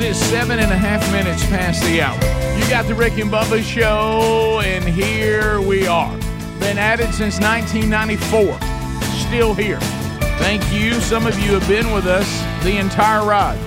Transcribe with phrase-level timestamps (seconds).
[0.00, 2.16] It is seven and a half minutes past the hour.
[2.58, 6.16] You got the Rick and Bubba show, and here we are.
[6.58, 8.58] Been at it since 1994.
[9.28, 9.78] Still here.
[10.38, 10.94] Thank you.
[11.02, 12.26] Some of you have been with us
[12.64, 13.58] the entire ride.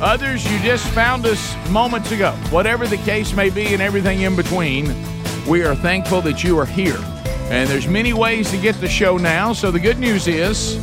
[0.00, 2.32] Others, you just found us moments ago.
[2.48, 4.86] Whatever the case may be and everything in between,
[5.46, 6.98] we are thankful that you are here.
[7.50, 9.52] And there's many ways to get the show now.
[9.52, 10.82] So the good news is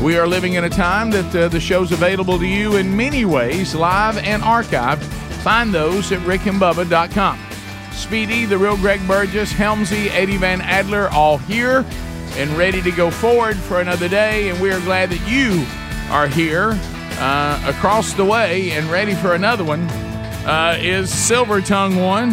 [0.00, 3.24] we are living in a time that uh, the show's available to you in many
[3.24, 5.02] ways, live and archived.
[5.42, 7.38] Find those at rickandbubba.com.
[7.92, 11.84] Speedy, the real Greg Burgess, Helmsy, Eddie Van Adler, all here
[12.36, 14.48] and ready to go forward for another day.
[14.48, 15.66] And we are glad that you
[16.10, 16.78] are here
[17.18, 19.82] uh, across the way and ready for another one.
[20.46, 22.30] Uh, is Silver Tongue One,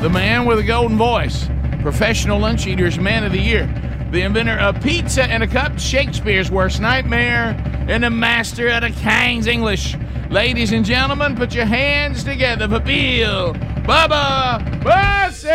[0.00, 1.48] the man with a golden voice,
[1.82, 3.66] professional lunch eaters, man of the year,
[4.14, 7.56] the inventor of pizza and a cup, Shakespeare's worst nightmare,
[7.88, 9.96] and the master of the King's English.
[10.30, 15.48] Ladies and gentlemen, put your hands together for Bill Bubba Bussey!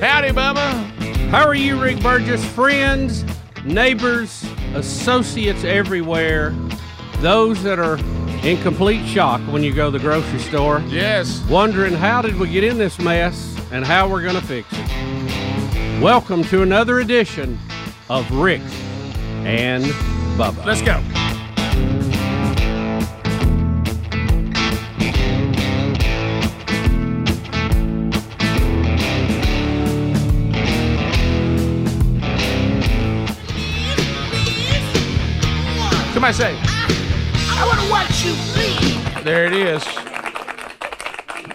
[0.00, 0.84] Howdy, Bubba.
[1.30, 2.44] How are you, Rick Burgess?
[2.44, 3.24] Friends,
[3.64, 4.44] neighbors,
[4.74, 6.54] associates everywhere,
[7.20, 7.96] those that are
[8.44, 11.42] in complete shock when you go to the grocery store, Yes.
[11.48, 16.00] wondering how did we get in this mess and how we're going to fix it.
[16.02, 17.58] Welcome to another edition
[18.10, 18.60] of Rick
[19.44, 19.84] and
[20.36, 20.62] Bubba.
[20.66, 21.00] Let's go.
[36.12, 36.73] Somebody say.
[37.56, 39.24] I want to watch you bleed.
[39.24, 39.84] There it is.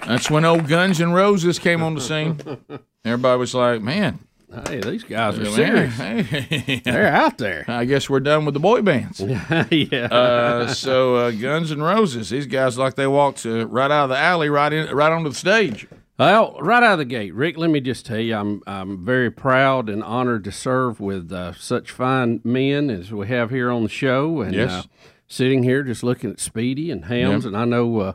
[0.07, 2.39] That's when old Guns N' Roses came on the scene.
[3.05, 4.19] Everybody was like, "Man,
[4.67, 5.93] Hey, these guys are serious.
[5.95, 7.65] hey." They're out there.
[7.67, 9.19] I guess we're done with the boy bands.
[9.69, 10.07] yeah.
[10.11, 14.09] Uh, so uh, Guns N' Roses, these guys like they walked uh, right out of
[14.09, 15.87] the alley, right in, right onto the stage.
[16.17, 17.57] Well, right out of the gate, Rick.
[17.57, 21.53] Let me just tell you, I'm I'm very proud and honored to serve with uh,
[21.53, 24.87] such fine men as we have here on the show, and Yes.
[25.29, 28.13] Sitting here just looking at Speedy and Helms, and I know, uh,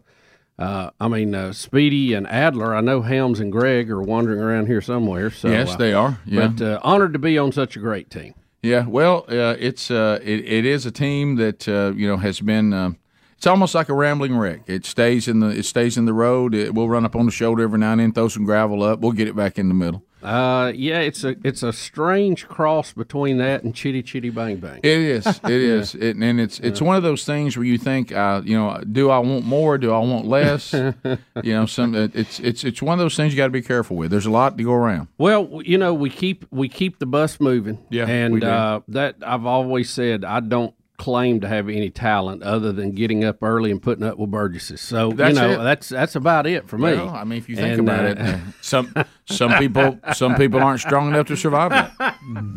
[0.58, 2.74] uh, I mean uh, Speedy and Adler.
[2.74, 5.30] I know Helms and Greg are wandering around here somewhere.
[5.30, 6.18] So yes, uh, they are.
[6.26, 8.34] Yeah, But uh, honored to be on such a great team.
[8.62, 8.86] yeah.
[8.86, 12.98] Well, uh, it's uh, it, it is a team that uh, you know has been.
[13.36, 14.62] It's almost like a rambling wreck.
[14.66, 16.54] It stays in the it stays in the road.
[16.54, 19.00] It, we'll run up on the shoulder every now and then, throw some gravel up.
[19.00, 20.02] We'll get it back in the middle.
[20.24, 24.80] Uh, yeah, it's a it's a strange cross between that and Chitty Chitty Bang Bang.
[24.82, 25.26] It is.
[25.26, 25.94] It is.
[25.94, 29.10] It, and it's it's one of those things where you think, uh, you know, do
[29.10, 29.78] I want more?
[29.78, 30.72] Do I want less?
[31.02, 33.96] you know, some it's it's it's one of those things you got to be careful
[33.96, 34.10] with.
[34.10, 35.08] There's a lot to go around.
[35.18, 37.78] Well, you know, we keep we keep the bus moving.
[37.90, 38.42] Yeah, and.
[38.42, 43.24] Uh, that I've always said I don't claim to have any talent other than getting
[43.24, 44.80] up early and putting up with Burgesses.
[44.80, 45.64] So That's you know it.
[45.64, 46.92] that's that's about it for me.
[46.94, 48.94] Well, I mean, if you think And, about uh, it, some
[49.26, 51.94] some people some people aren't strong enough to survive that.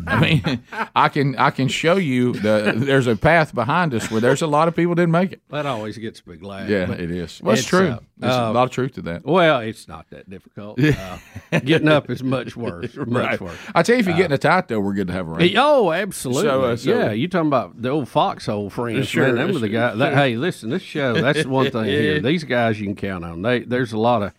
[0.06, 0.62] I mean,
[0.94, 4.46] I can I can show you the there's a path behind us where there's a
[4.46, 5.40] lot of people didn't make it.
[5.50, 6.68] that always gets me glad.
[6.68, 7.40] Yeah, it is.
[7.42, 7.88] Well, it's, it's, true.
[7.88, 9.24] uh, There's a uh, lot of truth to that.
[9.24, 10.78] Well, it's not that difficult.
[10.82, 11.18] Uh,
[11.64, 12.94] getting up is much worse.
[12.96, 13.40] Much Right.
[13.40, 13.56] worse.
[13.74, 15.40] I tell you, if you get in a tight though, we're good to have around.
[15.40, 16.42] Hey, Oh, absolutely.
[16.42, 19.08] So, uh, so- yeah, you talking about the old foxhole friends?
[19.08, 19.98] Sure, man, them were the sure, guys.
[19.98, 21.14] That, hey, listen, this show.
[21.14, 22.20] That's the one thing here.
[22.28, 23.42] These guys you can count on.
[23.42, 24.32] They, there's a lot of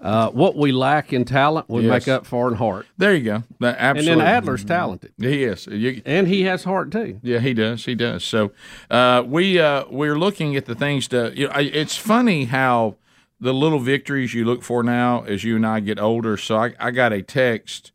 [0.00, 1.68] uh, what we lack in talent.
[1.68, 2.06] We Yes.
[2.06, 2.86] make up for in heart.
[2.98, 3.42] There you go.
[3.60, 5.66] That, And then Adler's talented, He is.
[5.66, 7.18] You, and he has heart too.
[7.22, 7.84] Yeah, he does.
[7.84, 8.24] He does.
[8.24, 8.52] So
[8.90, 11.32] uh, we uh, we're looking at the things to.
[11.34, 12.96] You know, it's funny how
[13.40, 16.36] the little victories you look for now as you and I get older.
[16.36, 17.90] So I, I got a text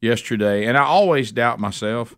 [0.00, 2.14] yesterday, and I always doubt myself.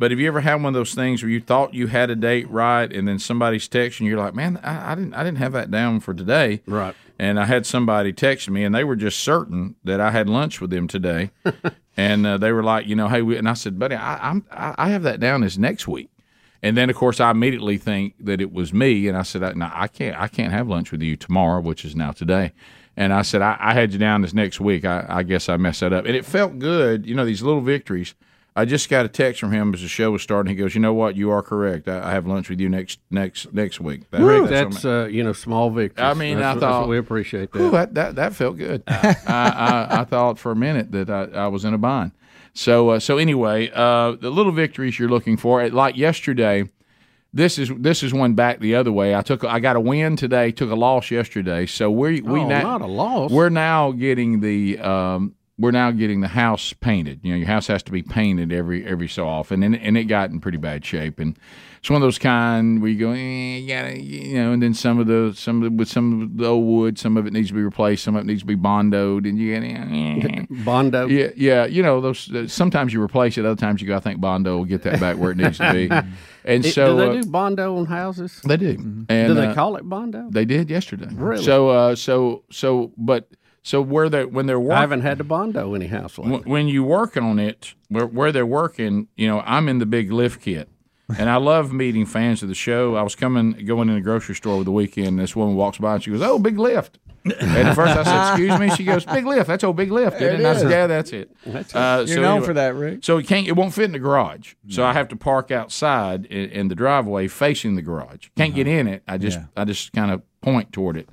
[0.00, 2.16] But have you ever had one of those things where you thought you had a
[2.16, 5.36] date right, and then somebody's texting you, you're like, "Man, I, I didn't, I didn't
[5.36, 6.94] have that down for today." Right.
[7.18, 10.58] And I had somebody text me, and they were just certain that I had lunch
[10.58, 11.32] with them today,
[11.98, 14.46] and uh, they were like, "You know, hey," we, and I said, "Buddy, I, I'm,
[14.50, 16.08] I I have that down as next week."
[16.62, 19.70] And then, of course, I immediately think that it was me, and I said, "No,
[19.70, 20.18] I can't.
[20.18, 22.52] I can't have lunch with you tomorrow, which is now today."
[22.96, 24.86] And I said, "I, I had you down as next week.
[24.86, 27.60] I, I guess I messed that up." And it felt good, you know, these little
[27.60, 28.14] victories.
[28.56, 30.50] I just got a text from him as the show was starting.
[30.50, 31.16] He goes, "You know what?
[31.16, 31.88] You are correct.
[31.88, 35.22] I, I have lunch with you next next next week." That- that's That's uh, you
[35.22, 36.04] know small victories.
[36.04, 37.70] I mean, That's I thought- we appreciate that.
[37.72, 38.82] That, that that felt good.
[38.88, 42.12] I, I, I thought for a minute that I, I was in a bind.
[42.52, 46.64] So uh, so anyway, uh, the little victories you're looking for, like yesterday.
[47.32, 49.14] This is this is one back the other way.
[49.14, 51.64] I took I got a win today, took a loss yesterday.
[51.66, 53.30] So we we Oh, now, not a loss.
[53.30, 57.20] We're now getting the um, we're now getting the house painted.
[57.22, 60.04] You know, your house has to be painted every every so often, and and it
[60.04, 61.18] got in pretty bad shape.
[61.18, 61.38] And
[61.78, 64.72] it's one of those kind where you go, eh, you gotta, you know, and then
[64.74, 67.32] some of the some of the, with some of the old wood, some of it
[67.32, 70.46] needs to be replaced, some of it needs to be bondoed, and you get, eh.
[70.64, 71.06] Bondo.
[71.08, 72.34] yeah, yeah, you know those.
[72.34, 74.98] Uh, sometimes you replace it, other times you go, I think Bondo will get that
[74.98, 75.90] back where it needs to be.
[76.42, 78.40] And It- so do uh, they do Bondo on houses?
[78.46, 78.70] they do.
[79.10, 80.26] And, do they uh, call it Bondo?
[80.30, 81.08] they did yesterday.
[81.12, 81.44] Really?
[81.44, 83.28] So uh, so so, but
[83.62, 84.76] so where they when they're working.
[84.78, 86.40] I haven't had to Bondo any house lately.
[86.50, 90.10] When you work on it, where, where they're working, you know, I'm in the big
[90.12, 90.68] lift kit.
[91.18, 92.94] And I love meeting fans of the show.
[92.94, 95.08] I was coming, going in the grocery store over the weekend.
[95.08, 98.04] And this woman walks by and she goes, "Oh, big lift." And at first I
[98.04, 99.48] said, "Excuse me." She goes, "Big lift.
[99.48, 100.34] That's old big lift." It?
[100.36, 103.00] And I said, "Yeah, that's it." Uh, You're so known anyway- for that, Rick.
[103.04, 103.46] So it can't.
[103.48, 104.54] It won't fit in the garage.
[104.68, 108.28] So I have to park outside in, in the driveway facing the garage.
[108.36, 109.02] Can't get in it.
[109.08, 109.46] I just Yeah.
[109.56, 111.08] I just kind of point toward it.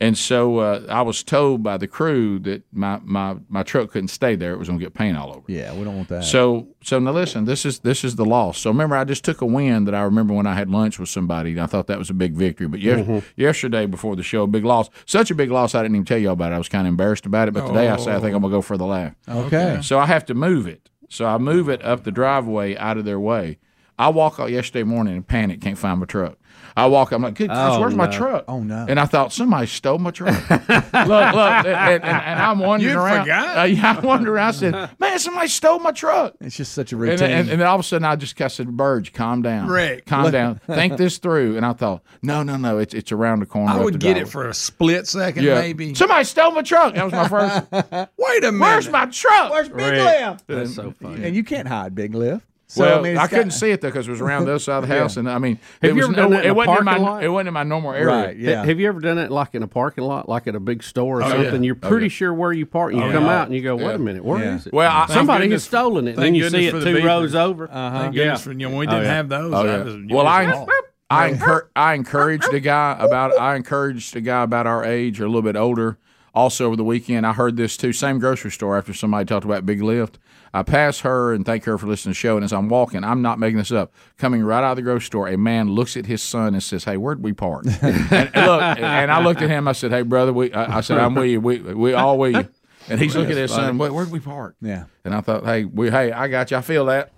[0.00, 4.08] And so uh, I was told by the crew that my, my, my truck couldn't
[4.08, 4.52] stay there.
[4.52, 5.42] It was going to get paint all over.
[5.48, 6.24] Yeah, we don't want that.
[6.24, 8.58] So so now listen, this is this is the loss.
[8.58, 11.08] So remember, I just took a win that I remember when I had lunch with
[11.08, 11.52] somebody.
[11.52, 12.68] And I thought that was a big victory.
[12.68, 14.90] But yes, yesterday before the show, a big loss.
[15.06, 16.54] Such a big loss, I didn't even tell you about it.
[16.54, 17.54] I was kind of embarrassed about it.
[17.54, 19.14] But today I say I think I'm gonna go for the laugh.
[19.28, 19.80] okay.
[19.82, 20.88] So I have to move it.
[21.08, 23.58] So I move it up the driveway out of their way.
[23.98, 26.38] I walk out yesterday morning in panic, can't find my truck.
[26.78, 28.44] I walk, I'm like, good gosh, Oh, where's my truck?
[28.48, 28.86] Oh, no.
[28.88, 30.32] And I thought somebody stole my truck.
[30.50, 33.22] look, look, and, and, and I'm wondering You around.
[33.24, 33.58] forgot?
[33.58, 34.48] Uh, yeah, I wondered around.
[34.48, 36.34] I said, man, somebody stole my truck.
[36.40, 37.18] It's just such a And, routine.
[37.18, 39.68] then- and, and then all of a sudden, I just I said, Burge, calm down.
[39.68, 40.60] Rick, calm down.
[40.66, 41.56] Think this through.
[41.56, 43.72] And I thought, no, no, no, it's it's around the corner.
[43.72, 45.60] I would the get it for a split second, yeah.
[45.60, 45.94] maybe.
[45.94, 46.94] Somebody stole my truck.
[46.94, 47.66] That was my first.
[48.18, 48.60] Wait a minute.
[48.60, 49.50] Where's my truck?
[49.50, 50.04] Where's Big Rick.
[50.04, 50.46] Lift?
[50.46, 51.24] That's so funny.
[51.24, 52.46] And you can't hide Big Lift.
[52.70, 54.50] So, well, I, I mean, it's couldn't see it though because it was around the
[54.50, 56.48] other side of the house, and I mean, Have it was ever done that in
[56.48, 57.24] it a wasn't in my lot?
[57.24, 58.06] it wasn't in my normal area.
[58.06, 58.62] Right, yeah.
[58.62, 61.20] Have you ever done it like in a parking lot, like at a big store
[61.20, 61.62] or Oh, something?
[61.62, 61.66] yeah.
[61.68, 62.10] You're Oh, pretty yeah.
[62.10, 63.94] sure where you park, and you come out and you go, "Wait Yeah.
[63.94, 64.68] a minute, where is Yeah.
[64.68, 67.04] it?" Well, I, Somebody has stolen it, and then you see it two beepers.
[67.04, 67.70] rows over.
[67.70, 67.98] Uh-huh.
[68.00, 68.24] Thank Yeah.
[68.24, 69.14] goodness for, you know, we Oh, didn't yeah.
[69.14, 69.54] have those.
[69.54, 69.82] Oh, yeah.
[69.84, 70.70] was- Well, I fault.
[71.08, 75.24] I encour- I encouraged a guy about I encouraged a guy about our age or
[75.24, 75.96] a little bit older.
[76.34, 77.94] Also over the weekend, I heard this too.
[77.94, 80.18] Same grocery store after somebody talked about Big Lift.
[80.58, 82.36] I pass her and thank her for listening to the show.
[82.36, 83.92] And as I'm walking, I'm not making this up.
[84.16, 86.84] Coming right out of the grocery store, a man looks at his son and says,
[86.84, 89.68] "Hey, where'd we park?" and, and look, and I looked at him.
[89.68, 91.40] I said, "Hey, brother, we." I, I said, "I'm with you.
[91.40, 92.48] We we all with you."
[92.90, 93.76] And he's looking at his son.
[93.78, 94.56] Where, where'd we park?
[94.62, 94.84] Yeah.
[95.04, 96.56] And I thought, "Hey, we hey, I got you.
[96.56, 97.12] I feel that."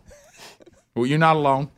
[0.94, 1.70] Well, you're not alone.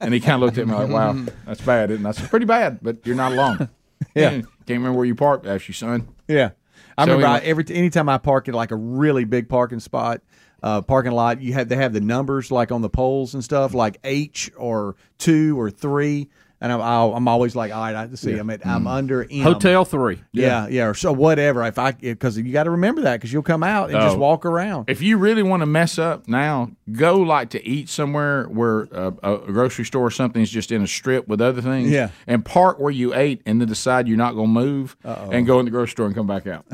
[0.00, 2.46] And he kind of looked at me like, "Wow, that's bad." And I said, "Pretty
[2.46, 3.68] bad, but you're not alone."
[4.16, 4.30] Yeah.
[4.30, 6.08] Can't remember where you parked, actually, son.
[6.26, 6.50] Yeah.
[6.98, 9.78] I So remember I, anyway- every anytime I park at like a really big parking
[9.78, 10.20] spot,
[10.62, 13.74] uh, parking lot, you have they have the numbers like on the poles and stuff,
[13.74, 16.28] like H or two or three,
[16.60, 19.40] and I'm I'll, I'm always like, all right, I see, I'm at, I'm under M.
[19.42, 20.20] Hotel three.
[20.32, 21.64] Yeah, yeah, or so whatever.
[21.64, 24.20] If I because you got to remember that because you'll come out and just Oh.
[24.20, 24.88] walk around.
[24.88, 29.10] If you really want to mess up now, go like to eat somewhere where uh,
[29.24, 31.90] a grocery store or something's just in a strip with other things.
[31.90, 32.10] Yeah.
[32.28, 35.58] And park where you ate and then decide you're not going to move and go
[35.58, 36.64] in the grocery store and come back out.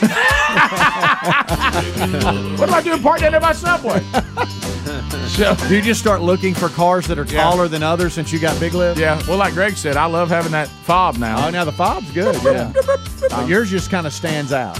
[2.58, 4.00] what am I doing parked down there by Subway?
[5.28, 8.38] so, Do you just start looking for cars that are taller than others since you
[8.38, 8.98] got big lips?
[8.98, 11.46] yeah, well, like Greg said, I love having that fob now.
[11.46, 12.36] Oh, now the fob's good.
[12.42, 12.72] Yeah,
[13.30, 14.78] But yours just kind of stands out.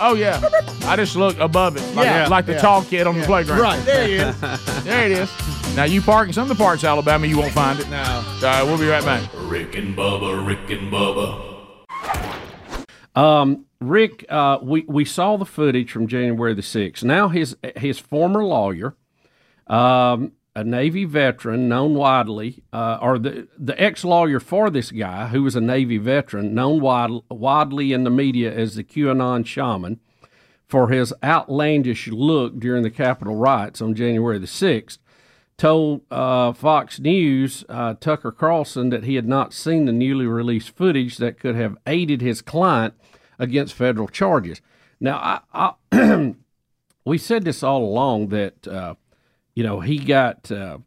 [0.00, 0.40] Oh, yeah.
[0.84, 2.60] I just look above it, like, Yeah, like the yeah.
[2.60, 3.60] tall kid on the playground.
[3.60, 4.40] Right there he is.
[4.84, 5.30] There it is.
[5.76, 7.88] Now, you park in some of the parts of Alabama, you won't find it.
[7.88, 8.02] No.
[8.42, 9.22] Uh, we'll be right back.
[9.34, 11.48] Rick and Bubba, Rick and Bubba.
[13.14, 17.04] Um, Rick, uh, we we saw the footage from January the sixth.
[17.04, 18.96] Now his his former lawyer,
[19.66, 25.28] um, a Navy veteran known widely, uh, or the the ex lawyer for this guy,
[25.28, 30.00] who was a Navy veteran, known wide, widely in the media as the QAnon shaman,
[30.66, 34.98] for his outlandish look during the Capitol riots on January the sixth,
[35.56, 40.76] told uh, Fox News uh, Tucker Carlson that he had not seen the newly released
[40.76, 42.94] footage that could have aided his client
[43.42, 44.62] against federal charges.
[45.00, 46.34] Now, I, I
[47.04, 48.94] we said this all along that uh,
[49.54, 50.78] you know he got uh,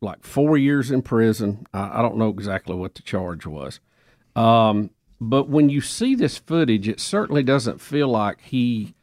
[0.00, 1.66] like four years in prison.
[1.74, 3.80] I, I don't know exactly what the charge was,
[4.36, 4.90] um,
[5.20, 8.94] but when you see this footage, it certainly doesn't feel like he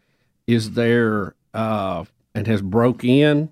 [0.48, 3.52] is there uh, and has broke in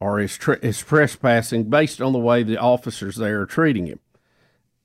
[0.00, 4.00] or is, is trespassing based on the way the officers there are treating him.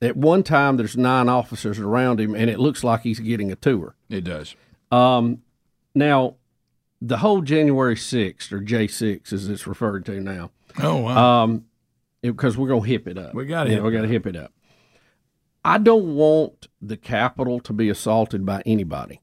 [0.04, 3.56] At one time, there's nine officers around him, and it looks like he's getting a
[3.56, 3.96] tour.
[4.10, 4.56] It does.
[4.92, 5.42] Um,
[5.96, 6.36] now,
[7.02, 11.44] the whole January 6th, or J6 as it's referred to now, Oh wow.
[11.44, 11.66] um,
[12.22, 13.34] because we're going to hip it up.
[13.34, 14.52] We gotta Yeah, hip we got to hip it up.
[15.66, 19.22] I don't want the Capitol to be assaulted by anybody.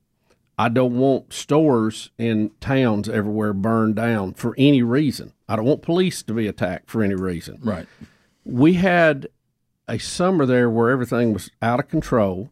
[0.59, 5.33] I don't want stores in towns everywhere burned down for any reason.
[5.49, 7.59] I don't want police to be attacked for any reason.
[7.63, 7.87] right.
[8.45, 9.29] We had
[9.91, 12.51] a summer there where everything was out of control.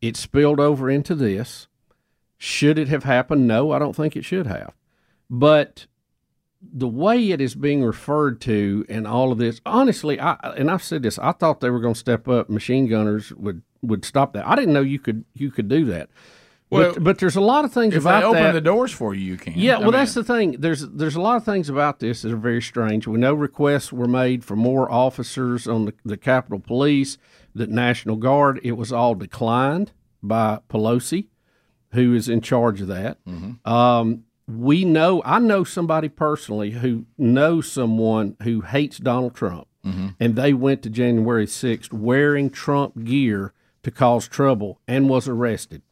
[0.00, 1.68] It spilled over into this.
[2.38, 3.46] Should it have happened?
[3.46, 4.72] No, I don't think it should have.
[5.28, 5.86] But
[6.62, 10.82] the way it is being referred to and all of this, honestly, I and I've
[10.82, 12.48] said this, I thought they were going to step up.
[12.48, 14.46] Machine gunners would would stop that.
[14.46, 16.08] I didn't know you could you could do that.
[16.76, 18.52] Well, but, but there's a lot of things If about they open that.
[18.52, 19.54] the doors for you, you can.
[19.56, 20.52] Yeah, I well, mean, that's the thing.
[20.60, 23.06] There's there's a lot of things about this that are very strange.
[23.06, 27.18] We know requests were made for more officers on the, the Capitol Police,
[27.54, 28.60] the National Guard.
[28.62, 29.92] It was all declined
[30.22, 31.26] by Pelosi,
[31.92, 33.18] who is in charge of that.
[33.64, 35.22] Um, we know.
[35.24, 40.90] I know somebody personally who knows someone who hates Donald Trump, and they went to
[40.90, 43.52] January sixth wearing Trump gear
[43.84, 45.82] to cause trouble and was arrested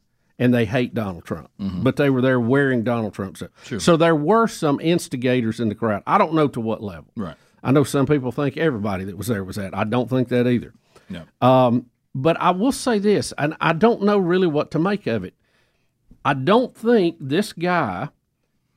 [0.44, 3.40] and they hate Donald Trump, but they were there wearing Donald Trump's.
[3.40, 3.80] stuff.
[3.80, 6.02] So there were some instigators in the crowd.
[6.06, 7.10] I don't know to what level.
[7.16, 7.34] Right.
[7.62, 9.74] I know some people think everybody that was there was that.
[9.74, 10.74] I don't think that either.
[11.08, 11.22] No.
[11.40, 15.24] Um, but I will say this, and I don't know really what to make of
[15.24, 15.32] it.
[16.26, 18.10] I don't think this guy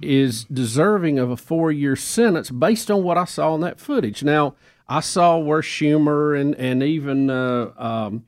[0.02, 4.24] is deserving of a four year sentence based on what I saw in that footage.
[4.24, 4.56] Now,
[4.88, 8.24] I saw where Schumer and, and even uh, um,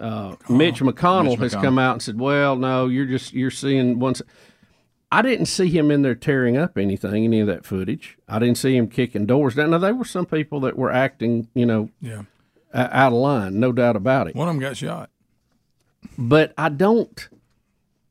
[0.00, 1.62] uh, Mitch McConnell has McConnell.
[1.62, 4.22] come out and said, "Well, no, you're just you're seeing once."
[5.12, 8.16] I didn't see him in there tearing up anything, any of that footage.
[8.28, 9.70] I didn't see him kicking doors down.
[9.70, 12.22] Now there were some people that were acting, you know, Yeah.
[12.74, 14.34] out of line, no doubt about it.
[14.34, 15.10] One of them got shot.
[16.18, 17.28] But I don't,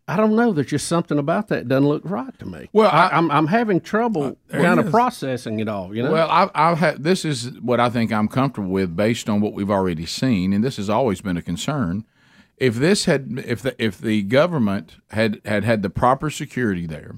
[0.08, 0.52] I don't know.
[0.52, 2.70] There's just something about that doesn't look right to me.
[2.74, 5.96] Well, I, I- I'm I'm having trouble there kind of processing it all.
[5.96, 6.12] You know.
[6.12, 9.54] Well, I, I've had this is what I think I'm comfortable with based on what
[9.54, 12.06] we've already seen, and this has always been a concern.
[12.58, 17.16] If this had, if the if the government had had had the proper security there,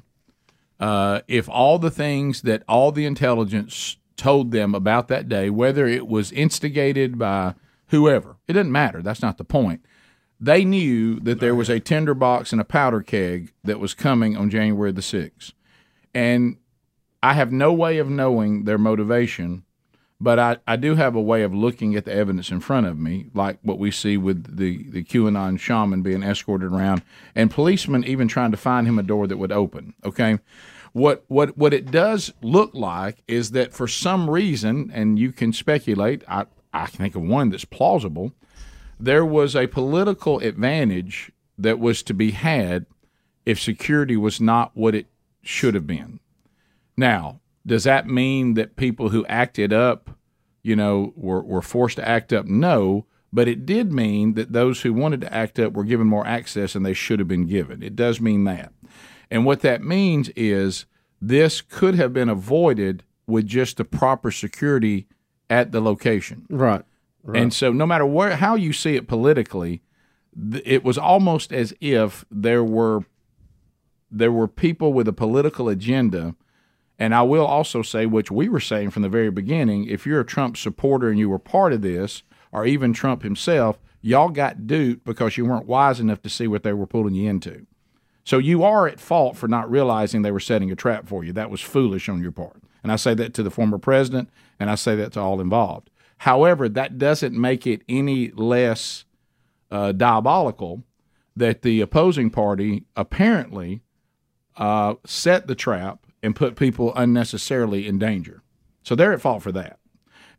[0.79, 5.87] uh, if all the things that all the intelligence told them about that day, whether
[5.87, 7.55] it was instigated by
[7.87, 9.01] whoever, it doesn't matter.
[9.01, 9.81] That's not the point.
[10.39, 14.49] They knew that there was a tinderbox and a powder keg that was coming on
[14.49, 15.53] January the sixth,
[16.13, 16.57] and
[17.23, 19.63] I have no way of knowing their motivation,
[20.21, 22.99] but I, I do have a way of looking at the evidence in front of
[22.99, 27.01] me, like what we see with the, the QAnon shaman being escorted around
[27.33, 29.95] and policemen even trying to find him a door that would open.
[30.05, 30.39] Okay.
[30.93, 35.51] What, what, what it does look like is that for some reason, and you can
[35.51, 38.33] speculate, I, I can think of one that's plausible,
[38.99, 42.85] there was a political advantage that was to be had
[43.45, 45.07] if security was not what it
[45.41, 46.19] should have been.
[46.97, 50.11] Now, does that mean that people who acted up,
[50.63, 52.45] you know, were, were forced to act up?
[52.45, 56.25] No, but it did mean that those who wanted to act up were given more
[56.25, 57.83] access than they should have been given.
[57.83, 58.71] It does mean that.
[59.29, 60.85] And what that means is
[61.21, 65.07] this could have been avoided with just the proper security
[65.49, 66.45] at the location.
[66.49, 66.83] right.
[67.33, 69.81] And so, no matter where how you see it politically,
[70.51, 73.05] th- it was almost as if there were
[74.11, 76.35] there were people with a political agenda.
[76.97, 80.21] And I will also say, which we were saying from the very beginning, if you're
[80.21, 84.65] a Trump supporter and you were part of this, or even Trump himself, y'all got
[84.65, 87.65] duped because you weren't wise enough to see what they were pulling you into.
[88.23, 91.33] So you are at fault for not realizing they were setting a trap for you.
[91.33, 92.61] That was foolish on your part.
[92.81, 94.29] And I say that to the former president,
[94.59, 95.89] and I say that to all involved.
[96.17, 99.05] However, that doesn't make it any less
[99.71, 100.83] uh, diabolical
[101.35, 103.81] that the opposing party apparently
[104.57, 108.41] uh, set the trap and put people unnecessarily in danger.
[108.83, 109.79] So they're at fault for that.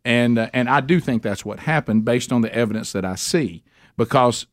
[0.05, 3.17] And uh, and I do think that's what happened based on the evidence that I
[3.17, 3.65] see
[3.97, 4.47] because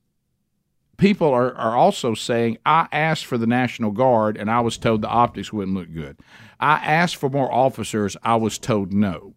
[0.98, 5.01] people are, are also saying I asked for the National Guard and I was told
[5.01, 6.18] the optics wouldn't look good.
[6.60, 9.36] I asked for more officers, I was told no.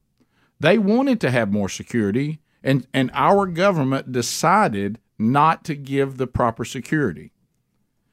[0.61, 6.27] They wanted to have more security and and our government decided not to give the
[6.27, 7.33] proper security.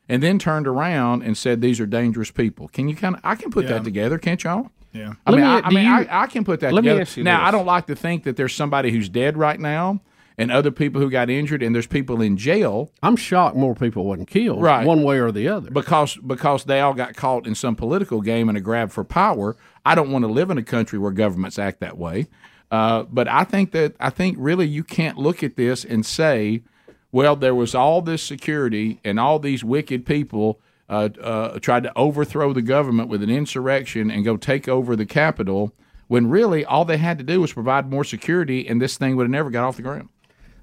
[0.10, 2.68] And then turned around and said these are dangerous people.
[2.68, 4.70] Can you kind of I can put that together, can't y'all?
[4.92, 5.14] Yeah.
[5.26, 6.90] I Let mean, me- I, I mean, you- I, I can put that Let me
[6.90, 7.02] together.
[7.02, 7.48] ask you now, this.
[7.48, 10.02] I don't like to think that there's somebody who's dead right now,
[10.38, 14.06] and other people who got injured, and there's people in jail I'm shocked more people
[14.06, 14.86] wasn't killed, Right.
[14.86, 15.70] one way or the other.
[15.72, 19.56] because because they all got caught in some political game and a grab for power.
[19.86, 22.28] I don't want to live in a country where governments act that way.
[22.72, 26.64] Uh, but I think that I think really you can't look at this and say,
[27.12, 30.60] well, there was all this security and all these wicked people
[30.90, 35.06] uh, uh, tried to overthrow the government with an insurrection and go take over the
[35.06, 35.72] Capitol.
[36.08, 39.24] When really all they had to do was provide more security, and this thing would
[39.24, 40.10] have never got off the ground.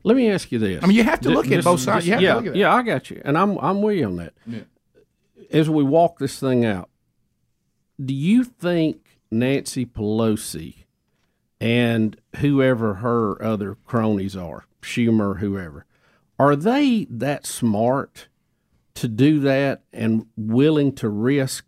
[0.02, 0.83] Let me ask you this.
[0.83, 2.07] I mean, you have to look at both sides.
[2.07, 4.07] You have to yeah, look at yeah, I got you, and I'm I'm with you
[4.07, 4.35] on that.
[5.50, 6.88] As we walk this thing out,
[8.02, 10.85] do you think Nancy Pelosi
[11.61, 15.85] and whoever her other cronies are, Schumer, whoever,
[16.38, 18.28] are they that smart
[18.95, 21.66] to do that and willing to risk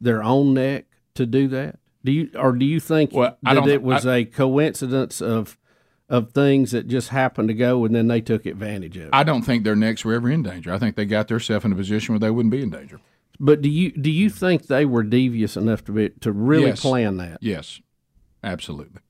[0.00, 1.78] their own neck to do that?
[2.04, 5.56] Do you or do you think Well, that it was a coincidence of
[6.12, 9.10] of things that just happened to go and then they took advantage of it?
[9.12, 10.72] I don't think their necks were ever in danger.
[10.72, 13.00] I think they got themselves in a position where they wouldn't be in danger.
[13.40, 16.80] But do you do you think they were devious enough to be to really Yes.
[16.82, 17.38] plan that?
[17.40, 17.80] Yes,
[18.44, 19.00] absolutely.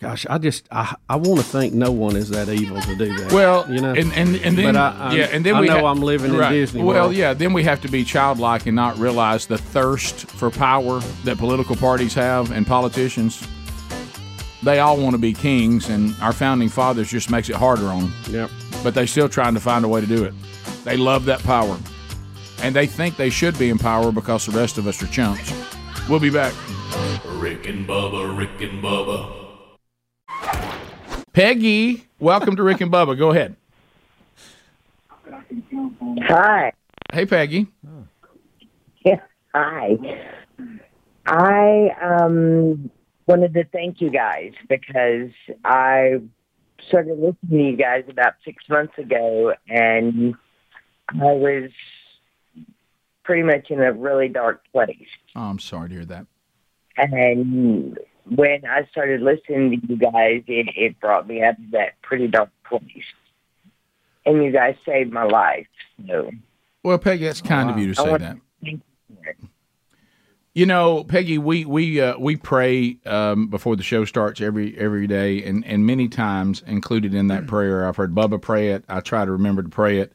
[0.00, 3.14] Gosh, I just I, I want to think no one is that evil to do
[3.18, 3.32] that.
[3.32, 5.80] Well, you know, and and, and then But I- yeah, and then I we know
[5.80, 6.40] ha- I'm living in.
[6.52, 7.14] Disney Well, World.
[7.16, 11.36] yeah, then we have to be childlike and not realize the thirst for power that
[11.36, 13.46] political parties have and politicians.
[14.62, 18.02] They all want to be kings, and our founding fathers just makes it harder on
[18.02, 18.12] them.
[18.28, 18.50] Yep.
[18.82, 20.34] But they're still trying to find a way to do it.
[20.84, 21.78] They love that power,
[22.62, 25.52] and they think they should be in power because the rest of us are chumps.
[26.08, 26.52] We'll be back.
[27.26, 29.36] Rick and Bubba, Rick and Bubba.
[31.32, 33.16] Peggy, welcome to Rick and Bubba.
[33.16, 33.56] Go ahead.
[36.22, 36.72] Hi.
[37.12, 37.66] Hey, Peggy.
[39.04, 39.20] Yeah,
[39.54, 39.96] hi.
[41.26, 42.90] I um
[43.26, 45.30] wanted to thank you guys because
[45.64, 46.20] I
[46.88, 50.34] started listening to you guys about six months ago, and
[51.08, 51.70] I was
[53.24, 54.96] pretty much in a really dark place.
[55.36, 56.26] Oh, I'm sorry to hear that.
[56.96, 62.00] And when I started listening to you guys, it, it brought me out of that
[62.02, 62.84] pretty dark place.
[64.26, 65.66] And you guys saved my life.
[66.06, 66.30] So
[66.82, 68.36] Well, Peggy, that's kind of uh, you to I say that.
[68.36, 68.82] to thank
[70.54, 75.06] you know, Peggy, we we uh, we pray um, before the show starts every every
[75.06, 78.84] day, and and many times included in that prayer, I've heard Bubba pray it.
[78.88, 80.12] I try to remember to pray it.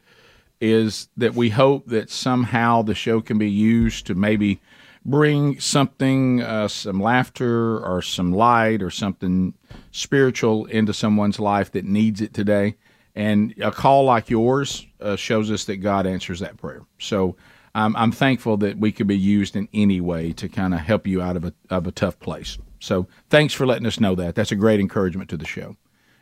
[0.60, 4.60] Is that we hope that somehow the show can be used to maybe
[5.06, 9.54] bring something, uh, some laughter or some light or something
[9.92, 12.76] spiritual into someone's life that needs it today.
[13.16, 16.82] And a call like yours uh, shows us that God answers that prayer.
[16.98, 17.36] So
[17.76, 21.06] I'm, I'm thankful that we could be used in any way to kind of help
[21.06, 22.58] you out of a, of a tough place.
[22.80, 24.34] So thanks for letting us know that.
[24.34, 25.76] That's a great encouragement to the show.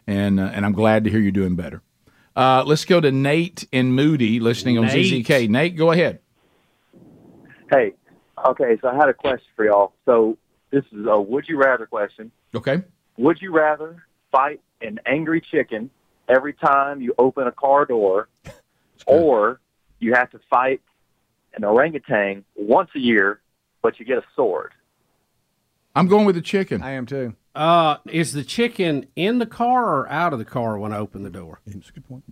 [0.08, 1.84] And, uh, and I'm glad to hear you're doing better.
[2.36, 5.26] Uh, let's go to Nate and Moody listening on Nate.
[5.26, 5.48] ZZK.
[5.48, 6.20] Nate, go ahead.
[7.70, 7.94] Hey,
[8.44, 9.94] okay, so I had a question for y'all.
[10.06, 10.38] So
[10.72, 12.32] this is a would you rather question.
[12.56, 12.82] Okay.
[13.18, 15.92] Would you rather fight an angry chicken
[16.28, 18.28] every time you open a car door,
[19.06, 19.60] or
[20.00, 20.82] you have to fight
[21.56, 23.40] an orangutan once a year,
[23.82, 24.74] but you get a sword?
[25.96, 26.82] I'm going with the chicken.
[26.82, 27.36] I am too.
[27.54, 31.24] Uh, is the chicken in the car or out of the car when I open
[31.24, 31.60] the door?
[31.68, 32.24] That's a good point.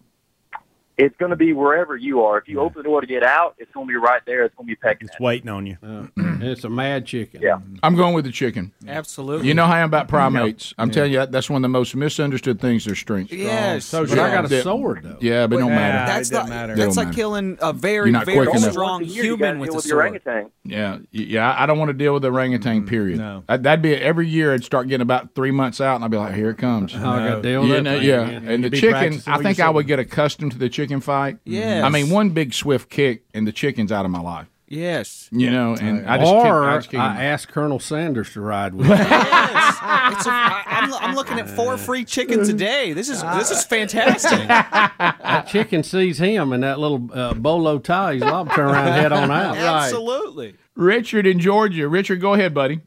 [1.02, 2.38] It's going to be wherever you are.
[2.38, 4.44] If you open the door to get out, it's going to be right there.
[4.46, 5.08] It's going to be pecking.
[5.08, 5.78] It's at waiting on you.
[5.82, 7.42] Uh, it's a mad chicken.
[7.42, 7.58] Yeah.
[7.82, 8.72] I'm going with the chicken.
[8.88, 9.48] Absolutely.
[9.48, 10.76] You know how I am about primates.
[10.78, 12.86] I'm telling you, that's one of the most misunderstood things.
[12.86, 13.34] Their strength.
[13.34, 13.86] Yes.
[13.86, 14.62] So but I got a Yeah.
[14.62, 15.18] sword though.
[15.22, 16.12] Yeah, but it don't Nah, matter.
[16.14, 16.76] that's it doesn't matter.
[16.76, 17.16] That's like matter.
[17.16, 19.98] killing a very, very strong Once a you human with deal a sword.
[19.98, 20.52] orangutan.
[20.64, 21.56] Yeah, yeah.
[21.58, 22.86] I don't want to deal with the orangutan.
[22.86, 23.18] Period.
[23.18, 23.44] No.
[23.50, 24.54] I, that'd be every year.
[24.54, 27.10] I'd start getting about three months out, and I'd be like, "Here it comes." Oh,
[27.10, 29.22] I got deal with You that yeah, and the be chicken.
[29.26, 31.38] I think I would get accustomed to the chicken fight.
[31.46, 31.84] Yes.
[31.86, 34.48] I mean, one big swift kick, and the chicken's out of my life.
[34.68, 35.28] Yes.
[35.34, 38.74] You know, and I just or I I, just can't- asked Colonel Sanders to ride
[38.74, 38.96] with me.
[38.96, 39.78] Yes.
[40.14, 42.94] It's a, I, I'm, I'm looking at four free chickens a day.
[42.94, 44.48] This is this is fantastic.
[44.48, 48.14] that chicken sees him in that little uh, bolo tie.
[48.14, 49.58] He's liable to turn around head on out.
[49.84, 50.56] Absolutely.
[50.76, 51.88] Richard in Georgia.
[51.90, 52.80] Richard, go ahead, buddy.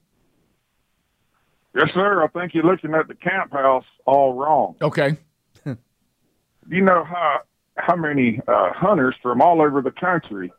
[1.76, 2.22] Yes, sir.
[2.22, 4.76] I think you're looking at the camp house all wrong.
[4.80, 5.18] Okay.
[5.66, 7.40] You know how
[7.76, 10.52] how many uh, hunters from all over the country?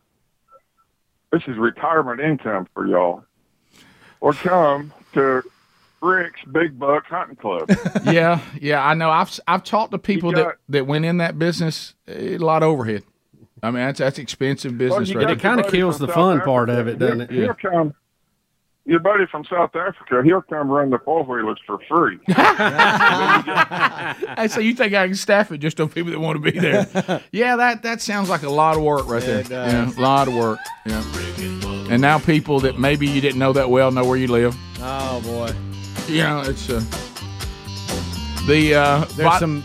[1.31, 3.23] This is retirement income for y'all.
[4.21, 5.43] Or come to
[6.01, 7.69] Rick's Big Buck Hunting Club.
[8.05, 9.09] yeah, yeah, I know.
[9.09, 11.95] I've I've talked to people You that, that went in that business.
[12.07, 13.03] A lot of overhead.
[13.63, 15.09] I mean, that's that's expensive business.
[15.09, 15.51] you right got there.
[15.53, 16.69] your buddy from South Africa.
[16.99, 17.93] He'll, he'll come.
[18.87, 22.19] Your buddy from South Africa, he'll come run the four wheelers for free.
[24.37, 26.57] Hey, so you think I can staff it just on people that want to be
[26.59, 27.21] there?
[27.31, 29.43] yeah, that that sounds like a lot of work right there.
[29.49, 30.59] Yeah, a lot of work.
[30.85, 31.01] Yeah.
[31.89, 34.55] And now people that maybe you didn't know that well know where you live.
[34.81, 35.51] Oh boy.
[36.07, 36.79] You know, it's uh,
[38.47, 39.63] the uh, There's bot- some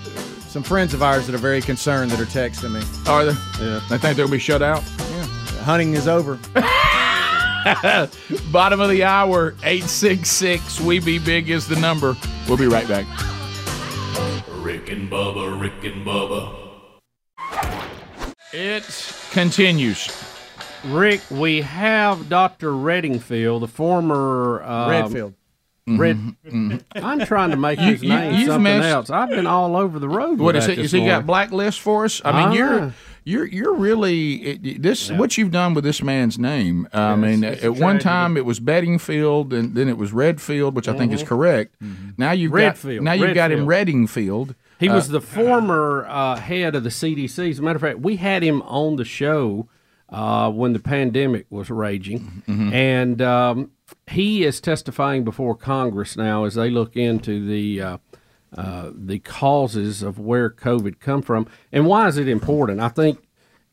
[0.49, 2.83] some friends of ours that are very concerned that are texting me.
[3.11, 3.65] Are they?
[3.65, 3.81] Yeah.
[3.91, 4.83] They think they'll be shut out.
[4.99, 5.25] Yeah.
[5.65, 6.39] Hunting is over.
[8.53, 12.17] Bottom of the hour, 866 We Be Big is the number.
[12.49, 13.07] We'll be right back.
[14.49, 16.57] Rick and Bubba, Rick and Bubba.
[18.53, 18.85] It
[19.31, 20.09] continues.
[20.85, 22.71] Rick, we have Dr.
[22.71, 25.35] Reddingfield, the former uh, Redfield.
[25.99, 26.19] Red.
[26.47, 26.81] Mhm.
[26.97, 29.11] I'm trying to make You- his you- name you've something messed- else.
[29.11, 30.39] I've been all over the road.
[30.39, 30.77] What with is that it?
[30.77, 31.27] this Is he got morning.
[31.27, 32.21] blacklist for us?
[32.25, 32.53] I mean, Ah.
[32.53, 35.11] you're you're you're really it, this.
[35.13, 36.89] What you've done with this man's name?
[36.93, 40.75] I mean, it's a at one time it was Beddingfield, and then it was Redfield,
[40.75, 41.27] which I think is Mhm.
[41.27, 41.75] correct.
[42.17, 42.99] Now you've Redfield.
[42.99, 44.55] got now you've got him Reddingfield.
[44.79, 47.51] He Uh, was the former uh, head of the CDC.
[47.51, 49.69] As a matter of fact, we had him on the show
[50.09, 52.73] uh, when the pandemic was raging, Mhm.
[52.73, 53.71] and um,
[54.09, 57.99] he is testifying before Congress now as they look into the uh,
[58.57, 62.81] uh, the causes of where COVID come from and why is it important.
[62.81, 63.19] I think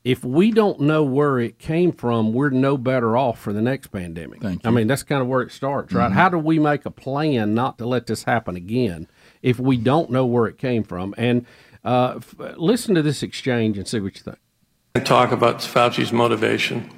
[0.04, 3.88] if we don't know where it came from, we're no better off for the next
[3.88, 4.42] pandemic.
[4.64, 6.10] I mean, that's kind of where it starts, right?
[6.12, 6.14] Mhm.
[6.14, 9.08] How do we make a plan not to let this happen again
[9.42, 11.14] if we don't know where it came from?
[11.18, 11.46] And
[11.84, 14.38] uh, f- listen to this exchange and see what you think.
[14.96, 16.90] and talk about Fauci's motivation.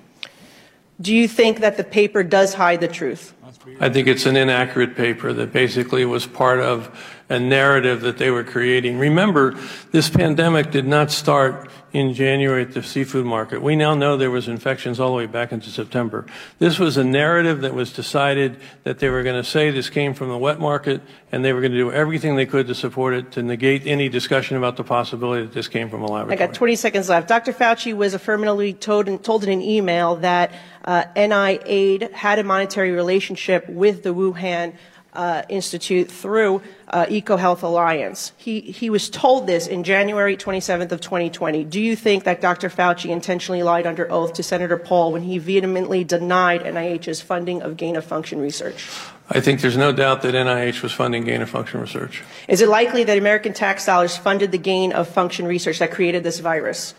[1.02, 3.34] Do you think that the paper does hide the truth?
[3.80, 6.90] I think it's an inaccurate paper that basically was part of
[7.30, 8.98] a narrative that they were creating.
[8.98, 9.56] Remember,
[9.92, 13.62] this pandemic did not start in January at the seafood market.
[13.62, 16.26] We now know there was infections all the way back into September.
[16.60, 20.14] This was a narrative that was decided that they were going to say this came
[20.14, 23.14] from the wet market and they were going to do everything they could to support
[23.14, 26.44] it to negate any discussion about the possibility that this came from a laboratory.
[26.44, 27.28] I got 20 seconds left.
[27.28, 27.54] Dr.
[27.54, 30.52] Fauci was affirmatively told in, told in an email that
[30.86, 33.39] uh, NIAID had a monetary relationship
[33.70, 34.74] with the Wuhan
[35.14, 38.32] uh, Institute through uh, EcoHealth Alliance.
[38.38, 41.64] He, he was told this in January 27th of 2020.
[41.64, 42.70] Do you think that Dr.
[42.70, 47.76] Fauci intentionally lied under oath to Senator Paul when he vehemently denied NIH's funding of
[47.78, 48.88] gain-of-function research?
[49.30, 52.24] I think there's no doubt that NIH was funding gain of function research.
[52.48, 56.94] Is it likely that American tax dollars funded the gain-of-function research that created this virus?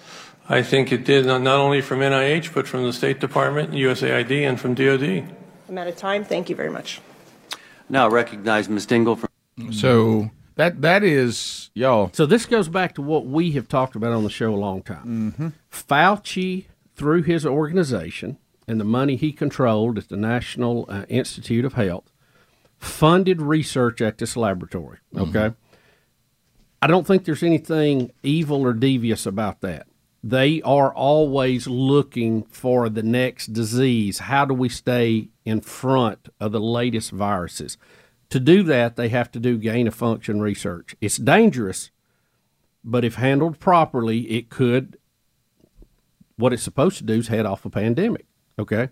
[0.49, 4.61] I think it did not only from NIH, but from the State Department, USAID, and
[4.61, 5.29] from DOD.
[5.71, 6.25] I'm out of time.
[6.25, 7.01] Thank you very much.
[7.89, 8.87] Now I recognize Ms.
[8.89, 9.73] Dingell from.
[9.73, 12.11] So that that is y'all.
[12.13, 14.83] So this goes back to what we have talked about on the show a long
[14.83, 15.33] time.
[15.33, 15.49] Mm-hmm.
[15.71, 21.75] Fauci, through his organization and the money he controlled at the National uh, Institute of
[21.75, 22.11] Health,
[22.79, 24.99] funded research at this laboratory.
[25.17, 25.53] Okay.
[26.83, 29.87] I don't think there's anything evil or devious about that.
[30.23, 34.19] They are always looking for the next disease.
[34.19, 37.79] How do we stay in front of the latest viruses?
[38.29, 40.95] To do that, they have to do gain of function research.
[41.01, 41.91] It's dangerous,
[42.85, 44.99] but if handled properly, it could.
[46.37, 48.27] What it's supposed to do is head off a pandemic.
[48.59, 48.91] Okay.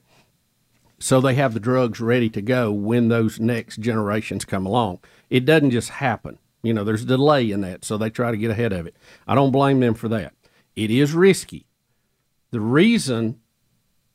[0.98, 4.98] So they have the drugs ready to go when those next generations come along.
[5.30, 6.38] It doesn't just happen.
[6.62, 8.96] You know, there's a delay in that, so they try to get ahead of it.
[9.26, 10.32] I don't blame them for that.
[10.78, 11.66] It is risky.
[12.52, 13.40] The reason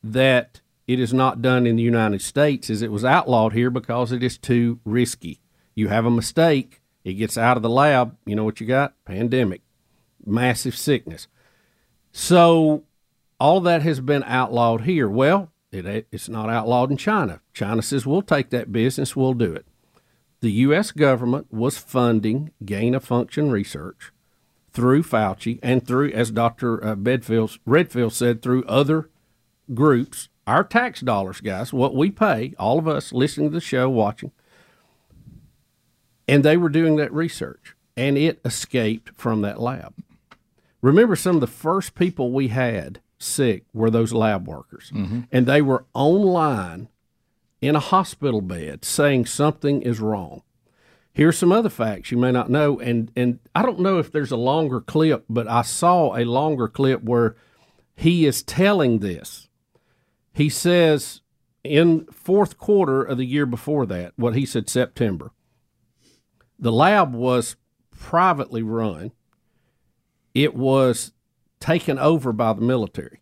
[0.01, 4.13] that it is not done in the United States is it was outlawed here because
[4.13, 5.41] it is too risky.
[5.75, 8.93] You have a mistake, it gets out of the lab, you know what you got?
[9.03, 9.61] Pandemic,
[10.25, 11.27] massive sickness.
[12.13, 12.85] So
[13.41, 15.09] all that has been outlawed here.
[15.09, 17.41] Well, it, it's not outlawed in China.
[17.53, 19.65] China says, we'll take that business, we'll do it.
[20.39, 20.91] The U.S.
[20.91, 24.12] government was funding gain of function research
[24.73, 26.83] through Fauci and through, as Dr.
[26.83, 29.09] uh, Bedfield, Redfield said, through other
[29.73, 33.89] groups, our tax dollars, guys, what we pay, all of us listening to the show,
[33.89, 34.31] watching,
[36.27, 39.93] and they were doing that research, and it escaped from that lab.
[40.81, 44.91] Remember, some of the first people we had sick were those lab workers,
[45.31, 46.89] and they were online
[47.61, 50.41] in a hospital bed saying something is wrong.
[51.13, 54.31] Here's some other facts you may not know, and and I don't know if there's
[54.31, 57.35] a longer clip, but I saw a longer clip where
[57.95, 59.47] he is telling this.
[60.33, 61.21] He says
[61.63, 65.31] in fourth quarter of the year before that, what he said September,
[66.59, 67.55] the lab was
[67.91, 69.11] privately run.
[70.33, 71.13] It was
[71.59, 73.21] taken over by the military.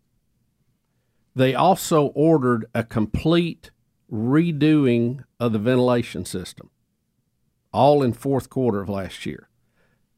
[1.36, 3.69] They also ordered a complete
[4.12, 6.70] redoing of the ventilation system,
[7.71, 9.47] all in fourth quarter of last year,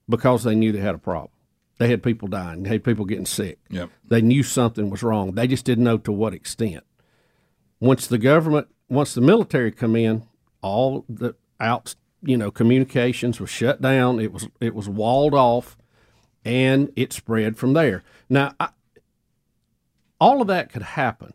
[0.08, 1.32] because they knew they had a problem.
[1.78, 3.60] They had people dying, they had people getting sick.
[3.70, 3.90] Yep.
[4.08, 5.34] They knew something was wrong.
[5.34, 6.84] They just didn't know to what extent.
[7.80, 10.24] Once the government, once the military come in,
[10.62, 14.20] all the out, you know, communications was shut down.
[14.20, 15.76] It was it was walled off,
[16.46, 18.04] and it spread from there.
[18.30, 18.70] Now, I,
[20.20, 21.34] all of that could happen.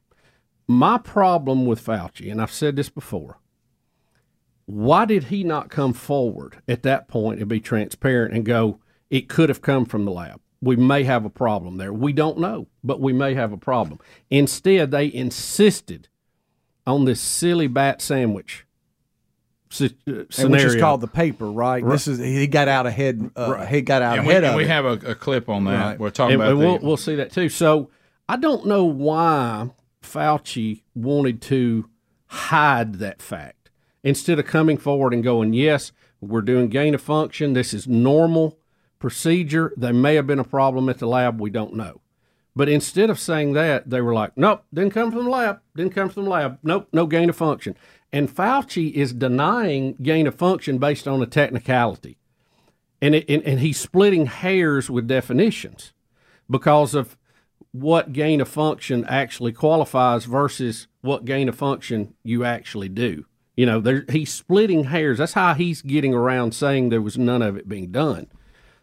[0.66, 3.38] My problem with Fauci, and I've said this before,
[4.68, 9.26] why did he not come forward at that point and be transparent and go, it
[9.26, 10.42] could have come from the lab?
[10.60, 11.90] We may have a problem there.
[11.90, 13.98] We don't know, but we may have a problem.
[14.28, 16.08] Instead, they insisted
[16.86, 18.66] on this silly bat sandwich
[19.70, 20.50] si- uh, scenario.
[20.66, 21.82] which is called the paper, right?
[21.82, 21.92] Right.
[21.92, 23.30] This is he got out ahead.
[23.34, 24.68] Uh, He got out And we, ahead and of we it.
[24.68, 25.82] have a, a clip on that.
[25.82, 25.98] Right.
[25.98, 27.48] We're talking and, about and we'll, we'll see that too.
[27.48, 27.88] So
[28.28, 29.70] I don't know why
[30.02, 31.88] Fauci wanted to
[32.26, 33.57] hide that fact
[34.02, 37.52] instead of coming forward and going, "Yes, we're doing gain of function.
[37.52, 38.58] This is normal
[38.98, 39.72] procedure.
[39.76, 41.40] There may have been a problem at the lab.
[41.40, 42.00] We don't know."
[42.56, 45.60] But instead of saying that, they were like, "Nope, didn't come from the lab.
[45.76, 46.58] Didn't come from the lab.
[46.62, 47.76] Nope, no gain of function."
[48.12, 52.18] And Fauci is denying gain of function based on a technicality
[53.00, 55.92] and, it, and and he's splitting hairs with definitions
[56.50, 57.16] because of
[57.72, 63.24] what gain of function actually qualifies versus what gain of function you actually do.
[63.58, 65.18] You know, there, he's splitting hairs.
[65.18, 68.28] That's how he's getting around saying there was none of it being done.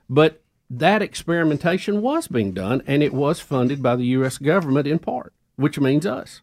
[0.09, 4.37] But that experimentation was being done, and it was funded by the U.S.
[4.37, 6.41] government in part, which means us.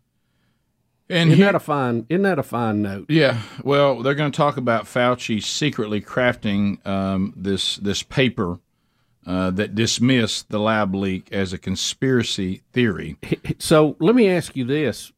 [1.11, 2.07] And isn't here- that a fine?
[2.09, 3.11] Isn't that a fine note?
[3.11, 8.61] Yeah, well, they're going to talk about Fauci secretly crafting um, this this paper
[9.27, 13.19] uh, that dismissed the lab leak as a conspiracy theory.
[13.59, 15.13] So let me ask you this: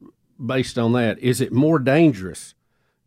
[0.44, 2.56] based on that, is it more dangerous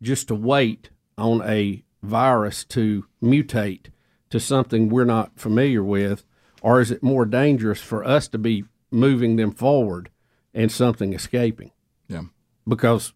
[0.02, 3.86] just to wait on a virus to mutate
[4.30, 6.24] to something we're not familiar with,
[6.62, 10.10] or is it more dangerous for us to be moving them forward
[10.54, 11.70] and something escaping?
[12.08, 12.22] Yeah.
[12.66, 13.12] Because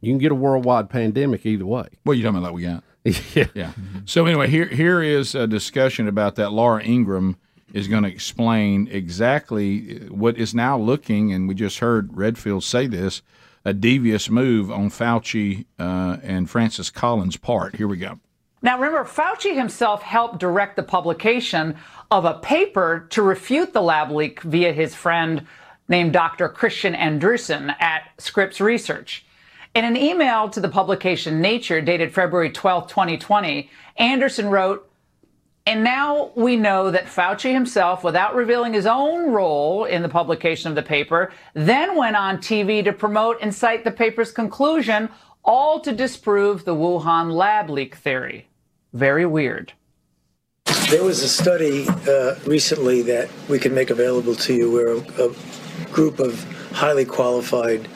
[0.00, 1.88] you can get a worldwide pandemic either way.
[2.04, 2.84] Well, you talking about like we got?
[3.34, 3.46] yeah.
[3.54, 3.72] Yeah.
[4.04, 6.52] So anyway, here here is a discussion about that.
[6.52, 7.36] Laura Ingraham
[7.72, 12.64] is going to explain exactly uh, what is now looking, and we just heard Redfield
[12.64, 13.22] say this,
[13.68, 17.76] a devious move on Fauci uh, and Francis Collins' part.
[17.76, 18.18] Here we go.
[18.62, 21.76] Now, remember, Fauci himself helped direct the publication
[22.10, 25.46] of a paper to refute the lab leak via his friend
[25.86, 26.48] named Dr.
[26.48, 29.24] Kristian Andersen at Scripps Research.
[29.74, 34.87] In an email to the publication Nature dated February 12, 2020, Andersen wrote,
[35.68, 40.70] and now we know that Fauci himself, without revealing his own role in the publication
[40.70, 45.10] of the paper, then went on TV to promote and cite the paper's conclusion,
[45.44, 48.48] all to disprove the Wuhan lab leak theory.
[48.94, 49.74] Very weird.
[50.88, 55.28] There was a study uh, recently that we can make available to you where a,
[55.28, 55.34] a
[55.92, 57.86] group of highly qualified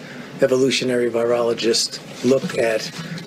[0.42, 2.82] evolutionary virologists looked at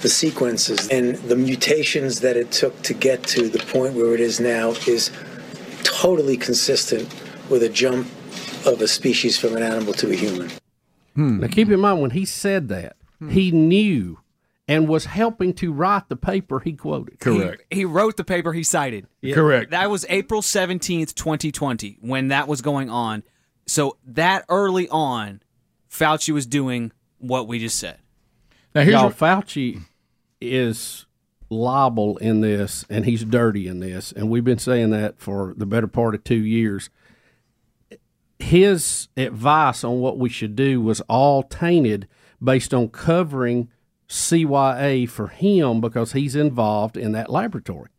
[0.06, 4.20] the sequences and the mutations that it took to get to the point where it
[4.20, 5.10] is now is
[5.82, 7.12] totally consistent
[7.50, 8.06] with a jump
[8.68, 10.52] of a species from an animal to a human.
[11.15, 11.39] Hmm.
[11.39, 13.30] Now, keep in mind when he said that, hmm.
[13.30, 14.20] he knew
[14.68, 17.18] and was helping to write the paper he quoted.
[17.72, 19.08] He, he wrote the paper he cited.
[19.34, 19.72] Correct.
[19.72, 23.24] That was April 17th, 2020, when that was going on.
[23.65, 25.41] So that early on,
[25.89, 27.98] Fauci was doing what we just said.
[28.76, 29.82] Now, Y'all, Fauci
[30.52, 31.06] is
[31.50, 35.66] liable in this, and he's dirty in this, and we've been saying that for the
[35.66, 36.90] better part of two years.
[38.40, 42.08] His advice on what we should do was all tainted
[42.44, 43.70] based on covering
[44.10, 47.90] CYA for him because he's involved in that laboratory.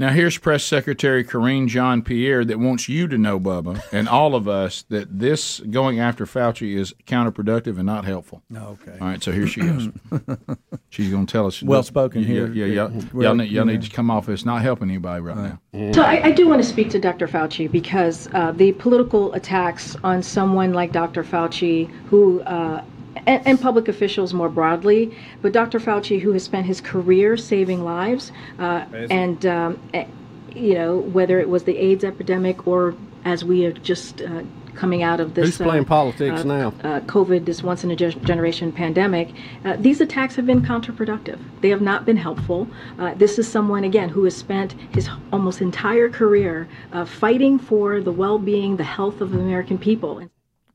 [0.00, 4.36] Now, here's Press Secretary Karine Jean Pierre that wants you to know, Bubba, and all
[4.36, 8.40] of us, that this going after Fauci is counterproductive and not helpful.
[8.54, 8.96] Okay.
[9.00, 9.88] All right, so here she is.
[10.90, 11.64] She's going to tell us.
[11.64, 12.46] Well spoken yeah, here.
[12.52, 12.74] Yeah, yeah.
[12.74, 14.28] Y'all, Well, need, y'all need to come off.
[14.28, 15.92] It's not helping anybody right, now.
[15.92, 17.26] So I, I do want to speak to Dr.
[17.26, 21.24] Fauci because uh, the political attacks on someone like Dr.
[21.24, 22.84] Fauci, who uh,
[23.26, 25.16] and, and public officials more broadly.
[25.42, 25.78] But Dr.
[25.78, 30.06] Fauci, who has spent his career saving lives, uh, and um, eh,
[30.54, 34.42] you know whether it was the AIDS epidemic or as we are just uh,
[34.78, 36.68] coming out of this Who's playing politics uh, now?
[36.82, 39.28] uh, COVID, this once in a ge- generation pandemic,
[39.64, 41.38] uh, these attacks have been counterproductive.
[41.60, 42.68] They have not been helpful.
[42.98, 48.00] Uh, this is someone, again, who has spent his almost entire career uh, fighting for
[48.00, 50.22] the well being, the health of the American people.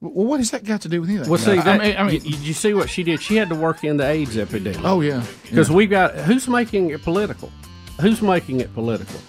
[0.03, 1.29] Well, what has that got to do with anything?
[1.29, 3.21] Well, see, I that, mean, I mean, did you see what she did?
[3.21, 4.81] She had to work in the AIDS epidemic.
[4.83, 5.23] Oh, yeah.
[5.43, 5.75] because Yeah.
[5.75, 7.51] we got who's making it political?
[8.01, 9.19] Who's making it political?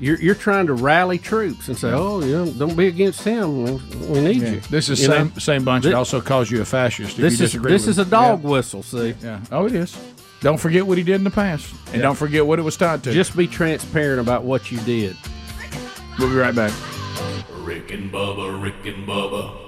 [0.00, 3.64] You're, you're trying to rally troops and say, "Oh, you know, don't be against him.
[3.64, 3.72] We,
[4.06, 4.50] we need Yeah.
[4.50, 5.38] you." This is You same know?
[5.40, 7.12] same bunch Thi- that also calls you a fascist.
[7.12, 8.50] If This you is this with is a dog Yeah.
[8.50, 8.82] whistle.
[8.82, 9.40] See, Yeah.
[9.50, 9.96] Oh, it is.
[10.40, 13.02] Don't forget what he did in the past, and don't forget what it was tied
[13.04, 13.12] to.
[13.12, 15.16] Just be transparent about what you did.
[16.18, 16.72] We'll be right back.
[17.64, 19.67] Rick and Bubba, Rick and Bubba.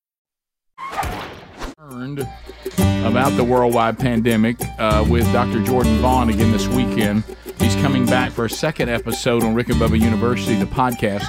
[1.91, 2.19] Learned
[3.05, 5.63] about the worldwide pandemic uh, with Dr.
[5.63, 7.23] Jordan Vaughn again this weekend.
[7.59, 11.25] He's coming back for a second episode on Rick and Bubba University, the podcast.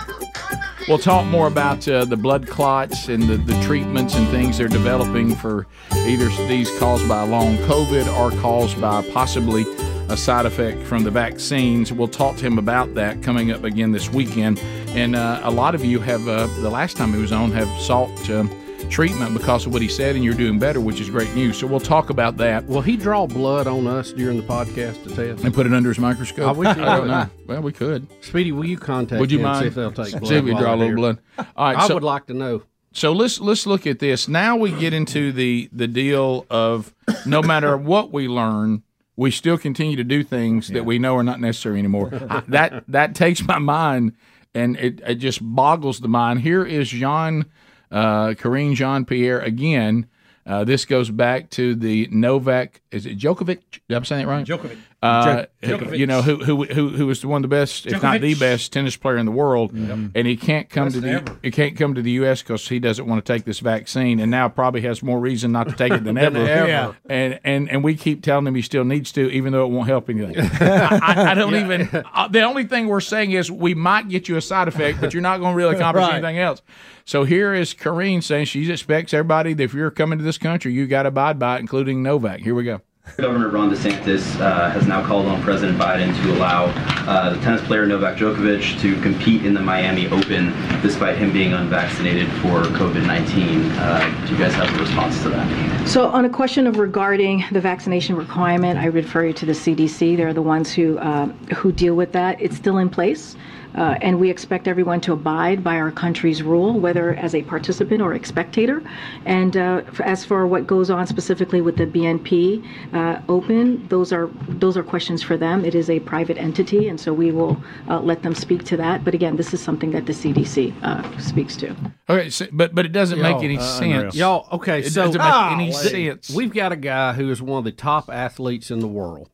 [0.89, 4.69] We'll talk more about uh, the blood clots and the, the treatments and things they're
[4.69, 9.65] developing for either these caused by long COVID or caused by possibly
[10.09, 11.93] a side effect from the vaccines.
[11.93, 14.59] We'll talk to him about that coming up again this weekend.
[14.89, 17.69] And uh, a lot of you have, uh, the last time he was on, have
[17.81, 18.49] sought um,
[18.93, 21.59] treatment because of what he said, and you're doing better, which is great news.
[21.59, 22.67] So we'll talk about that.
[22.67, 25.43] Will he draw blood on us during the podcast to test?
[25.45, 26.47] And put it under his microscope?
[26.47, 27.29] I wish I don't know.
[27.47, 28.07] Well, we could.
[28.23, 29.63] Speedy, will you contact Would you mind?
[29.63, 30.27] see if they'll take blood?
[30.29, 31.19] See if we draw a little blood.
[31.39, 32.63] All right, I so- would like to know.
[32.95, 34.29] So let's let's look at this.
[34.29, 38.83] Now we get into the the deal of no matter what we learn,
[39.17, 42.11] we still continue to do things that we know are not necessary anymore.
[42.29, 44.13] I- that that takes my mind
[44.55, 46.41] and it, it just boggles the mind.
[46.43, 47.47] Here is Jean
[47.93, 50.07] uh, Karine Jean Pierre again.
[50.45, 52.81] Uh, this goes back to the Novak.
[52.91, 53.81] Is it Djokovic?
[53.89, 54.45] Did I say that right?
[54.45, 54.79] Djokovic.
[55.03, 55.99] Uh, Djokovic.
[55.99, 58.73] You know who who who who was one of the best, if not the best,
[58.73, 59.99] tennis player in the world, Yep.
[60.15, 61.37] and he can't come Best to the ever.
[61.43, 62.41] he can't come to the U.S.
[62.43, 65.69] because he doesn't want to take this vaccine, and now probably has more reason not
[65.69, 66.47] to take it than, Than ever.
[66.47, 66.69] ever.
[66.69, 66.93] Yeah.
[67.11, 69.89] And and and we keep telling him he still needs to, even though it won't
[69.89, 70.37] help anything.
[70.61, 71.65] I, I, I don't Yeah.
[71.65, 72.05] even.
[72.15, 75.13] Uh, the only thing we're saying is we might get you a side effect, but
[75.13, 76.15] you're not going to really accomplish Right.
[76.15, 76.63] anything else.
[77.05, 80.73] So here is Karine saying she expects everybody that if you're coming to this country,
[80.73, 82.39] you got to abide by it, including Novak.
[82.41, 82.81] Here we go.
[83.19, 86.67] Governor Ron DeSantis uh, has now called on President Biden to allow
[87.07, 91.53] uh, the tennis player Novak Djokovic to compete in the Miami Open despite him being
[91.53, 93.71] unvaccinated for COVID 19.
[93.73, 95.89] Uh, do you guys have a response to that?
[95.89, 100.17] So, on a question of regarding the vaccination requirement, I refer you to the CDC.
[100.17, 102.41] They're the ones who uh, who deal with that.
[102.41, 103.37] It's still in place.
[103.75, 108.03] Uh, and we expect everyone to abide by our country's rule, whether as a participant
[108.03, 108.83] or a spectator.
[109.25, 114.13] And uh, f- as for what goes on specifically with the BNP uh, Open, those
[114.13, 115.65] are those are questions for them.
[115.65, 117.57] It is a private entity, and so we will
[117.89, 119.05] uh, let them speak to that.
[119.05, 121.75] But again, this is something that the CDC uh, speaks to.
[122.09, 124.15] Okay, so, but but it doesn't make Y'all, any uh, sense.
[124.15, 126.31] Y'all, okay, so it so doesn't make any th- sense.
[126.31, 129.31] We've got a guy who is one of the top athletes in the world,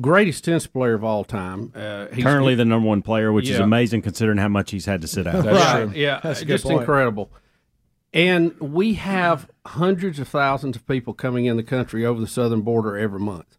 [0.00, 1.72] greatest tennis player of all time.
[1.74, 5.00] Uh, he's- Currently the number one player, which is amazing considering how much he's had
[5.02, 5.44] to sit out.
[5.44, 5.94] right?
[5.96, 7.30] Yeah, just incredible.
[8.14, 12.60] And we have hundreds of thousands of people coming in the country over the southern
[12.60, 13.56] border every month,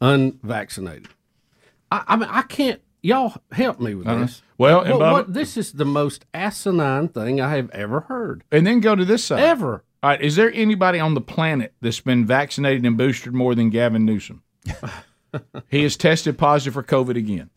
[0.00, 1.08] unvaccinated.
[1.90, 2.80] I, I mean, I can't.
[3.00, 4.20] Y'all help me with Uh-huh.
[4.20, 4.42] this.
[4.58, 8.44] Well, and what, Bubba- what- this is the most asinine thing I have ever heard.
[8.50, 9.40] And then go to this side.
[9.40, 9.84] Ever.
[10.02, 13.70] All right, is there anybody on the planet that's been vaccinated and boosted more than
[13.70, 14.42] Gavin Newsom?
[15.68, 17.50] he has tested positive for COVID again.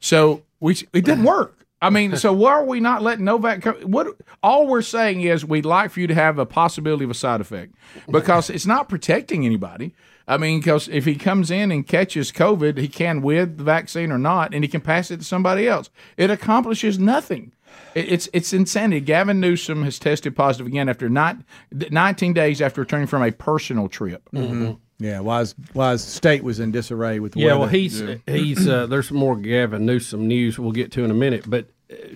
[0.00, 1.58] So we it didn't work.
[1.80, 3.62] I mean, so why are we not letting Novak?
[3.62, 4.06] Co- what
[4.40, 7.40] all we're saying is we'd like for you to have a possibility of a side
[7.40, 7.74] effect
[8.08, 9.92] because it's not protecting anybody.
[10.28, 14.12] I mean, because if he comes in and catches COVID, he can with the vaccine
[14.12, 15.90] or not, and he can pass it to somebody else.
[16.16, 17.50] It accomplishes nothing.
[17.94, 19.00] It's it's insanity.
[19.00, 21.38] Gavin Newsom has tested positive again after not,
[21.72, 24.28] 19 days after returning from a personal trip.
[24.32, 24.78] Mhm.
[24.98, 27.58] Yeah, while his, while his state was in disarray with the Yeah, weather.
[27.60, 31.44] well, he's he's uh, there's more Gavin Newsom news we'll get to in a minute,
[31.48, 31.66] but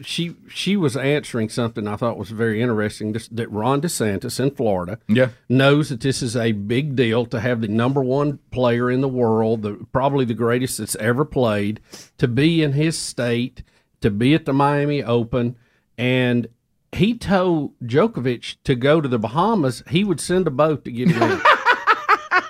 [0.03, 3.13] she she was answering something I thought was very interesting.
[3.13, 5.31] This, that Ron DeSantis in Florida, Yeah.
[5.49, 9.09] knows that this is a big deal to have the number one player in the
[9.09, 11.81] world, the, probably the greatest that's ever played,
[12.19, 13.63] to be in his state,
[14.01, 15.57] to be at the Miami Open,
[15.99, 16.47] and
[16.93, 19.83] he told Djokovic to go to the Bahamas.
[19.91, 21.41] He would send a boat to get him in.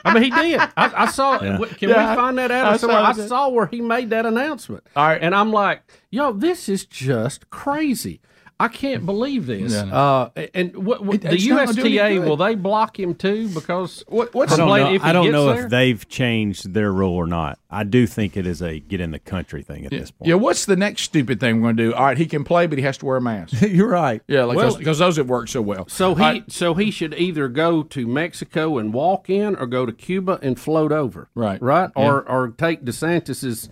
[0.07, 0.61] I mean, he did.
[0.61, 1.41] I, I saw.
[1.43, 1.59] Yeah.
[1.59, 2.67] Can Yeah, we find that out?
[2.69, 4.85] I I, saw I saw where he made that announcement.
[4.97, 8.21] All right, and I'm like, yo, this is just crazy.
[8.59, 9.73] I can't believe this.
[9.73, 9.93] Yeah, I know.
[9.95, 12.99] uh, and what, what, It- the it's not gonna do any USTA will they block
[12.99, 13.49] him too?
[13.49, 15.65] Because what, I don't know, if I don't know there?
[15.65, 17.59] if they've changed their rule or not.
[17.71, 19.99] I do think it is a get in the country thing at Yeah.
[19.99, 20.29] this point.
[20.29, 21.95] yeah, what's the next stupid thing we're going to do?
[21.95, 23.61] All right, he can play, but he has to wear a mask.
[23.69, 24.23] You're right.
[24.27, 25.87] Yeah, like Well- because those have worked so well.
[25.89, 29.67] So he All right, so he should either go to Mexico and walk in, or
[29.67, 31.29] go to Cuba and float over.
[31.35, 31.61] Right.
[31.61, 32.03] right, Yeah.
[32.11, 33.69] or or take DeSantis's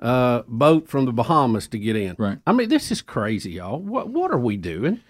[0.00, 2.14] uh, boat from the Bahamas to get in.
[2.18, 2.38] Right.
[2.46, 3.80] I mean, this is crazy, y'all.
[3.80, 5.00] What what are we doing?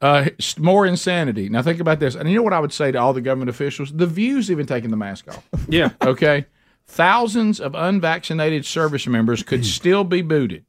[0.00, 0.28] Uh,
[0.58, 1.48] more insanity.
[1.48, 3.50] Now think about this, and you know what I would say to all the government
[3.50, 5.44] officials: the View's even taking the mask off.
[5.68, 5.90] Yeah.
[6.02, 6.46] Okay.
[6.88, 10.64] Thousands of unvaccinated service members could still be booted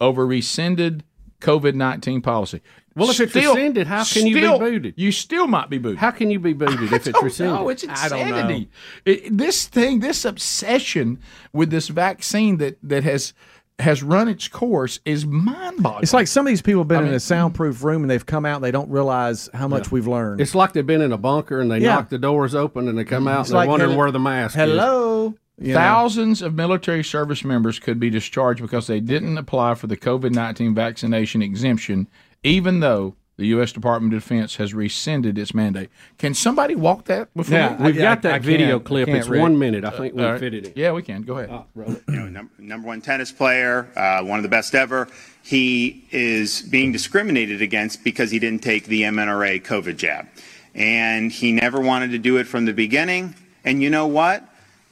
[0.00, 1.04] over rescinded
[1.40, 2.60] COVID nineteen policy.
[2.98, 4.94] Well, if it's Still- rescinded, how can you be booted?
[4.96, 5.98] You still might be booted.
[5.98, 7.54] How can you be booted if it's don't rescinded?
[7.56, 7.68] know.
[7.68, 8.26] It's I don't know.
[8.36, 8.70] insanity.
[9.04, 11.18] It- this thing, this obsession
[11.52, 13.32] with this vaccine that that has
[13.80, 16.02] has run its course is mind boggling.
[16.02, 18.26] It's like some of these people have been I in a soundproof room and they've
[18.26, 18.56] come out.
[18.56, 20.40] and They don't realize how much we've learned.
[20.40, 21.94] It's like they've been in a bunker and they Yeah.
[21.94, 23.28] knock the doors open and they come mm-hmm.
[23.28, 24.62] out It's and they're like, wondering hello- where the mask is.
[24.62, 25.34] Hello.
[25.60, 25.78] You know?
[25.78, 30.32] Thousands of military service members could be discharged because they didn't apply for the COVID
[30.32, 32.08] 19 vaccination exemption,
[32.42, 33.70] even though the U.S.
[33.70, 35.90] Department of Defense has rescinded its mandate.
[36.18, 37.84] Can somebody walk that before Yeah, me?
[37.86, 39.08] we've got that video clip.
[39.08, 39.84] It's one minute.
[39.84, 40.40] I think we All will right.
[40.40, 40.72] fit it in.
[40.74, 41.22] Yeah, we can.
[41.22, 41.62] Go ahead.
[41.76, 45.06] you know, number, number one tennis player, uh, one of the best ever.
[45.44, 50.26] He is being discriminated against because he didn't take the mRNA COVID jab.
[50.74, 53.36] And he never wanted to do it from the beginning.
[53.64, 54.42] And you know what?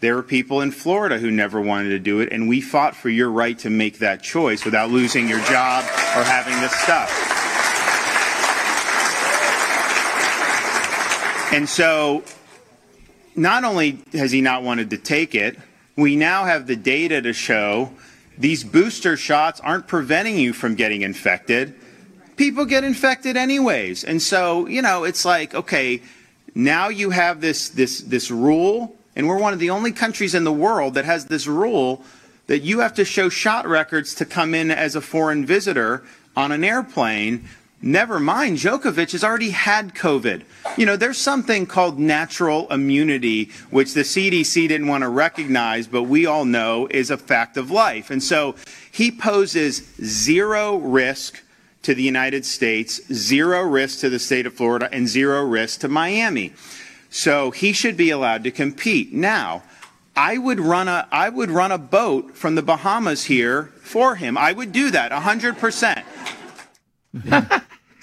[0.00, 3.08] There were people in Florida who never wanted to do it, and we fought for
[3.08, 7.10] your right to make that choice without losing your job or having this stuff.
[11.52, 12.24] And so
[13.34, 15.58] not only has he not wanted to take it,
[15.96, 17.90] we now have the data to show
[18.36, 21.74] these booster shots aren't preventing you from getting infected.
[22.36, 24.04] People get infected anyways.
[24.04, 26.02] And so, you know, it's like, okay,
[26.54, 30.44] now you have this this this rule and we're one of the only countries in
[30.44, 32.04] the world that has this rule
[32.46, 36.04] that you have to show shot records to come in as a foreign visitor
[36.36, 37.48] on an airplane.
[37.82, 40.42] Never mind, Djokovic has already had COVID.
[40.76, 46.04] You know, there's something called natural immunity, which the CDC didn't want to recognize, but
[46.04, 48.10] we all know is a fact of life.
[48.10, 48.54] And so
[48.92, 51.42] he poses zero risk
[51.82, 55.88] to the United States, zero risk to the state of Florida, and zero risk to
[55.88, 56.52] Miami.
[57.10, 59.12] So he should be allowed to compete.
[59.12, 59.62] Now,
[60.16, 64.38] I would run a I would run a boat from the Bahamas here for him.
[64.38, 66.02] I would do that 100%.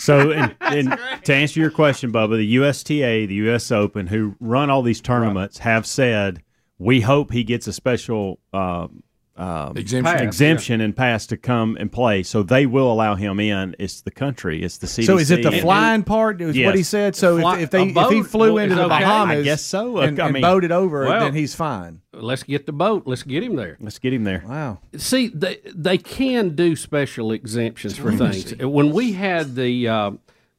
[0.04, 3.72] So, and, and to answer your question, Bubba, the USTA, the U.S.
[3.72, 6.43] Open, who run all these tournaments, have said
[6.78, 9.04] we hope he gets a special um,
[9.36, 10.04] um, Exemption.
[10.04, 12.22] Pass, exemption and pass to come and play.
[12.22, 13.76] So they will allow him in.
[13.80, 14.62] It's the country.
[14.62, 15.06] It's the CDC.
[15.06, 16.40] So is it the And- flying part?
[16.40, 16.66] Is Yes.
[16.68, 17.16] what he said.
[17.16, 19.00] So Fly- if, if they a if he flew is into the okay?
[19.00, 19.98] Bahamas, I guess so.
[19.98, 22.02] and, I and mean- boated over, Well- then he's fine.
[22.14, 23.04] Let's get the boat.
[23.08, 23.76] Let's get him there.
[23.80, 24.44] Let's get him there.
[24.48, 24.80] Wow.
[24.98, 28.56] See, they they can do special exemptions for things.
[28.58, 30.12] When we had the uh,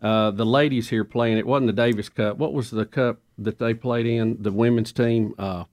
[0.02, 2.38] uh, the ladies here playing, it wasn't the Davis Cup.
[2.38, 4.38] What was the cup that they played in?
[4.42, 5.32] The women's team.
[5.38, 5.64] Uh,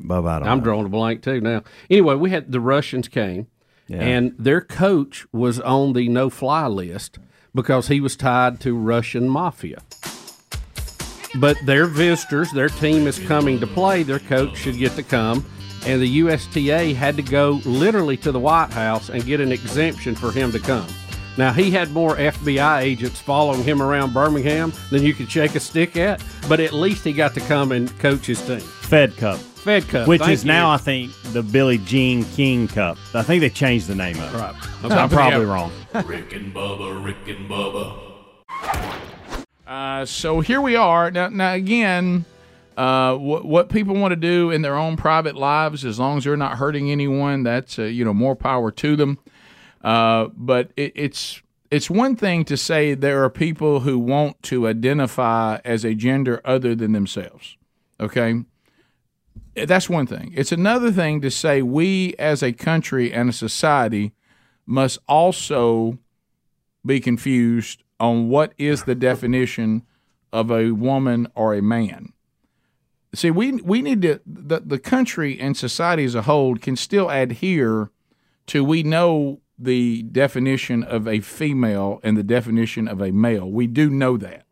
[0.00, 0.64] Bubba, I don't I'm know.
[0.64, 1.62] drawing a blank too now.
[1.90, 3.46] Anyway, we had the Russians came,
[3.88, 3.98] Yeah.
[4.02, 7.18] and their coach was on the no fly list
[7.54, 9.82] because he was tied to Russian mafia.
[11.36, 14.02] But their visitors, their team is coming to play.
[14.04, 15.44] Their coach should get to come,
[15.84, 20.14] and the USTA had to go literally to the White House and get an exemption
[20.14, 20.86] for him to come.
[21.36, 25.60] Now he had more FBI agents following him around Birmingham than you could shake a
[25.60, 28.60] stick at, but at least he got to come and coach his team.
[28.60, 29.40] Fed Cup.
[29.64, 30.48] Fed Cup, Which thank is you.
[30.48, 32.98] now, I think, the Billie Jean King Cup.
[33.14, 34.38] I think they changed the name of it.
[34.38, 34.54] Right.
[34.92, 35.72] I'm probably wrong.
[36.04, 37.98] Rick and Bubba, Rick and Bubba.
[39.66, 41.30] Uh, so here we are now.
[41.30, 42.26] Now again,
[42.76, 46.24] uh, what what people want to do in their own private lives, as long as
[46.24, 49.18] they're not hurting anyone, that's uh, you know more power to them.
[49.82, 51.40] Uh, but it, it's
[51.70, 56.42] it's one thing to say there are people who want to identify as a gender
[56.44, 57.56] other than themselves.
[57.98, 58.44] Okay,
[59.54, 60.32] that's one thing.
[60.36, 64.12] It's another thing to say we as a country and a society
[64.66, 65.98] must also
[66.84, 69.82] be confused on what is the definition
[70.32, 72.12] of a woman or a man.
[73.14, 77.08] See, we we need to the the country and society as a whole can still
[77.08, 77.90] adhere
[78.46, 83.48] to we know the definition of a female and the definition of a male.
[83.48, 84.44] We do know that.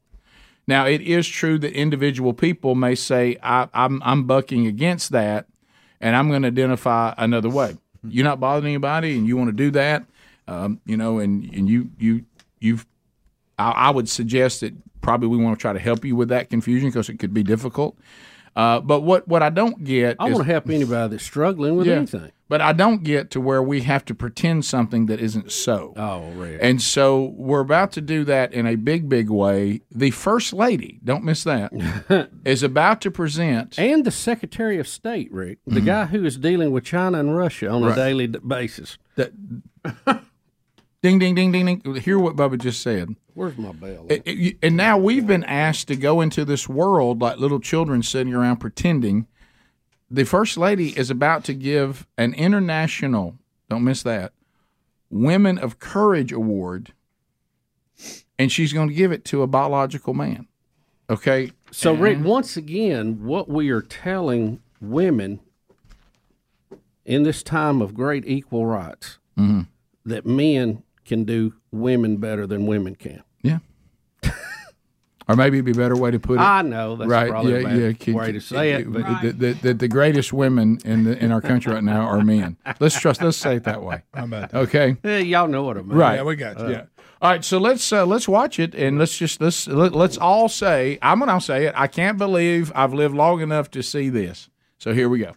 [0.67, 5.47] Now, it is true that individual people may say, I, I'm, I'm bucking against that
[6.01, 7.77] and I'm going to identify another way.
[8.07, 10.05] You're not bothering anybody and you want to do that,
[10.49, 12.25] um, you know, and, and you, you,
[12.61, 12.87] you've,
[13.59, 16.49] I, I would suggest that probably we want to try to help you with that
[16.49, 17.97] confusion because it could be difficult.
[18.55, 21.87] Uh, but what, what I don't get I want to help anybody that's struggling with
[21.87, 21.95] Yeah.
[21.95, 22.33] anything.
[22.49, 25.95] But I don't get to where we have to pretend something that isn't so.
[25.97, 26.59] Oh, right.
[26.61, 29.81] And so we're about to do that in a big, big way.
[29.91, 31.73] The First Lady, don't miss that,
[32.45, 33.79] is about to present.
[33.79, 37.69] And the Secretary of State, Rick, the guy who is dealing with China and Russia
[37.71, 37.89] on Mm-hmm.
[37.89, 37.99] Right.
[37.99, 38.99] a daily basis.
[39.17, 39.33] That,
[41.03, 41.95] ding, ding, ding, ding, ding.
[41.97, 43.17] Hear what Bubba just said.
[43.35, 44.07] Where's my bell?
[44.11, 48.03] It- it- and now we've been asked to go into this world like little children
[48.03, 49.27] sitting around pretending.
[50.11, 53.37] The First Lady is about to give an international,
[53.71, 54.33] don't miss that,
[55.11, 56.93] Women of Courage Award,
[58.39, 60.47] and she's going to give it to a biological man.
[61.09, 61.53] Okay?
[61.71, 65.41] So, Rick, once again, what we are telling women
[67.05, 69.67] in this time of great equal rights Mhm.
[70.05, 73.23] that men can do women better than women can.
[73.43, 73.59] Yeah.
[75.29, 76.41] Or maybe it'd be a better way to put it.
[76.41, 77.31] I know, that's right?
[77.31, 77.93] probably yeah, a bad yeah.
[77.93, 81.31] Kid- way to say it, but- the, the, the, the greatest women in the, in
[81.31, 82.57] our country right now are men.
[82.81, 83.23] Let's trust.
[83.23, 84.03] Let's say it that way.
[84.15, 84.59] How about that?
[84.59, 84.97] Okay.
[85.05, 85.97] Yeah, y'all know what I mean.
[85.97, 86.17] Right.
[86.17, 86.71] Yeah, we got you.
[86.71, 86.85] Yeah.
[87.21, 87.45] All right.
[87.45, 91.21] So let's uh, let's watch it and let's just let's let, let's all say I'm
[91.21, 91.75] gonna say it.
[91.77, 94.49] I can't believe I've lived long enough to see this.
[94.79, 95.35] So here we go.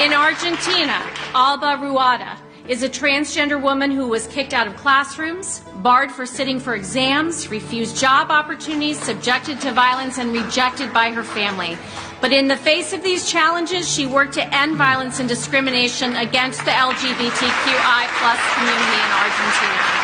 [0.00, 1.02] In Argentina,
[1.34, 2.38] Alba Rueda
[2.68, 7.48] is a transgender woman who was kicked out of classrooms, barred for sitting for exams,
[7.50, 11.76] refused job opportunities, subjected to violence, and rejected by her family.
[12.20, 16.64] But in the face of these challenges, she worked to end violence and discrimination against
[16.64, 20.02] the LGBTQI plus community in Argentina.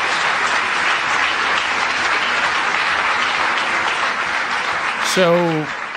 [5.15, 5.88] So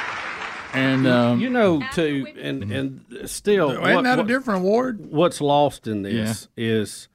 [0.74, 5.06] and um, you know, too, and and still, Isn't what- that a what- different award?
[5.12, 7.08] What's lost in this is,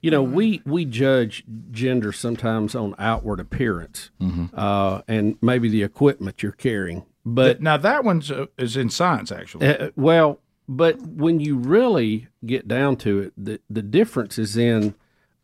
[0.00, 4.46] you know, we we judge gender sometimes on outward appearance, Mm-hmm.
[4.58, 7.04] uh, and maybe the equipment you're carrying.
[7.24, 9.66] But now that one's uh, is in science actually.
[9.68, 14.94] Uh, well, but when you really get down to it, the the difference is in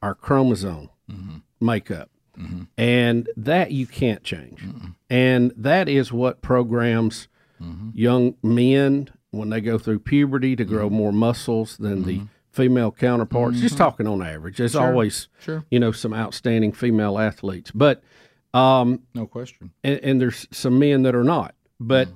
[0.02, 0.90] our chromosome
[1.60, 2.10] makeup,
[2.76, 4.60] and that you can't change,
[5.10, 7.28] and that is what programs
[7.94, 13.60] young men when they go through puberty to grow more muscles than the female counterparts.
[13.60, 15.64] Just talking on average, there's Sure, always sure.
[15.70, 18.02] you know some outstanding female athletes, but
[18.54, 19.70] um, no question.
[19.84, 21.54] and, and there's some men that are not.
[21.80, 22.08] But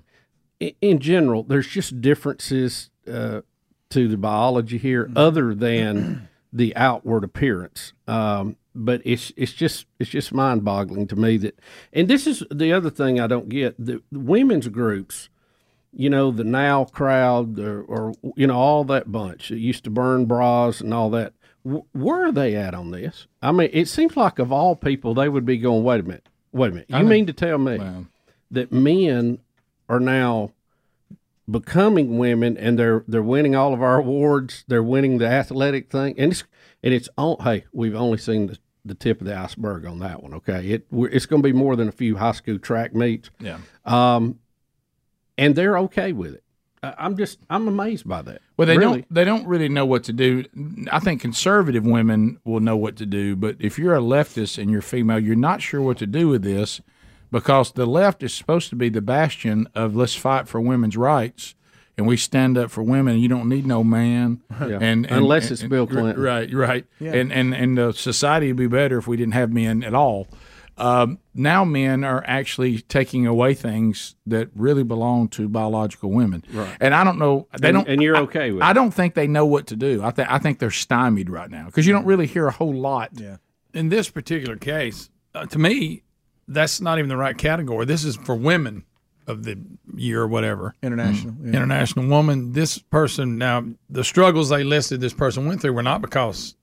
[0.60, 3.42] i in general, there's just differences uh,
[3.90, 7.92] to the biology here, other than the outward appearance.
[8.08, 11.58] Um, but it's it's just it's just mind boggling to me that,
[11.92, 15.28] and this is the other thing I don't get the, the women's groups.
[15.94, 19.90] You know the now crowd, or, or you know all that bunch that used to
[19.90, 21.34] burn bras and all that.
[21.64, 23.26] W- where are they at on this?
[23.42, 25.84] I mean, it seems like of all people, they would be going.
[25.84, 26.86] Wait a minute, wait a minute.
[26.88, 27.04] You know.
[27.04, 27.78] mean to tell me
[28.50, 29.38] that men
[29.88, 30.52] are now
[31.50, 34.64] becoming women and they're they're winning all of our awards.
[34.68, 36.44] They're winning the athletic thing, and it's
[36.82, 37.36] and it's on.
[37.42, 40.34] Hey, we've only seen the, the tip of the iceberg on that one.
[40.34, 43.30] Okay, it it's going to be more than a few high school track meets.
[43.38, 43.58] Yeah.
[43.84, 44.38] Um,
[45.42, 46.42] and they're okay with it.
[46.84, 48.40] I'm just I'm amazed by that.
[48.56, 49.02] Well, they Really.
[49.02, 49.14] don't.
[49.14, 50.44] They don't really know what to do.
[50.90, 54.68] I think conservative women will know what to do, but if you're a leftist and
[54.70, 56.80] you're female, you're not sure what to do with this
[57.30, 61.54] because the left is supposed to be the bastion of let's fight for women's rights,
[61.96, 63.18] and we stand up for women.
[63.20, 64.78] You don't need no man, Yeah.
[64.80, 66.20] and, and Unless it's and- Bill Clinton.
[66.20, 66.52] right?
[66.52, 66.84] Right.
[66.98, 67.12] Yeah.
[67.12, 70.26] And and and the society would be better if we didn't have men at all.
[70.78, 76.76] Um, now men are actually taking away things that really belong to biological women, Right.
[76.80, 77.46] and I don't know.
[77.60, 78.74] They And- don't, and you're I- okay with I it.
[78.74, 80.02] don't think they know what to do.
[80.02, 82.74] I think I think they're stymied right now because you don't really hear a whole
[82.74, 83.10] lot.
[83.14, 83.36] Yeah.
[83.74, 86.02] In this particular case, uh, to me,
[86.48, 87.84] that's not even the right category.
[87.86, 88.84] This is for women
[89.26, 89.56] of the
[89.94, 90.74] year or whatever.
[90.82, 91.48] International, yeah.
[91.50, 92.52] International woman.
[92.52, 96.56] This person, now, the struggles they listed this person went through were not because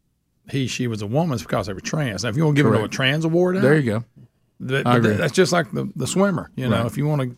[0.51, 2.23] he, she was a woman, it's because they were trans.
[2.23, 4.03] Now, if you want to give them a trans award, out, There you go.
[4.61, 5.13] that- I agree.
[5.15, 6.51] that's just like the, the swimmer.
[6.55, 6.85] You know, Right.
[6.85, 7.35] if you want to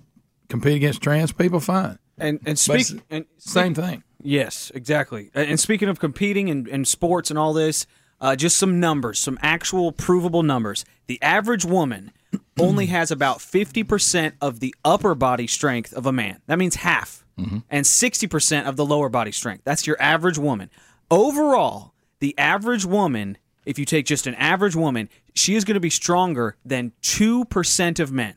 [0.49, 1.97] compete against trans people, fine.
[2.17, 4.03] And and speak it's and same thing.
[4.21, 5.31] Yes, exactly.
[5.33, 7.87] And and speaking of competing and, and sports and all this,
[8.19, 10.85] uh, just some numbers, some actual provable numbers.
[11.07, 12.11] The average woman
[12.59, 16.41] only has about 50% of the upper body strength of a man.
[16.47, 17.25] That means half.
[17.71, 19.63] And 60% of the lower body strength.
[19.63, 20.69] That's your average woman.
[21.09, 21.90] Overall,
[22.21, 25.89] the average woman, if you take just an average woman, she is going to be
[25.89, 28.35] stronger than 2% of men.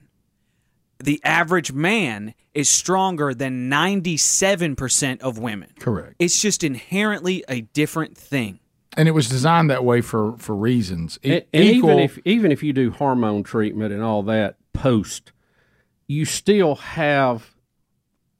[1.02, 5.70] The average man is stronger than 97% of women.
[5.78, 6.14] Correct.
[6.18, 8.60] It's just inherently a different thing.
[8.96, 11.18] And it was designed that way for for reasons.
[11.24, 14.56] E- And, and equal, even if even if you do hormone treatment and all that
[14.72, 15.32] post,
[16.06, 17.54] you still have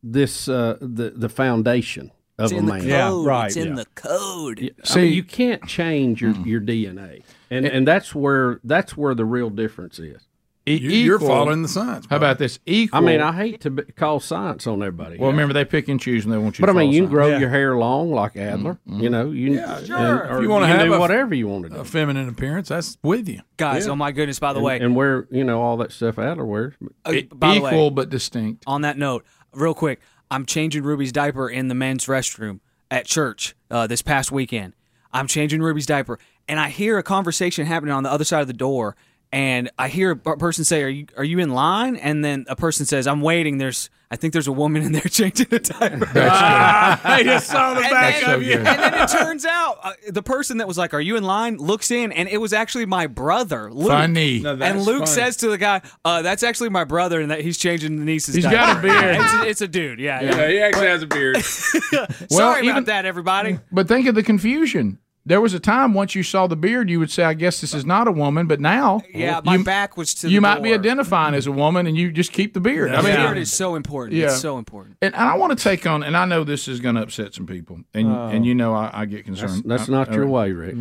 [0.02, 2.88] this uh, the the foundation of It's a in the man.
[3.10, 3.46] code.
[3.46, 4.58] It's in the code.
[4.60, 4.70] Yeah.
[4.82, 9.14] I See- mean, you can't change your, your DNA, and and that's where that's where
[9.14, 10.26] the real difference is.
[10.66, 12.58] E- You- you're following the science, How about this?
[12.64, 12.96] Equal.
[12.98, 15.18] I mean, I hate to be, call science on everybody.
[15.18, 16.62] Well, remember they pick and choose, and they want you.
[16.64, 17.40] but I mean, you can grow science.
[17.42, 18.78] your hair long like Adler.
[18.88, 19.00] Mm-hmm.
[19.00, 20.26] You know, you Yeah, and- sure.
[20.26, 21.76] or if you want to have do a- whatever you want to do.
[21.76, 23.92] a feminine appearance, that's with you, Guys, Yeah.
[23.92, 24.78] oh my goodness, by the and, way.
[24.80, 26.72] and wear you know all that stuff Adler wears.
[27.04, 28.64] Uh, E- by the way, equal but distinct.
[28.66, 30.00] On that note, real quick,
[30.30, 32.60] I'm changing Ruby's diaper in the men's restroom
[32.90, 34.74] at church uh, this past weekend.
[35.12, 36.18] I'm changing Ruby's diaper,
[36.48, 38.96] and I hear a conversation happening on the other side of the door,
[39.32, 42.56] and I hear a person say, "Are you are you in line?" And then a
[42.56, 46.06] person says, "I'm waiting." There's I think there's a woman in there changing the diaper.
[46.14, 48.58] I just saw the And back then- of you.
[48.58, 51.56] And then it turns out uh, the person that was like, "Are you in line?"
[51.56, 53.88] looks in, and it was actually my brother, Luke.
[53.88, 54.38] Funny.
[54.38, 55.06] No, and Luke funny.
[55.06, 58.36] says to the guy, uh, "That's actually my brother, and that he's changing the niece's."
[58.36, 59.16] He's diaper." got a beard.
[59.20, 59.98] it's, a, it's a dude.
[59.98, 60.36] Yeah, yeah.
[60.36, 61.42] Yeah, he actually has a beard.
[62.30, 63.58] Sorry even- about that, everybody.
[63.72, 64.98] But think of the confusion.
[65.26, 67.72] There was a time once you saw the beard, you would say, "I guess this
[67.72, 70.62] is not a woman." But now, Yeah, my you, back was to you the might
[70.62, 72.90] be identifying as a woman, and you just keep the beard.
[72.90, 74.20] I mean, beard is so important.
[74.20, 74.98] It's so important.
[75.00, 77.34] And, and I want to take on, and I know this is going to upset
[77.34, 78.26] some people, and Oh.
[78.26, 79.62] and you know I, I get concerned.
[79.64, 80.74] That's, that's I- not I- your way, Rick.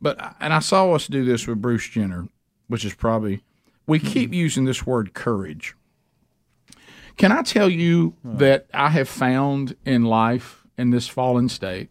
[0.00, 2.28] But and I saw us do this with Bruce Jenner,
[2.68, 3.42] which is probably
[3.88, 4.08] we mm-hmm.
[4.08, 5.74] keep using this word courage.
[7.16, 11.90] Can I tell you that I have found in life in this fallen state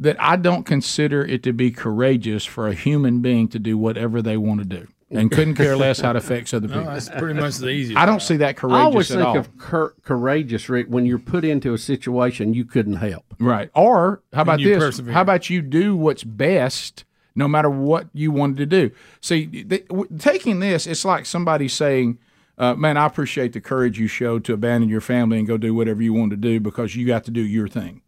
[0.00, 4.22] that I don't consider it to be courageous for a human being to do whatever
[4.22, 6.92] they want to do and couldn't care less how it affects other No, people.
[6.92, 7.98] that's pretty much the easiest.
[8.00, 9.38] I don't see that courageous I always think all.
[9.38, 13.24] of cour- courageous, Rick, when you're put into a situation you couldn't help.
[13.40, 13.70] Right.
[13.74, 14.78] Or how about this?
[14.78, 15.14] persevere.
[15.14, 18.90] How about you do what's best no matter what you wanted to do?
[19.20, 22.18] See, th- w- taking this, it's like somebody saying,
[22.58, 25.74] uh, man, I appreciate the courage you showed to abandon your family and go do
[25.74, 28.02] whatever you wanted to do because you got to do your thing.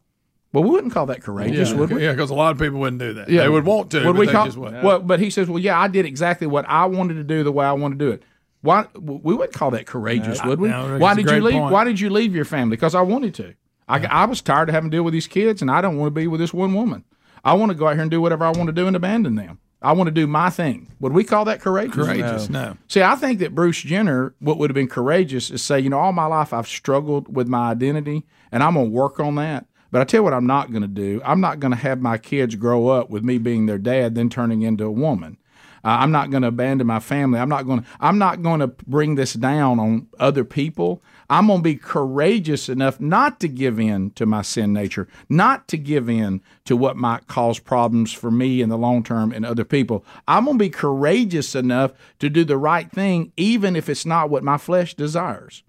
[0.53, 2.03] Well, we wouldn't call that courageous, yeah, would we?
[2.03, 3.29] Yeah, because a lot of people wouldn't do that.
[3.29, 3.43] Yeah.
[3.43, 3.99] they would want to.
[4.05, 4.47] Would but we call?
[4.47, 4.83] just wouldn't.
[4.83, 7.53] Well, but he says, well, yeah, I did exactly what I wanted to do the
[7.53, 8.23] way I wanted to do it.
[8.63, 10.69] Why we wouldn't call that courageous, No, would we?
[10.69, 11.55] no, Why did you leave?
[11.55, 11.73] point.
[11.73, 12.77] Why did you leave your family?
[12.77, 13.55] Because I wanted to.
[13.89, 16.09] I, I was tired of having to deal with these kids, and I don't want
[16.09, 17.05] to be with this one woman.
[17.45, 19.35] I want to go out here and do whatever I want to do and abandon
[19.35, 19.59] them.
[19.83, 20.93] I want to do my thing.
[21.01, 21.95] Would we call that courageous?
[21.95, 22.77] Courageous, no.
[22.87, 25.99] See, I think that Bruce Jenner, what would have been courageous is say, you know,
[25.99, 29.65] all my life I've struggled with my identity, and I'm going to work on that.
[29.91, 31.20] But I tell you what, I'm not going to do.
[31.24, 34.30] I'm not going to have my kids grow up with me being their dad, then
[34.30, 35.36] turning into a woman.
[35.82, 37.38] Uh, I'm not going to abandon my family.
[37.38, 37.86] I'm not going.
[38.01, 41.03] I'm not going to bring this down on other people.
[41.30, 45.68] I'm going to be courageous enough not to give in to my sin nature, not
[45.68, 49.47] to give in to what might cause problems for me in the long term and
[49.47, 50.05] other people.
[50.28, 54.28] I'm going to be courageous enough to do the right thing, even if it's not
[54.28, 55.62] what my flesh desires.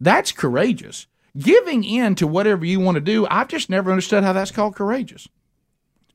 [0.00, 1.06] That's courageous.
[1.38, 4.74] Giving in to whatever you want to do, I've just never understood how that's called
[4.76, 5.28] courageous.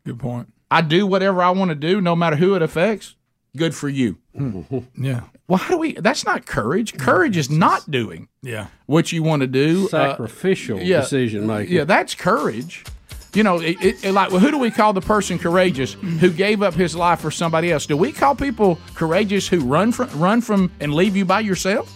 [0.06, 0.52] Good point.
[0.72, 3.16] I do whatever I want to do, no matter who it affects.
[3.56, 4.18] Good for you.
[4.98, 5.22] Yeah.
[5.48, 5.94] Well, how do we?
[5.94, 6.98] That's not courage.
[6.98, 8.68] Courage is not doing Yeah.
[8.86, 9.86] what you want to do.
[9.88, 11.76] uh, Sacrificial decision making.
[11.76, 12.86] Yeah, that's courage.
[13.34, 16.30] You know, it, it, it- like, well, who do we call the person courageous who
[16.32, 17.86] gave up his life for somebody else?
[17.86, 21.90] Do we call people courageous who run from run from and leave you by yourself?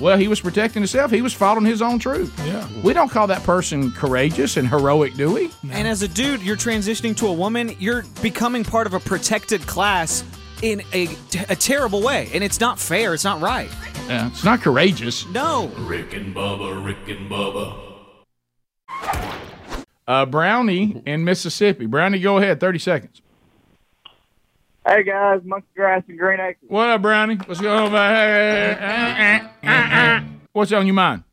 [0.00, 1.10] Well, he was protecting himself.
[1.10, 2.32] He was following his own truth.
[2.46, 2.68] Yeah.
[2.82, 5.50] We don't call that person courageous and heroic, do we?
[5.70, 7.74] And as a dude, you're transitioning to a woman.
[7.80, 10.22] You're becoming part of a protected class
[10.62, 11.08] in a,
[11.48, 13.14] a terrible way, and it's not fair.
[13.14, 13.70] It's not right.
[14.08, 15.26] Yeah, it's not courageous.
[15.28, 15.68] No.
[15.78, 17.84] Rick and Bubba, Rick and Bubba.
[20.06, 21.86] Uh, Brownie in Mississippi.
[21.86, 22.60] Brownie, go ahead.
[22.60, 23.20] Thirty seconds.
[24.88, 26.66] Hey guys, Monkey Grass and Green Acres.
[26.66, 27.34] What up, Brownie?
[27.44, 29.50] What's going on?
[30.54, 31.24] What's on your mind?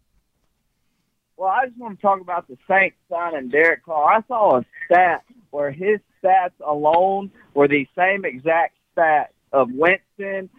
[1.38, 4.16] Well, I just want to talk about the Saints signing Derek Carr.
[4.18, 10.50] I saw a stat where his stats alone were the same exact stats of Winston,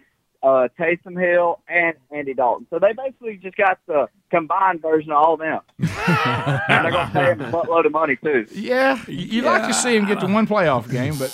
[0.43, 2.66] uh, Taysom Hill, and Andy Dalton.
[2.70, 5.61] So they basically just got the combined version of all of them.
[5.78, 8.47] and they're going to pay him a buttload of money, too.
[8.53, 11.32] Yeah, you'd like to see him get to one playoff game, but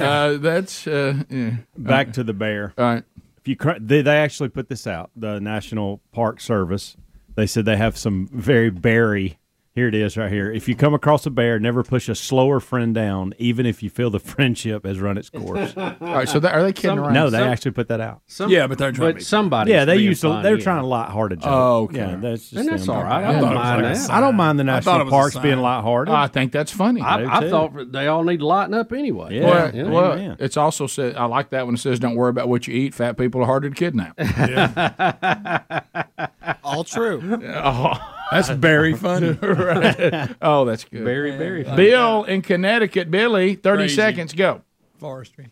[0.02, 1.56] uh, that's uh, yeah.
[1.76, 2.72] Back to the bear.
[2.78, 3.04] All right.
[3.38, 6.96] If you cr- they, they actually put this out, the National Park Service.
[7.36, 9.38] They said they have some very berry.
[9.76, 10.50] Here it is, right here.
[10.50, 13.90] If you come across a bear, never push a slower friend down, even if you
[13.90, 15.74] feel the friendship has run its course.
[15.76, 17.12] All right, so that, are they kidding around?
[17.12, 18.22] No, they Some- actually put that out.
[18.26, 19.72] Some- Yeah, but they're trying to But be- somebody.
[19.72, 20.40] Yeah, they used to.
[20.42, 21.48] They're trying a lighthearted joke.
[21.52, 21.98] Oh, okay.
[21.98, 23.22] Yeah, that's just And that's all right.
[23.22, 23.40] I Yeah.
[23.40, 24.10] don't mind that.
[24.10, 25.42] I don't mind the national it was a parks sign.
[25.42, 26.14] being lighthearted.
[26.14, 27.02] I think that's funny.
[27.02, 29.40] I, I thought they all need to lighten up anyway.
[29.42, 29.82] well, Yeah.
[29.90, 31.16] well, it's also said.
[31.16, 32.94] I like that when it says, "Don't worry about what you eat.
[32.94, 34.18] Fat people are harder to kidnap."
[36.64, 37.20] All true.
[37.62, 39.30] oh, that's very funny.
[39.42, 40.34] right.
[40.42, 41.04] Oh, that's good.
[41.04, 41.76] Very, very funny.
[41.76, 43.10] Bill in Connecticut.
[43.10, 43.94] Billy, thirty Crazy.
[43.96, 44.32] seconds.
[44.32, 44.62] Go.
[44.98, 45.50] Forestry.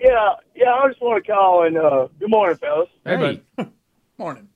[0.00, 0.72] Yeah, yeah.
[0.74, 2.88] I just want to call and uh, good morning, fellas.
[3.04, 3.40] Hey,
[4.18, 4.48] Morning.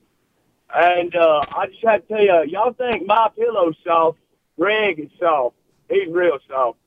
[0.75, 4.19] And uh, I just have to tell you, y'all think my pillow soft?
[4.59, 5.57] Greg is soft.
[5.89, 6.79] He's real soft.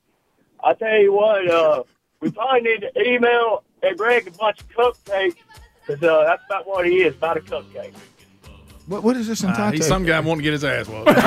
[0.64, 1.84] I tell you what, uh,
[2.20, 5.36] we probably need to email and Greg a bunch of cupcakes
[5.88, 7.94] because uh, that's about what he is, about a cupcake.
[8.90, 9.76] What, what is this Uh, entitled?
[9.76, 11.10] he's some guy wanting to get his ass whooped.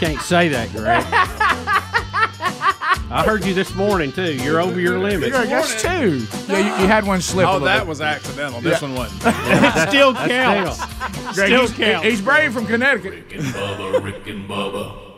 [0.00, 1.04] Can't say that, Greg.
[3.10, 4.34] I heard you this morning too.
[4.34, 5.28] You're over your limit.
[5.32, 6.26] Yeah, that's two.
[6.48, 7.46] Yeah, you, you had one slip.
[7.46, 7.86] oh, little that bit.
[7.86, 8.60] was accidental.
[8.60, 8.88] This Yeah.
[8.88, 9.20] one wasn't.
[9.88, 10.76] Still That counts.
[10.82, 12.06] still- Greg, still he's, counts.
[12.08, 13.12] he's brave from Connecticut.
[13.12, 15.11] Rick and Bubba, Rick and Bubba.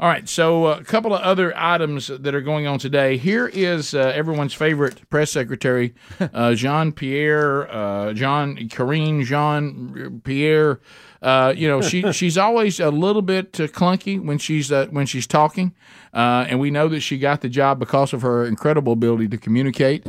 [0.00, 3.16] All right, so uh, a couple of other items that are going on today.
[3.16, 10.80] Here is uh, everyone's favorite press secretary, uh, Jean Pierre, uh, Jean Karine Jean Pierre.
[11.22, 15.06] Uh, you know, she she's always a little bit uh, clunky when she's uh, when
[15.06, 15.72] she's talking,
[16.12, 19.38] uh, and we know that she got the job because of her incredible ability to
[19.38, 20.04] communicate.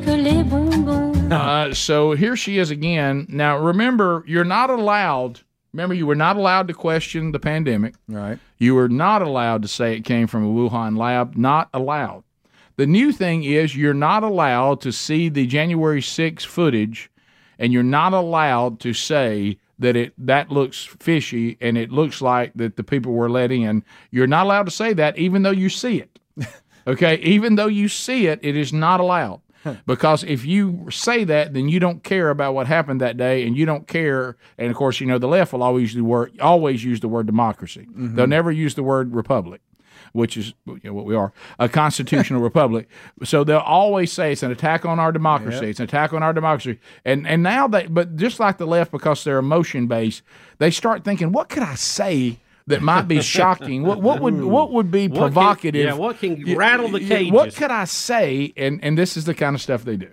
[1.32, 3.26] Uh, so here she is again.
[3.30, 5.42] Now, remember, you're not allowed.
[5.76, 7.96] Remember, you were not allowed to question the pandemic.
[8.08, 8.40] Right.
[8.58, 11.36] You were not allowed to say it came from a Wuhan lab.
[11.36, 12.24] Not allowed.
[12.78, 17.12] The new thing is you're not allowed to see the January 6 footage,
[17.60, 22.54] and you're not allowed to say that it that looks fishy and it looks like
[22.56, 23.84] that the people were let in.
[24.12, 26.20] You're not allowed to say that, even though you see it.
[26.88, 29.42] Okay, even though you see it, it is not allowed.
[29.86, 33.58] Because if you say that, then you don't care about what happened that day, and
[33.58, 34.38] you don't care.
[34.58, 37.08] And of course, you know the left will always use the word always use the
[37.08, 37.88] word democracy.
[37.90, 38.16] Mm-hmm.
[38.16, 39.62] They'll never use the word republic,
[40.14, 42.88] which is you know, what we are a constitutional republic.
[43.24, 45.62] So they'll always say it's an attack on our democracy.
[45.62, 45.70] Yep.
[45.70, 46.80] It's an attack on our democracy.
[47.04, 50.24] And and now they, but just like the left, because they're emotion based,
[50.58, 52.40] they start thinking, what could I say?
[52.68, 53.84] That might be shocking.
[53.84, 55.86] What what would what would be What can- provocative?
[55.86, 58.54] yeah, what can Yeah, rattle the yeah, What could I say?
[58.58, 60.10] And and this is the kind of stuff they do.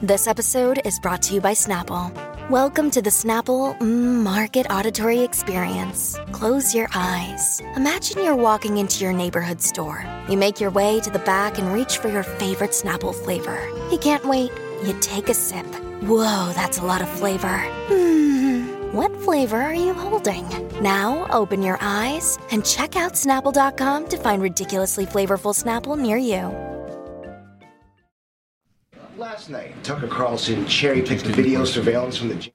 [0.00, 2.10] This episode is brought to you by Snapple.
[2.50, 6.16] Welcome to the Snapple mm, Market Auditory Experience.
[6.32, 7.60] Close your eyes.
[7.76, 10.04] Imagine you're walking into your neighborhood store.
[10.28, 13.58] You make your way to the back and reach for your favorite Snapple flavor.
[13.90, 14.50] You can't wait.
[14.84, 15.66] You take a sip.
[16.02, 17.58] Whoa, that's a lot of flavor.
[17.88, 18.19] Hmm,
[18.92, 20.46] what flavor are you holding?
[20.82, 26.54] Now open your eyes and check out Snapple.com to find ridiculously flavorful Snapple near you.
[29.16, 32.52] Last night, Tucker Carlson cherry picked the video surveillance from the.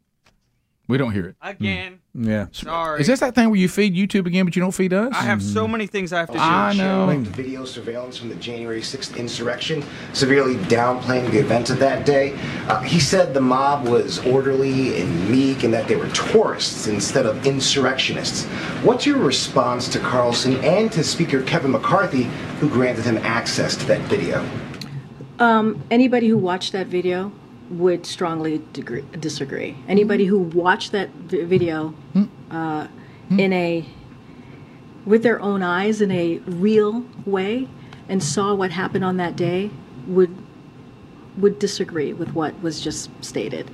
[0.88, 1.36] We don't hear it.
[1.42, 2.00] Again.
[2.14, 2.46] Yeah.
[2.52, 3.02] Sorry.
[3.02, 5.12] Is this that thing where you feed YouTube again, but you don't feed us?
[5.14, 6.40] I have so many things I have to do.
[6.40, 7.08] I know.
[7.08, 9.84] The video surveillance from the January 6th insurrection,
[10.14, 12.38] severely downplaying the events of that day.
[12.68, 17.26] Uh, he said the mob was orderly and meek and that they were tourists instead
[17.26, 18.46] of insurrectionists.
[18.84, 22.24] What's your response to Carlson and to Speaker Kevin McCarthy,
[22.60, 24.48] who granted him access to that video?
[25.40, 27.32] Um, anybody who watched that video
[27.70, 29.76] would strongly degree, disagree.
[29.88, 31.93] Anybody who watched that vi- video
[32.51, 32.88] uh,
[33.32, 33.86] in a
[35.05, 37.68] with their own eyes in a real way
[38.09, 39.70] and saw what happened on that day
[40.07, 40.36] would
[41.38, 43.70] would disagree with what was just stated.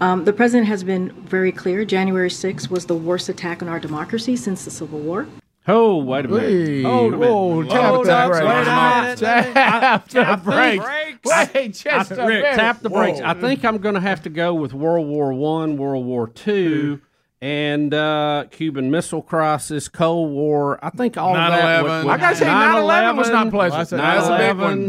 [0.00, 1.84] Um, the president has been very clear.
[1.84, 5.26] January 6th was the worst attack on our democracy since the Civil War.
[5.70, 6.48] Oh, wait a minute.
[6.68, 7.32] Hey, Hold a minute.
[7.32, 8.44] whoa, tap Hold the up, brakes.
[8.46, 9.18] wait a minute.
[9.18, 10.46] Tap the I think- brakes.
[10.46, 10.84] Wait, just a Rick, minute.
[10.86, 10.97] tap
[12.80, 13.20] the brakes.
[13.20, 13.26] Whoa.
[13.26, 17.00] I think I'm going to have to go with World War One, World War Two,
[17.40, 20.78] and uh, Cuban Missile Crisis, Cold War.
[20.84, 21.82] I think all of that.
[21.82, 23.90] would- would- I gotta say, 9/11 was not pleasant.
[23.90, 24.88] That's a big one.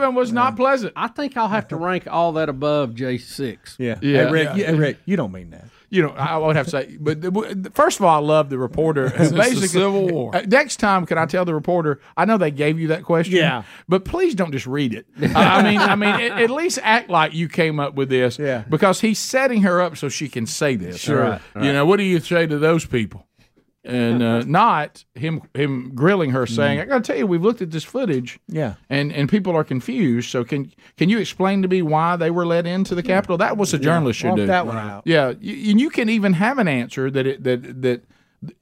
[0.00, 0.92] 9/11 was not pleasant.
[0.96, 3.76] I think I'll have to rank all that above J6.
[3.78, 3.96] Yeah.
[4.02, 4.24] Yeah.
[4.26, 4.54] Hey, Rick, Yeah.
[4.56, 5.64] You, hey, Rick, you don't mean that.
[5.90, 8.58] You know, I would have to say, but the- first of all, I love the
[8.58, 9.08] reporter.
[9.10, 10.36] who the Civil War.
[10.36, 12.00] Uh, next time, can I tell the reporter?
[12.16, 13.36] I know they gave you that question.
[13.36, 13.62] Yeah.
[13.88, 15.06] but please don't just read it.
[15.34, 18.38] I mean, I mean, at, at least act like you came up with this.
[18.38, 20.98] Yeah, because he's setting her up so she can say this.
[21.00, 21.20] Sure.
[21.22, 21.72] Right, You right.
[21.72, 23.27] know, what do you say to those people?
[23.88, 27.62] And uh, not him him grilling her, saying, "I got to tell you, we've looked
[27.62, 28.74] at this footage, Yeah.
[28.90, 30.30] and and people are confused.
[30.30, 33.38] So can can you explain to me why they were let into the Capitol?
[33.38, 33.82] That was a Yeah.
[33.84, 34.46] journalist should Walk do.
[34.46, 35.02] that one out.
[35.06, 38.04] Yeah, you, and you can even have an answer that it, that that.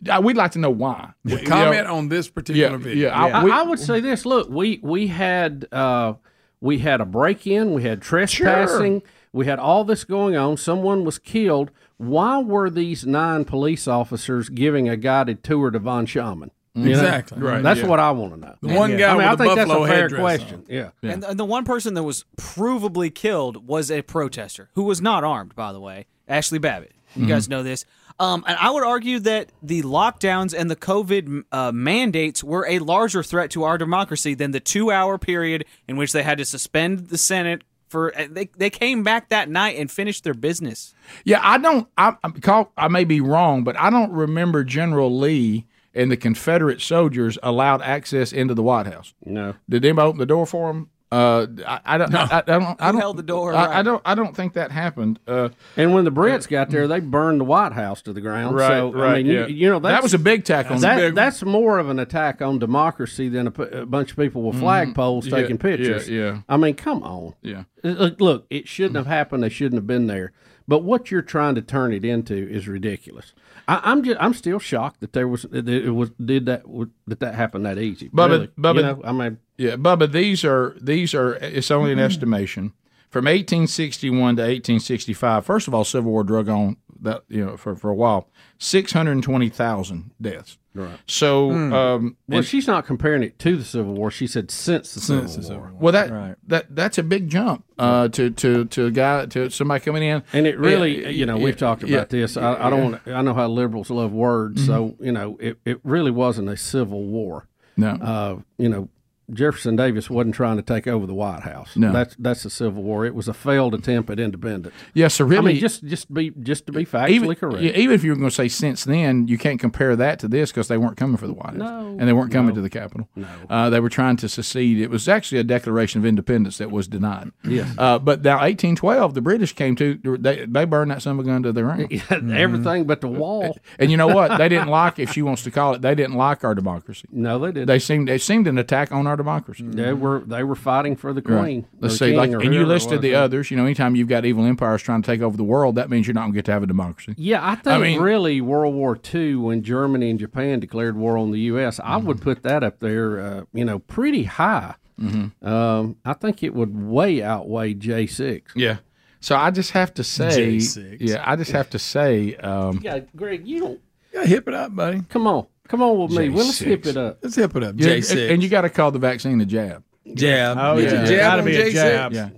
[0.09, 1.11] uh, We'd like to know why.
[1.25, 1.97] You Comment know?
[1.97, 3.09] on this particular Yeah, video.
[3.09, 4.25] yeah, I- I, we- I would say this.
[4.25, 6.15] Look, we we had uh,
[6.61, 9.03] we had a break in, we had trespassing,
[9.33, 10.57] we had all this going on.
[10.57, 11.71] Someone was killed.
[11.99, 16.51] Why were these nine police officers giving a guided tour to QAnon Shaman?
[16.75, 16.91] You know?
[16.91, 17.41] Exactly.
[17.41, 17.87] Right, That's yeah.
[17.87, 18.55] what I want to know.
[18.61, 18.99] The one Yeah.
[18.99, 20.55] guy I mean, with I the think that's a fair headdress question.
[20.57, 20.65] on.
[20.69, 20.91] Yeah.
[21.03, 25.25] And, and the one person that was provably killed was a protester who was not
[25.25, 26.93] armed, by the way, Ashli Babbitt.
[27.15, 27.25] You Mm-hmm.
[27.25, 27.29] Mhm.
[27.35, 27.87] guys know this.
[28.21, 32.79] Um, and I would argue that the lockdowns and the COVID uh, mandates were a
[32.79, 37.09] larger threat to our democracy than the two-hour period in which they had to suspend
[37.09, 38.17] the Senate for.
[38.19, 40.95] uh, They they came back that night and finished their business.
[41.25, 41.89] Yeah, I don't.
[41.97, 42.73] I, I call.
[42.77, 47.81] I may be wrong, but I don't remember General Lee and the Confederate soldiers allowed
[47.83, 49.15] access into the White House.
[49.25, 49.55] No.
[49.69, 50.91] Did anybody open the door for them?
[51.17, 52.15] Uh, I, I don't.
[52.15, 52.63] I, I don't.
[52.65, 53.01] I Who don't.
[53.01, 53.55] held the door?
[53.55, 54.03] I, I don't.
[54.05, 55.19] I don't think that happened.
[55.27, 58.55] Uh, And when the Brits got there, they burned the White House to the ground.
[58.57, 59.47] Right, so, right, I mean, yeah.
[59.47, 61.99] you, you know, That was a big tack on that, big- That's more of an
[61.99, 66.09] attack on democracy than a, p- a bunch of people with flagpoles Yeah, taking pictures.
[66.09, 66.39] yeah, yeah.
[66.49, 67.35] I mean, come on.
[67.41, 67.65] Yeah.
[67.83, 69.43] Look, look, it shouldn't have happened.
[69.43, 70.33] They shouldn't have been there.
[70.69, 73.33] But what you're trying to turn it into is ridiculous.
[73.69, 76.63] I, I'm just, I'm still shocked that there was, that it was, did that,
[77.07, 78.09] that that happened that easy.
[78.11, 78.47] Bubba, Really.
[78.59, 80.11] Bubba, You know, I mean, yeah, Bubba.
[80.11, 81.35] These are these are.
[81.35, 82.07] It's only an mm-hmm.
[82.07, 82.73] estimation.
[83.09, 87.75] From 1861 to 1865, first of all, Civil War drug on that you know for,
[87.77, 88.29] for a while.
[88.59, 90.59] 620,000 deaths.
[90.75, 90.99] Right.
[91.07, 91.73] So, Hmm.
[91.73, 94.11] um, well, and- she's not comparing it to the Civil War.
[94.11, 95.73] She said since the Civil War.
[95.79, 99.83] well, that that that's a big jump uh, to to to a guy to somebody
[99.83, 102.37] coming in, And it really, Yeah, you know, yeah, we've talked about yeah, this.
[102.37, 103.05] I, I don't want.
[103.07, 106.57] to I know how liberals love words, so you know, it, it really wasn't a
[106.59, 107.47] civil war.
[107.79, 107.91] No.
[107.91, 108.89] uh, you know,
[109.33, 111.77] Jefferson Davis wasn't trying to take over the White House.
[111.77, 111.93] No.
[111.93, 113.05] that's that's a civil war.
[113.05, 114.75] It was a failed attempt at independence.
[114.95, 117.63] Yeah, so I mean, just just be just to be factually even, correct.
[117.63, 120.29] yeah, even if you were going to say since then, you can't compare that to
[120.29, 122.55] this because they weren't coming for the White House, No, and they weren't coming no,
[122.57, 123.09] to the Capitol.
[123.17, 123.27] no.
[123.51, 124.79] uh, they were trying to secede.
[124.81, 127.33] It was actually a Declaration of Independence that was denied.
[127.45, 127.75] Yes.
[127.79, 131.29] uh, but now 1812, the British came to they they burned that son of a
[131.29, 131.91] gun to the ground.
[132.11, 133.59] Everything but the wall.
[133.79, 134.39] And you know what?
[134.39, 137.09] They didn't like, if she wants to call it, they didn't like our democracy.
[137.11, 137.67] No, they didn't.
[137.67, 139.65] They seemed they seemed an attack on our democracy.
[139.67, 141.41] They were they were fighting for the Right.
[141.43, 141.67] queen.
[141.81, 143.51] Let's see, like, and you listed the others.
[143.51, 146.07] You know, anytime you've got evil empires trying to take over the world, that means
[146.07, 147.15] you're not going to get to have a democracy.
[147.17, 151.31] Yeah, I think mean- really World War II, when Germany and Japan declared war on
[151.33, 152.07] the U.S., I Mm-hmm.
[152.09, 154.75] would put that up there, uh, you know, pretty high.
[155.01, 155.33] Mhm.
[155.47, 158.53] Um, I think it would way outweigh J six.
[158.57, 158.79] Yeah.
[159.21, 160.97] So I just have to say, J6.
[161.01, 163.81] yeah, I just have to say, um, Yeah, Greg, you don't.
[164.15, 165.03] Yeah, hip it up, buddy.
[165.11, 166.29] Come on, come on with me.
[166.29, 166.65] Well, let's J6.
[166.67, 167.19] hip it up.
[167.23, 167.75] Let's hip it up.
[167.77, 168.33] Yeah, J six.
[168.33, 169.83] and you got to call the vaccine a jab.
[170.15, 170.57] Jab.
[170.61, 171.07] Oh, Get your yeah.
[171.07, 171.73] jab Gotta on be a J6.
[171.73, 172.13] jab.
[172.13, 172.29] Yeah.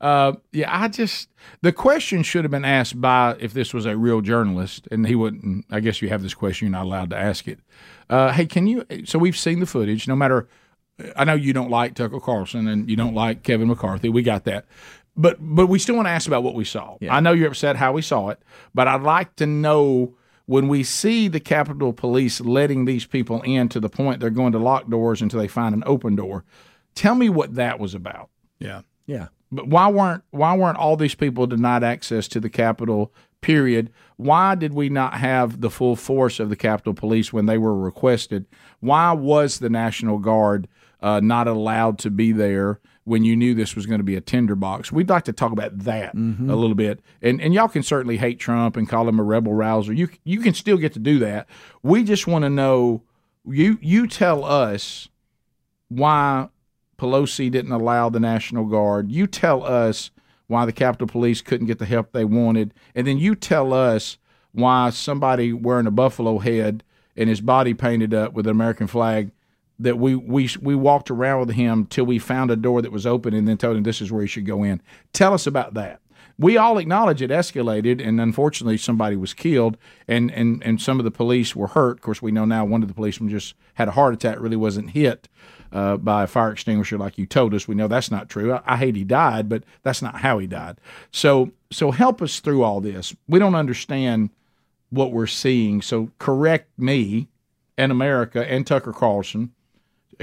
[0.00, 1.28] Uh, yeah, I just
[1.60, 5.14] the question should have been asked by if this was a real journalist, and he
[5.14, 5.66] wouldn't.
[5.70, 7.58] I guess you have this question, you're not allowed to ask it.
[8.08, 8.86] Uh, hey, can you?
[9.04, 10.08] So we've seen the footage.
[10.08, 10.48] No matter,
[11.16, 14.08] I know you don't like Tucker Carlson and you don't like Kevin McCarthy.
[14.08, 14.64] We got that,
[15.18, 16.96] but but we still want to ask about what we saw.
[17.10, 18.40] I know you're upset how we saw it,
[18.74, 20.14] but I'd like to know
[20.50, 24.50] when we see the Capitol Police letting these people in to the point they're going
[24.50, 26.44] to lock doors until they find an open door.
[26.96, 28.30] Tell me what that was about.
[28.58, 28.80] Yeah.
[29.06, 29.28] Yeah.
[29.52, 33.14] But why weren't why weren't all these people denied access to the Capitol?
[33.40, 33.92] Period.
[34.16, 37.76] Why did we not have the full force of the Capitol Police when they were
[37.76, 38.46] requested?
[38.80, 40.66] Why was the National Guard
[41.00, 42.80] uh, not allowed to be there
[43.10, 44.92] when you knew this was going to be a tinderbox?
[44.92, 46.48] We'd like to talk about that Mhm.
[46.48, 49.52] a little bit, and and y'all can certainly hate Trump and call him a rebel
[49.52, 49.92] rouser.
[49.92, 51.48] You you can still get to do that.
[51.82, 53.02] We just want to know.
[53.44, 55.08] You you tell us
[55.88, 56.48] why
[56.98, 59.10] Pelosi didn't allow the National Guard.
[59.10, 60.10] You tell us
[60.46, 62.74] why the Capitol Police couldn't get the help they wanted.
[62.94, 64.18] And then you tell us
[64.52, 66.82] why somebody wearing a buffalo head
[67.16, 69.30] and his body painted up with an American flag
[69.80, 73.06] that we, we, we walked around with him till we found a door that was
[73.06, 74.80] open and then told him this is where he should go in.
[75.12, 76.00] Tell us about that.
[76.38, 79.76] We all acknowledge it escalated, and unfortunately, somebody was killed,
[80.08, 81.98] and and and some of the police were hurt.
[81.98, 84.40] Of course, we know now one of the policemen just had a heart attack.
[84.40, 85.28] Really wasn't hit
[85.70, 87.68] uh, by a fire extinguisher like you told us.
[87.68, 88.54] We know that's not true.
[88.54, 90.78] I, I hate he died, but that's not how he died.
[91.12, 93.14] So so help us through all this.
[93.28, 94.30] We don't understand
[94.88, 95.82] what we're seeing.
[95.82, 97.28] So correct me
[97.76, 99.52] and America and Tucker Carlson.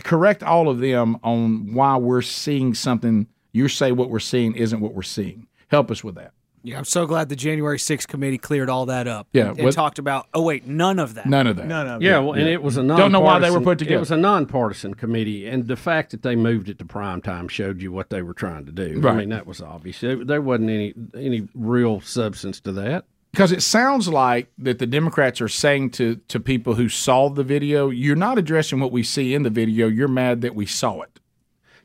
[0.03, 3.27] Correct all of them on why we're seeing something.
[3.51, 5.47] You say what we're seeing isn't what we're seeing.
[5.69, 6.31] Help us with that.
[6.63, 9.27] Yeah, I'm so glad the January 6th committee cleared all that up.
[9.31, 10.27] Yeah, and what- talked about.
[10.33, 11.25] Oh wait, none of that.
[11.25, 11.67] None of that.
[11.67, 13.79] None of Yeah, well, and it was a non Don't know why they were put
[13.79, 13.95] together.
[13.95, 17.47] It was a nonpartisan committee, and the fact that they moved it to prime time
[17.47, 18.99] showed you what they were trying to do.
[18.99, 19.13] Right.
[19.13, 20.01] I mean, that was obvious.
[20.01, 23.05] There, there wasn't any any real substance to that.
[23.37, 27.43] Because it sounds like that the Democrats are saying to to people who saw the
[27.43, 29.87] video, "You're not addressing what we see in the video.
[29.87, 31.19] You're mad that we saw it."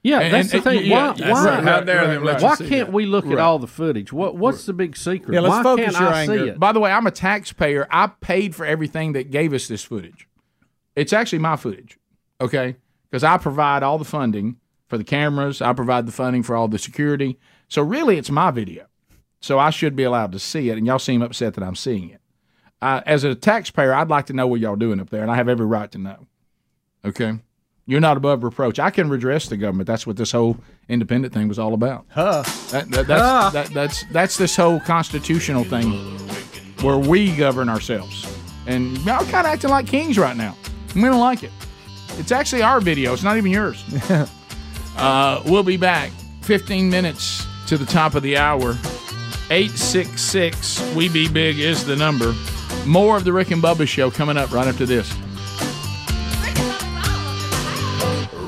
[0.02, 0.86] Yeah, And- that's and- the thing.
[0.86, 1.62] yeah, why that's why, right.
[1.64, 2.92] How dare they why can't that?
[2.92, 4.14] we look at all the footage?
[4.14, 5.34] What What's the big secret?
[5.34, 6.46] Yeah, let's why focus can't your I see anger.
[6.52, 6.58] it?
[6.58, 7.86] By the way, I'm a taxpayer.
[7.90, 10.26] I paid for everything that gave us this footage.
[10.96, 11.98] It's actually my footage,
[12.40, 12.76] okay?
[13.10, 14.56] Because I provide all the funding
[14.88, 15.60] for the cameras.
[15.60, 17.38] I provide the funding for all the security.
[17.68, 18.86] So really, it's my video.
[19.42, 20.78] So I should be allowed to see it.
[20.78, 22.20] And y'all seem upset that I'm seeing it.
[22.80, 25.36] Uh, as a taxpayer, I'd like to know what y'all doing up there, and I
[25.36, 26.26] have every right to know.
[27.04, 27.38] Okay.
[27.86, 28.78] You're not above reproach.
[28.78, 29.86] I can redress the government.
[29.86, 30.56] That's what this whole
[30.88, 32.06] independent thing was all about.
[32.10, 32.44] Huh.
[32.70, 35.90] That, that, that's, that, that's that's this whole constitutional thing
[36.80, 38.26] where we govern ourselves,
[38.66, 40.56] and y'all kind of acting like kings right now.
[40.94, 41.50] We don't like it.
[42.18, 43.12] It's actually our video.
[43.12, 43.82] It's not even yours.
[44.96, 46.10] uh, we'll be back.
[46.42, 48.76] 15 minutes to the top of the hour.
[49.50, 52.34] 866 We Be Big is the number.
[52.86, 55.12] More of the Rick and Bubba show coming up right after this.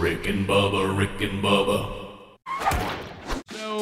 [0.01, 2.04] Rick and Bubba, Rick and Bubba.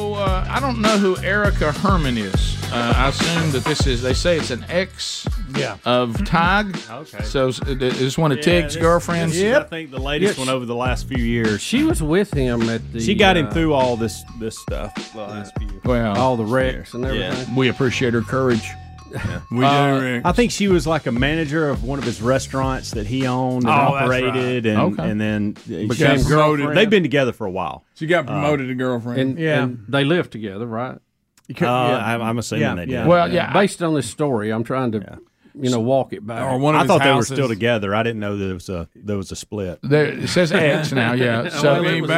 [0.03, 2.61] So uh, I don't know who Erica Herman is.
[2.73, 4.01] Uh, I assume that this is.
[4.01, 5.25] They say it's an ex.
[5.55, 5.77] Yeah.
[5.85, 6.77] Of Tig.
[6.89, 7.23] Okay.
[7.23, 9.39] So is is this one of Yeah, Tig's this- girlfriends?
[9.39, 9.59] Yeah.
[9.59, 11.61] I think the latest Yeah, one over the last few years.
[11.61, 12.99] She was with him at the.
[12.99, 15.79] She got him uh, through all this this stuff the last few.
[15.85, 17.55] Well, all the wrecks and everything.
[17.55, 18.67] We appreciate her courage.
[19.51, 23.05] We Uh, I think she was like a manager of one of his restaurants that
[23.07, 24.71] he owned and Oh, that's operated, right.
[24.73, 25.09] and Okay.
[25.09, 26.75] and then Became she's- promoted.
[26.75, 27.83] They've been together for a while.
[27.95, 29.19] She got promoted to girlfriend.
[29.19, 29.63] And, Yeah.
[29.63, 30.97] and they lived together, right?
[31.61, 33.05] Uh, I'm, I'm assuming they did.
[33.05, 33.51] Well, yeah.
[33.53, 35.19] Based on this story, I'm trying to,
[35.55, 36.41] you know, walk it back.
[36.51, 37.93] or one I thought they were still together.
[37.93, 39.79] I didn't know that there was a there was a split.
[39.83, 41.49] There, it says ex now, yeah.
[41.49, 42.13] So Well, it was, a-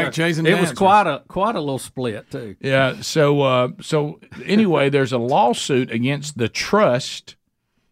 [0.46, 2.56] it was quite a quite a little split too.
[2.60, 3.02] Yeah.
[3.02, 7.36] So uh, so anyway, there's a lawsuit against the trust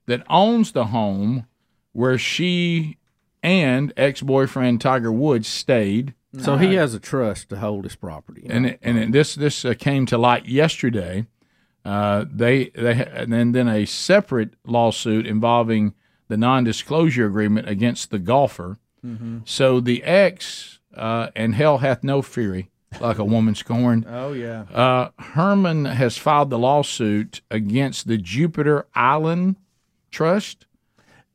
[0.06, 1.46] that owns the home
[1.94, 2.98] where she
[3.42, 6.14] and ex-boyfriend Tiger Woods stayed.
[6.40, 8.48] So he has a trust to hold his property.
[8.50, 11.28] and it, and it, this this uh, came to light yesterday.
[11.86, 15.94] Uh, they they and then then a separate lawsuit involving
[16.30, 18.78] the non-disclosure agreement against the golfer.
[19.06, 19.42] Mhm.
[19.46, 22.70] So the ex uh, and hell hath no fury,
[23.02, 24.06] like a woman scorned.
[24.10, 24.62] Oh, yeah.
[24.74, 29.58] Uh, Herman has filed the lawsuit against the Jupiter Island
[30.12, 30.66] Trust,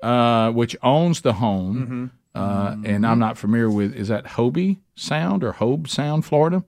[0.02, 2.12] uh, which owns the home.
[2.34, 6.62] Uh, and I'm not familiar with is that Hobie Sound or Hobe Sound, Florida,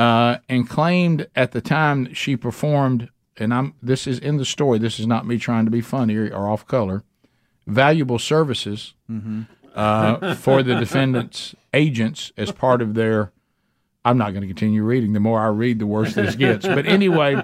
[0.00, 3.08] uh, and claimed at the time that she performed.
[3.36, 4.78] And I'm this is in the story.
[4.78, 7.02] This is not me trying to be funny or, or off color.
[7.66, 9.46] Valuable services Mhm.
[9.74, 13.32] uh, for the defendant's agents as part of their.
[14.04, 15.12] I'm not going to continue reading.
[15.12, 16.66] The more I read, the worse this gets.
[16.66, 17.42] But anyway,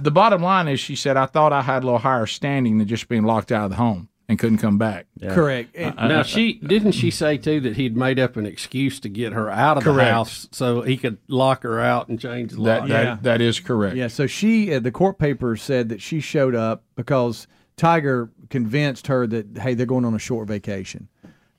[0.00, 2.88] the bottom line is, she said, "I thought I had a little higher standing than
[2.88, 5.76] just being locked out of the home and couldn't come back." Correct.
[5.76, 9.08] Uh, now uh, she didn't she say too that he'd made up an excuse to
[9.08, 12.62] get her out of the house so he could lock her out and change the
[12.62, 12.88] That- lock.
[12.88, 13.96] that- that is correct.
[13.96, 14.08] Yeah.
[14.08, 19.26] So she, uh, the court papers said that she showed up because Tiger convinced her
[19.26, 21.08] that hey, they're going on a short vacation.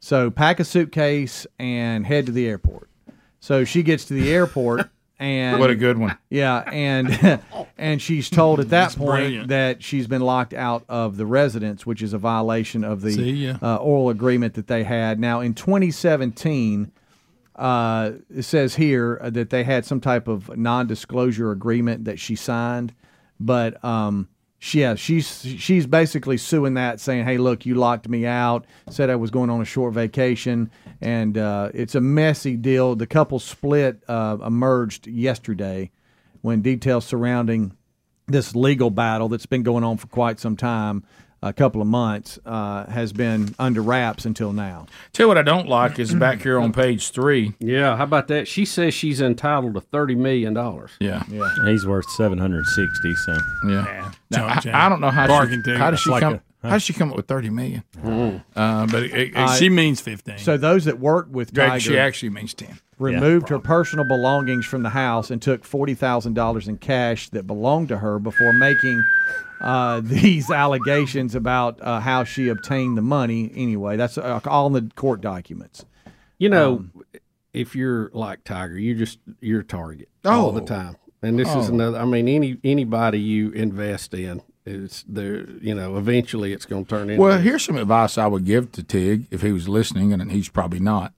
[0.01, 2.89] So pack a suitcase and head to the airport.
[3.41, 4.89] So she gets to the airport
[5.19, 6.17] and What a good one.
[6.29, 7.41] Yeah, and
[7.77, 9.47] and she's told at that That's point brilliant.
[9.49, 13.49] that she's been locked out of the residence, which is a violation of the See
[13.49, 15.19] uh, oral agreement that they had.
[15.19, 16.91] Now in 2017,
[17.55, 22.93] uh, it says here that they had some type of non-disclosure agreement that she signed,
[23.39, 24.29] but um,
[24.61, 28.65] yeah, she's she's basically suing that, saying, "Hey, look, you locked me out.
[28.89, 30.69] Said I was going on a short vacation,
[31.01, 35.91] and uh, it's a messy deal." The couple split uh, emerged yesterday
[36.41, 37.73] when details surrounding
[38.27, 41.03] this legal battle that's been going on for quite some time
[41.41, 44.87] a couple of months, uh, has been under wraps until now.
[45.13, 47.53] Tell you what I don't like is back here on page three.
[47.59, 48.47] Yeah, how about that?
[48.47, 50.91] She says she's entitled to thirty million dollars.
[50.99, 51.49] Yeah, yeah.
[51.65, 53.15] He's worth seven hundred sixty.
[53.15, 53.37] So
[53.67, 54.11] Yeah.
[54.31, 54.85] Now, Chunk I.
[54.85, 55.77] I don't know how Bargain she, ticket.
[55.79, 56.41] how does she Like come.
[56.63, 57.83] A- how does she come up with thirty million?
[58.55, 60.37] Uh, but it, it, Uh, she means fifteen.
[60.37, 62.79] So those that worked with Greg, Tiger, she actually means ten.
[62.97, 67.47] removed her personal belongings from the house and took forty thousand dollars in cash that
[67.47, 69.03] belonged to her before making
[69.61, 73.51] uh, these allegations about uh, how she obtained the money.
[73.55, 75.85] Anyway, that's uh, all in the court documents.
[76.37, 76.91] You know, Um,
[77.53, 80.65] if you're like Tiger, you just you're a target all the Oh.
[80.65, 80.95] time.
[81.21, 81.73] And this is Oh.
[81.73, 81.97] another.
[81.99, 85.49] I mean, any anybody you invest in is there.
[85.61, 87.21] You know, eventually it's going to turn into.
[87.21, 90.49] Well, here's some advice I would give to Tig if he was listening, and he's
[90.49, 91.13] probably not.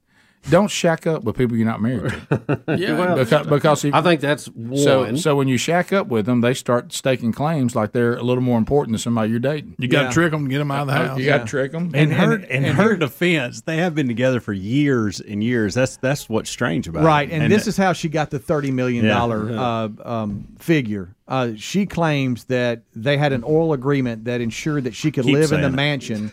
[0.50, 2.62] Don't shack up with people you're not married to.
[2.78, 5.18] Yeah, well, because, because if, I think that's So, one.
[5.18, 8.42] so when you shack up with them, they start staking claims like they're a little
[8.44, 9.76] more important than somebody you're dating.
[9.78, 11.20] You got to trick them to get them out of the house.
[11.20, 11.92] You got to trick them.
[11.94, 15.76] And her in her defense, they have been together for years and years.
[15.76, 17.34] That's that's what's strange about Right, it.
[17.34, 19.62] Right, and, this is how she got the thirty million dollar Yeah.
[19.62, 21.16] uh, um, figure.
[21.28, 25.34] Uh, she claims that they had an oral agreement that ensured that she could Keep
[25.36, 25.72] live in the it.
[25.72, 26.32] mansion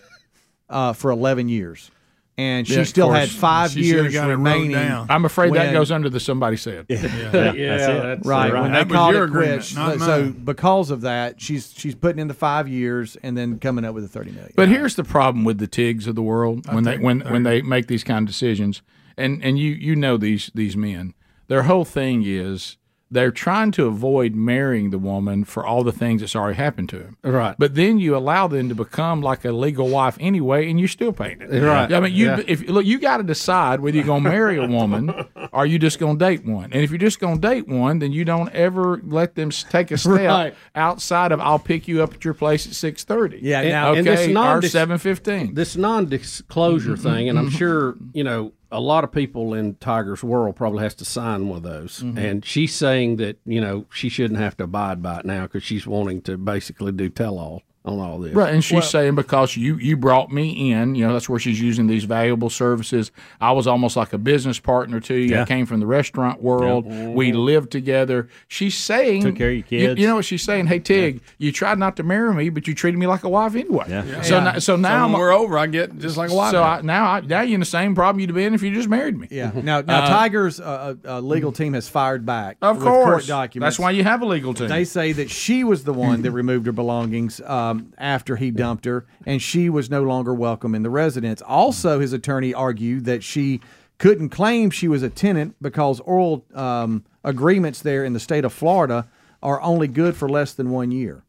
[0.70, 1.90] uh, for eleven years,
[2.38, 3.18] and she Yeah, still course.
[3.18, 4.76] had five She years got it wrote remaining.
[4.76, 6.86] I'm afraid that goes under the somebody said.
[6.88, 6.98] Yeah,
[7.32, 8.52] that's right.
[8.52, 8.62] right.
[8.62, 10.32] When That they was called your it quits, agreement, so, so mine.
[10.44, 14.04] because of that, she's she's putting in the five years and then coming up with
[14.04, 14.52] the thirty million.
[14.56, 17.42] But here's the problem with the Tigs of the world when they when they're- when
[17.42, 18.80] they make these kind of decisions,
[19.16, 21.14] and and you you know these these men,
[21.48, 22.76] their whole thing is
[23.10, 26.98] they're trying to avoid marrying the woman for all the things that's already happened to
[26.98, 27.16] him.
[27.22, 27.54] Right.
[27.58, 31.12] But then you allow them to become like a legal wife anyway, and you're still
[31.12, 31.48] paying it.
[31.50, 31.90] Right.
[31.92, 32.42] I mean, you Yeah.
[32.46, 35.12] if look, you got to decide whether you're going to marry a woman
[35.52, 36.72] or you just going to date one.
[36.72, 39.90] And if you're just going to date one, then you don't ever let them take
[39.90, 40.54] a step Right.
[40.74, 43.38] outside of I'll pick you up at your place at six thirty.
[43.42, 45.54] Yeah, And- now and okay, this or seven fifteen.
[45.54, 47.56] This non-disclosure thing, and I'm mm-hmm.
[47.56, 51.58] sure you know a lot of people in Tiger's world probably has to sign one
[51.58, 52.00] of those.
[52.00, 52.18] Mhm.
[52.18, 55.62] And she's saying that you know she shouldn't have to abide by it now because
[55.62, 58.34] she's wanting to basically do tell-all on all this.
[58.34, 61.38] Right, and she's Well- saying because you you brought me in, you know, that's where
[61.38, 63.10] she's using these valuable services.
[63.40, 65.38] I was almost like a business partner to you.
[65.38, 66.86] I came from the restaurant world.
[66.86, 68.28] We lived together.
[68.48, 70.00] She's saying Took care of your you- kids.
[70.00, 70.66] You, know what she's saying?
[70.66, 73.54] Hey Tig, you tried not to marry me, but you treated me like a wife
[73.54, 73.86] anyway.
[73.88, 74.22] Yeah.
[74.22, 74.44] So Yeah.
[74.44, 76.50] now, so now when we're over, I get just like a wife.
[76.52, 78.72] So I, now I, now you're in the same problem you'd have been if you
[78.74, 79.28] just married me.
[79.30, 79.50] Yeah.
[79.54, 82.56] Now, now Uh, Tiger's uh, uh, legal team has fired back.
[82.62, 83.26] Of with court course.
[83.26, 83.76] documents.
[83.76, 84.68] That's why you have a legal team.
[84.68, 88.84] They say that she was the one that removed her belongings um, after he dumped
[88.84, 91.42] her, and she was no longer welcome in the residence.
[91.42, 93.60] Also, his attorney argued that she
[93.98, 98.52] couldn't claim she was a tenant because oral um, agreements there in the state of
[98.52, 99.08] Florida
[99.42, 101.22] are only good for less than one year.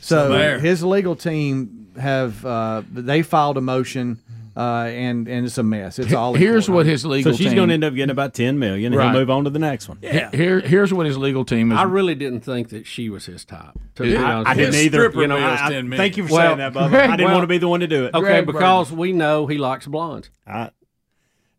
[0.00, 4.18] So So his legal team have uh, they filed a motion,
[4.58, 5.98] uh, and and it's a mess.
[6.00, 6.76] It's all Here's court.
[6.76, 9.10] what his legal so she's going to end up getting about ten million, and Right.
[9.12, 9.98] he'll move on to the next one.
[10.02, 11.78] He- Here, here's what his legal team is.
[11.78, 13.78] I really didn't think that she was his type.
[13.94, 15.10] To I- I honest, didn't either.
[15.14, 15.40] You know, I-
[15.70, 16.92] I- I- thank you for saying that, Bubba.
[17.08, 18.14] I didn't want to be the one to do it.
[18.14, 20.28] Okay, Greg because we know he likes blondes.
[20.46, 20.70] I,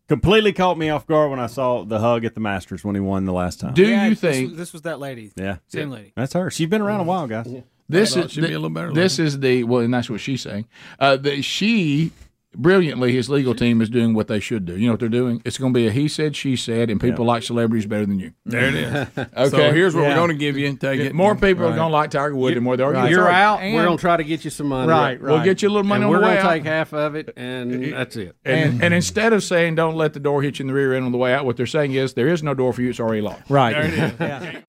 [0.08, 3.00] completely caught me off guard when I saw the hug at the Masters when he
[3.00, 3.74] won the last time.
[3.74, 5.30] Do Yeah, you this think was- this was that lady?
[5.36, 6.12] Yeah, Same lady.
[6.16, 6.50] That's her.
[6.50, 7.46] She's been around a while, guys.
[7.88, 10.20] This thought is she'd be a little better This is the well, and that's what
[10.20, 10.66] she's saying.
[10.98, 12.12] Uh, the, she
[12.56, 14.76] brilliantly, his legal team is doing what they should do.
[14.76, 15.40] You know what they're doing?
[15.44, 18.18] It's going to be a he said, she said, and people like celebrities better than
[18.18, 18.32] you.
[18.44, 19.08] There it is.
[19.16, 20.08] Okay, So here's what Yeah.
[20.10, 20.74] we're going to give you.
[20.76, 21.14] Take it.
[21.14, 23.08] More people are going to like Tiger Woods than more they are.
[23.08, 23.60] You're out.
[23.60, 24.90] And- we're gonna try to get you some money.
[24.90, 27.32] Right, We'll get you a little money And on we're gonna take half of it,
[27.36, 28.36] and that's it.
[28.44, 31.04] and, and, instead of saying don't let the door hit you in the rear end
[31.06, 32.90] on the way out, what they're saying is there is no door for you.
[32.90, 33.48] It's already locked.
[33.50, 33.72] Right.
[33.72, 34.12] There it is.
[34.20, 34.60] Yeah.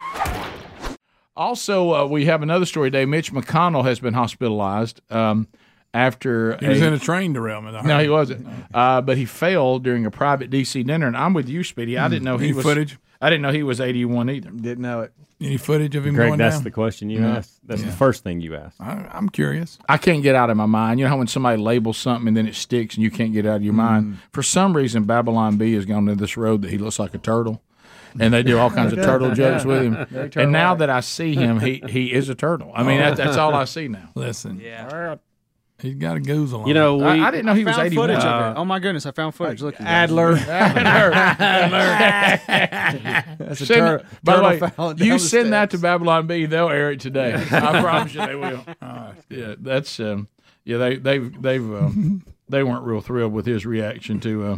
[1.35, 3.05] Also, uh, we have another story today.
[3.05, 5.47] Mitch McConnell has been hospitalized um,
[5.93, 7.85] after He was in a train derailment.
[7.85, 8.47] No, he wasn't.
[8.73, 11.97] Uh, but he fell during a private DC dinner, and I'm with you, Speedy.
[11.97, 12.97] I didn't know he Any was footage?
[13.21, 14.49] I didn't know he was 81 either.
[14.51, 15.13] Didn't know it.
[15.39, 16.63] Any footage of him Greg, going that's down?
[16.65, 17.29] the question you No.
[17.33, 17.59] asked.
[17.65, 17.87] That's Yeah.
[17.89, 18.79] the first thing you asked.
[18.79, 19.79] I, I'm curious.
[19.89, 20.99] I can't get out of my mind.
[20.99, 23.45] You know how when somebody labels something and then it sticks and you can't get
[23.45, 24.19] it out of your mind.
[24.31, 27.17] For some reason, Babylon Bee has gone to this road that he looks like a
[27.17, 27.59] turtle,
[28.19, 30.31] and they do all kinds of turtle jokes with him.
[30.35, 32.71] And now that I see him, he he is a turtle.
[32.75, 34.09] I mean, that, that's all I see now.
[34.13, 35.15] Listen, Yeah.
[35.81, 37.87] He's got a goozle on You know, we, I, I didn't know he was found
[37.87, 38.07] 81.
[38.09, 38.53] footage Uh.
[38.55, 39.61] Oh my goodness, I found footage.
[39.61, 40.35] Look, Adler.
[40.35, 40.47] guys.
[40.47, 41.89] Adler.
[41.91, 45.77] That's That's a send, tur- by the way, turtle you the send that to.
[45.79, 47.33] Babylon Bee, they'll air it today.
[47.51, 48.63] I promise you they will.
[49.29, 50.27] Yeah, that's um,
[50.63, 50.77] yeah.
[50.77, 54.57] They they've they've um, they weren't real thrilled with his reaction to uh,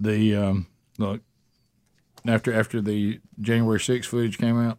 [0.00, 0.66] the um,
[0.98, 1.20] look
[2.26, 4.78] after after the January 6th footage came out.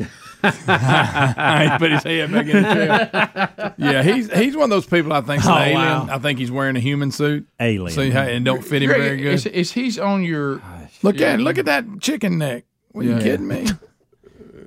[0.00, 3.74] He put his head back in the chair.
[3.78, 5.74] Yeah, he's he's one of those people I think's an Oh, alien.
[5.76, 6.08] wow.
[6.10, 7.46] I think he's wearing a human suit.
[7.60, 7.90] Alien.
[7.94, 9.34] See how and don't fit him Greg, very good.
[9.34, 10.62] Is, is he's on your?
[11.02, 12.64] Look at look at that chicken neck.
[12.94, 13.20] Are you Yeah.
[13.20, 13.66] kidding me?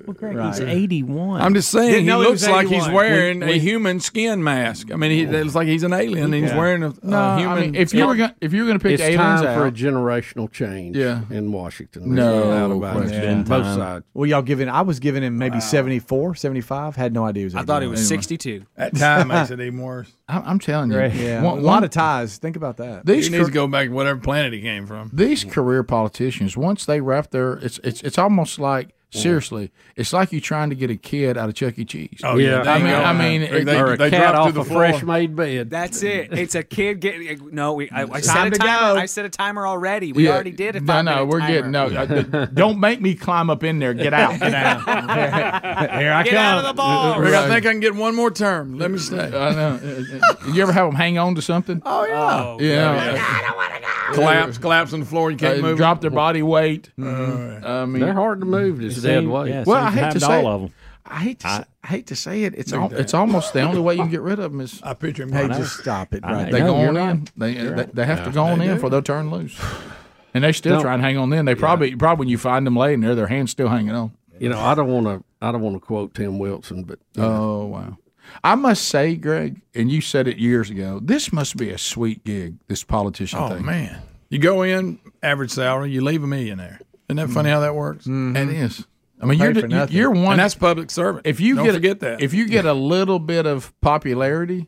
[0.06, 0.48] Well, Greg, Right.
[0.54, 1.42] he's 81.
[1.42, 4.44] I'm just saying Didn't he know he looks like he's wearing We- a human skin
[4.44, 4.92] mask.
[4.92, 6.26] I mean, he it looks like he's an alien.
[6.26, 6.58] and He's Yeah.
[6.58, 7.60] wearing a, No, a I human.
[7.62, 9.72] mean, if you were gonna if you were gonna pick it's aliens time for a
[9.72, 11.22] generational change Yeah.
[11.30, 12.14] in Washington.
[12.16, 13.00] No There's doubt about it.
[13.08, 13.44] question.
[13.44, 13.78] Both Time.
[13.78, 14.06] sides.
[14.14, 14.70] Well, y'all giving?
[14.70, 16.96] I was giving him maybe 74, 75.
[16.96, 17.56] Had no idea he was.
[17.56, 17.92] I thought he 81.
[17.92, 18.64] was 62.
[18.78, 20.12] that time makes it even worse.
[20.28, 22.38] I'm, I'm telling you, Yeah, one- a lot one- of ties.
[22.38, 23.06] Think about that.
[23.06, 25.10] These he needs to go back to whatever planet he came from.
[25.14, 30.32] these career politicians once they wrap their it's it's it's almost like seriously it's like
[30.32, 31.86] you're trying to get a kid out of Chuck E.
[31.86, 32.20] Cheese.
[32.24, 32.94] Oh, yeah, I mean.
[32.94, 35.36] I mean, They- it- they- or a they cat off to the a fresh made
[35.36, 35.70] bed.
[35.70, 36.34] That's it.
[36.34, 37.50] It's a kid getting.
[37.52, 37.90] No, we.
[37.92, 38.94] I, I set Time a to timer.
[38.96, 39.00] go.
[39.00, 40.12] I set a timer already.
[40.14, 40.32] We Yeah.
[40.34, 41.54] already did a No, no, we're timer.
[41.54, 41.86] getting no.
[41.88, 43.94] uh, don't make me climb up in there.
[43.94, 44.40] Get out.
[44.40, 44.82] Get out.
[44.84, 46.38] Here I Get come.
[46.40, 47.20] out of the ball.
[47.20, 48.78] Rick, I think I can get one more term.
[48.80, 49.26] Let me stay.
[49.28, 49.80] I know.
[49.84, 51.82] Uh, You ever have them hang on to something?
[51.86, 52.58] Oh yeah.
[52.60, 53.93] yeah.
[54.14, 55.32] Collapse, collapse on the floor.
[55.32, 55.78] You can't Uh, move.
[55.78, 56.92] drop their body weight.
[57.00, 57.66] Mhm.
[57.66, 58.82] I mean, They're hard to move.
[58.82, 59.50] It's It dead weight.
[59.50, 60.56] yeah, Well, I hate to say all it.
[60.56, 60.72] of them.
[61.06, 61.48] I hate to.
[61.50, 62.54] say, I hate to say it.
[62.56, 64.80] It's Look al- it's almost the only way you can get rid of them is
[64.84, 65.34] I picture them.
[65.36, 67.10] Hey, just stop it right they know, go you're on right.
[67.10, 67.28] in.
[67.36, 68.80] They they, they have to go on in do.
[68.80, 69.60] for they'll turn loose.
[70.36, 70.82] And they still No.
[70.82, 71.46] try and hang on in.
[71.46, 74.14] They probably probably when you find them laying there, their hands still hanging on.
[74.40, 75.24] You know, I don't want to.
[75.46, 77.28] I don't want to quote Tim Wilson, but you know,
[77.62, 77.98] Oh wow!
[78.44, 81.00] I must say, Greg, and you said it years ago.
[81.02, 82.56] This must be a sweet gig.
[82.68, 83.60] This politician Oh thing.
[83.60, 86.80] Oh, man, you go in average salary, you leave a millionaire.
[87.10, 87.54] Isn't that funny mm-hmm.
[87.56, 88.06] how that works?
[88.06, 88.36] Mm-hmm.
[88.38, 88.86] It is.
[89.22, 90.34] I mean, you're you're one.
[90.34, 91.26] And that's public servant.
[91.26, 92.22] if you Don't get forget that.
[92.22, 94.68] if you get a little bit of popularity,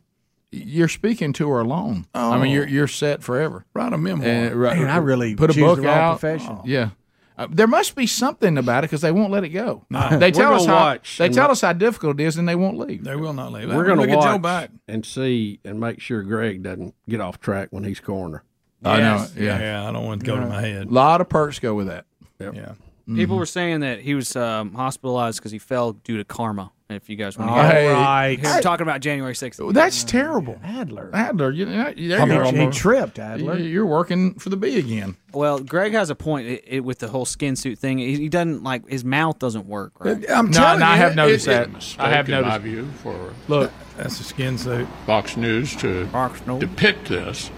[0.52, 2.06] you're speaking to her alone.
[2.14, 2.54] I mean, Oh.
[2.54, 3.66] you're you're set forever.
[3.74, 4.28] write a memoir.
[4.30, 6.20] And, right, Man, I really put a book the wrong out.
[6.20, 6.60] profession.
[6.66, 6.90] Yeah.
[7.38, 9.86] Uh, there must be something about it because they won't let it go.
[9.90, 12.78] They tell us how watch they tell us how difficult it is, and they won't
[12.78, 13.04] leave.
[13.04, 13.68] they will not leave.
[13.68, 14.80] we're going Look to at Joe watch Biden.
[14.88, 18.44] and see and make sure Greg doesn't get off track when he's corner.
[18.84, 19.26] I know.
[19.36, 19.60] Yeah.
[19.60, 20.88] yeah, I don't want to go to my head.
[20.88, 22.06] A lot of perks go with that.
[22.40, 22.74] Yeah.
[23.14, 26.72] People were saying that he was um, hospitalized because he fell due to karma.
[26.88, 28.40] If you guys want to All hear, right.
[28.40, 29.74] hear him talking about January 6th.
[29.74, 30.60] That's terrible.
[30.64, 31.10] Adler.
[31.14, 32.52] Adler, you know, there I you mean, are.
[32.54, 33.58] he tripped, Adler.
[33.58, 35.18] You- You're working for the Bee again.
[35.34, 37.98] Well, Greg has a point it, it, with the whole skin suit thing.
[37.98, 40.24] He, he doesn't like his mouth doesn't work right.
[40.30, 41.84] I'm No, telling no, you, I have noticed it- that.
[41.84, 42.62] it- I have in my noticed.
[42.62, 44.88] view, for Look, That's a skin suit.
[45.08, 46.60] Fox News to Fox News.
[46.60, 47.50] depict this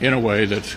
[0.00, 0.74] in a way that's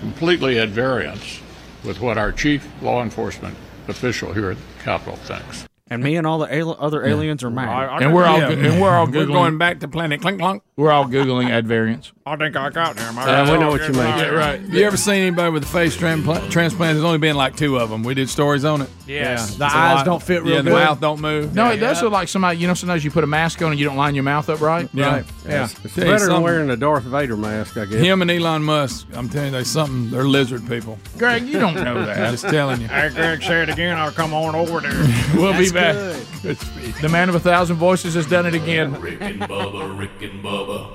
[0.00, 1.40] completely at variance
[1.82, 3.56] with what our chief law enforcement
[3.88, 5.64] official here at the Capitol thinks.
[5.88, 8.02] And me and all the al- other aliens are mad.
[8.02, 8.48] and we're all Yeah.
[8.54, 9.32] go- and we're all We're googling.
[9.32, 10.62] going back to Planet Clink Clunk.
[10.76, 12.12] We're all googling ad variants.
[12.26, 13.08] I think I got there.
[13.14, 14.02] Yeah, uh, we know what you mean.
[14.02, 14.60] Yeah, right.
[14.60, 16.50] You ever seen anybody with a face transplant?
[16.50, 16.94] transplant?
[16.94, 18.02] There's only been like two of them.
[18.02, 18.90] We did stories on it.
[19.06, 19.54] Yes.
[19.54, 20.04] The It's a eyes lot.
[20.06, 20.72] don't fit real yeah, good.
[20.72, 21.54] the mouth don't move.
[21.54, 21.74] No, yeah.
[21.74, 22.58] it does look like somebody.
[22.58, 24.60] You know, sometimes you put a mask on and you don't line your mouth up
[24.60, 24.88] right.
[24.92, 25.06] Yeah.
[25.14, 25.24] Right.
[25.48, 25.64] Yeah.
[25.64, 26.42] It's Tell you better than something.
[26.42, 28.00] wearing a Darth Vader mask, I guess.
[28.00, 29.06] Him and Elon Musk.
[29.14, 30.10] I'm telling you, they something.
[30.10, 30.98] They're lizard people.
[31.16, 32.18] Greg, you don't know that.
[32.18, 32.88] I'm just telling you.
[32.88, 33.96] Hey, Greg, say it again.
[33.96, 34.92] I'll come on over there.
[35.36, 37.00] we'll be back.
[37.00, 38.98] The man of a thousand voices has done it again.
[39.00, 40.92] Rick and Bubba, Rick and Bubba.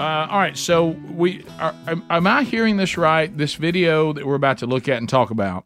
[0.00, 3.36] Uh, all right, so we are, am, am I hearing this right?
[3.36, 5.64] This video that we're about to look at and talk about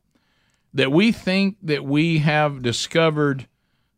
[0.75, 3.49] that we think that we have discovered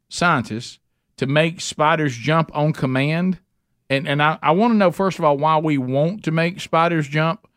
[0.08, 0.78] scientists
[1.16, 3.40] to make spiders jump on command,
[3.90, 6.60] and and I, I want to know first of all why we want to make
[6.60, 7.47] spiders jump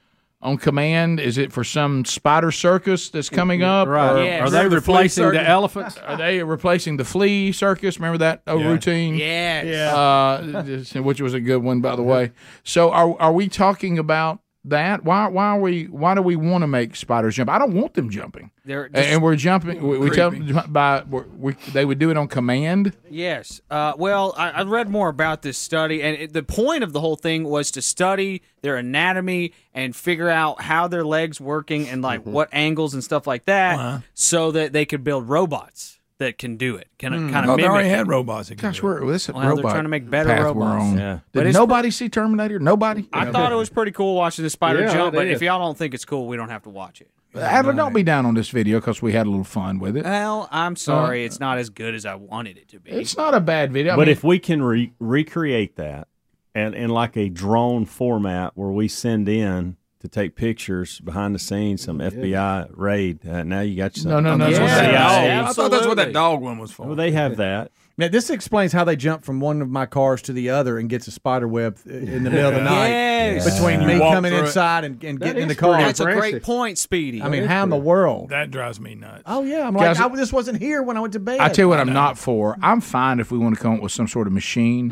[0.43, 1.19] on command.
[1.19, 3.87] Is it for some spider circus that's coming up?
[3.87, 4.11] Right.
[4.11, 4.41] Or Yes.
[4.41, 5.97] Are they Remember the replacing the elephants?
[5.97, 7.97] Are they replacing the flea circus?
[7.97, 8.67] Remember that old Yeah.
[8.67, 9.15] routine?
[9.15, 9.93] Yes.
[9.95, 12.31] uh, which was a good one, by the way.
[12.63, 15.03] So, are are we talking about that?
[15.03, 17.49] Why why are we why do we want to make spiders jump?
[17.49, 19.85] I don't want them jumping, They're and, just- and we're jumping.
[19.85, 22.95] We, we tell them by we, they would do it on command.
[23.09, 23.61] Yes.
[23.69, 26.99] Uh, well, I, I read more about this study, and it, the point of the
[26.99, 32.01] whole thing was to study their anatomy and figure out how their legs working and
[32.01, 36.55] like what angles and stuff like that, so that they could build robots that can
[36.57, 36.87] do it.
[36.97, 37.95] Can it kind Oh, of they already it.
[37.95, 38.49] had robots.
[38.49, 39.03] that could Gosh, do it.
[39.03, 40.95] we're this Well, they're robot trying to make better robots.
[40.97, 41.19] Yeah.
[41.33, 42.59] Did it's nobody see Terminator?
[42.59, 43.07] Nobody.
[43.13, 45.35] I thought it was pretty cool watching the spider Yeah, jump, but is.
[45.35, 47.11] if y'all don't think it's cool, we don't have to watch it.
[47.33, 50.03] Adler, don't be down on this video because we had a little fun with it.
[50.03, 52.91] Well, I'm sorry, it's not as good as I wanted it to be.
[52.91, 53.93] It's not a bad video.
[53.93, 56.07] I but mean, if we can re- recreate that
[56.53, 61.39] and in like a drone format where we send in to take pictures behind the
[61.39, 65.45] scenes, some FBI raid, uh, now you got No, no, no, That's no, what Yeah,
[65.47, 66.87] I thought that's what that dog one was for.
[66.87, 67.71] Well, they have that.
[68.01, 70.89] Now this explains how they jump from one of my cars to the other and
[70.89, 73.53] gets a spider web in the middle of the night yes.
[73.53, 75.77] between me coming inside and, and getting in the car.
[75.77, 76.17] That's impressive.
[76.17, 77.21] a great point, Speedy.
[77.21, 78.29] I mean, how in the world?
[78.29, 79.21] That drives me nuts.
[79.27, 81.41] Oh yeah, I'm like, I, this wasn't here when I went to bed.
[81.41, 82.57] I tell you what, I'm not for.
[82.63, 84.91] I'm fine if we want to come up with some sort of machine.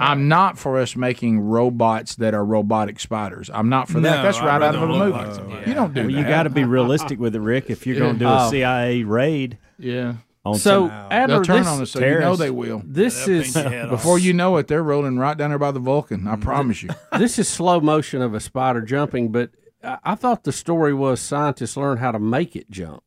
[0.00, 3.50] I'm not for us making robots that are robotic spiders.
[3.52, 4.22] I'm not for no, that.
[4.22, 5.10] That's I right out of a movie.
[5.10, 5.68] Like yeah.
[5.68, 7.68] You don't do well, You got to be realistic with it, Rick.
[7.68, 8.50] If you're going to do a oh.
[8.50, 9.58] CIA raid.
[9.78, 10.14] Yeah
[10.54, 11.90] so Adler, they'll turn on us.
[11.92, 12.82] So you know they will.
[12.84, 13.54] This yeah, is
[13.90, 16.26] before you know it, they're rolling right down there by the Vulcan.
[16.26, 16.42] I mm-hmm.
[16.42, 16.90] promise you.
[17.18, 19.50] this is slow motion of a spider jumping, but
[19.82, 23.02] I thought the story was scientists learned how to make it jump.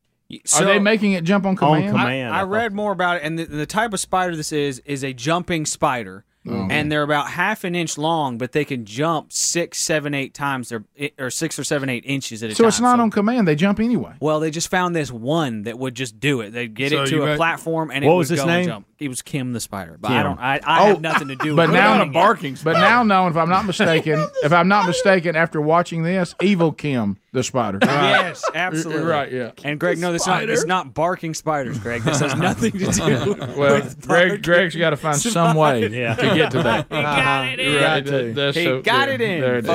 [0.46, 1.84] So, Are they making it jump on command?
[1.84, 4.34] On command I, I, I read more about it, and the, the type of spider
[4.34, 6.24] this is is a jumping spider.
[6.48, 10.34] Oh, and they're about half an inch long, but they can jump six, seven, eight
[10.34, 10.84] times, their,
[11.16, 12.64] or six or seven, eight inches at a so time.
[12.64, 14.14] So it's not so, on command; they jump anyway.
[14.18, 16.50] Well, they just found this one that would just do it.
[16.50, 18.58] They'd get so it to a got, platform, and it would was go name?
[18.58, 20.38] and jump it was Kim the spider, but I don't.
[20.38, 21.54] I, I Oh, have nothing to do.
[21.56, 22.56] But with now, running.
[22.62, 23.26] But now, no.
[23.26, 27.78] If I'm not mistaken, if I'm not mistaken, after watching this, Evil Kim the Spider.
[27.82, 29.02] Yes, absolutely.
[29.04, 29.32] Right.
[29.32, 29.50] Yeah.
[29.64, 30.48] And Greg, no, this not.
[30.48, 32.02] It's not barking spiders, Greg.
[32.02, 33.36] This has nothing to do.
[33.56, 36.14] Well, with Greg, Greg's got to find some way Yeah.
[36.16, 36.86] to get to that.
[36.90, 37.02] Uh-huh.
[37.02, 37.82] got it in.
[37.82, 39.70] Right, that- that's He so- got yeah, it in, there it is.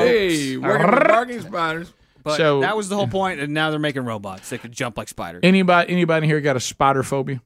[0.51, 1.91] Hey, we're barking spiders.
[2.23, 4.97] But So- that was the whole point, and now they're making robots that could jump
[4.97, 5.41] like spiders.
[5.43, 7.41] Anybody, anybody here got a spider phobia?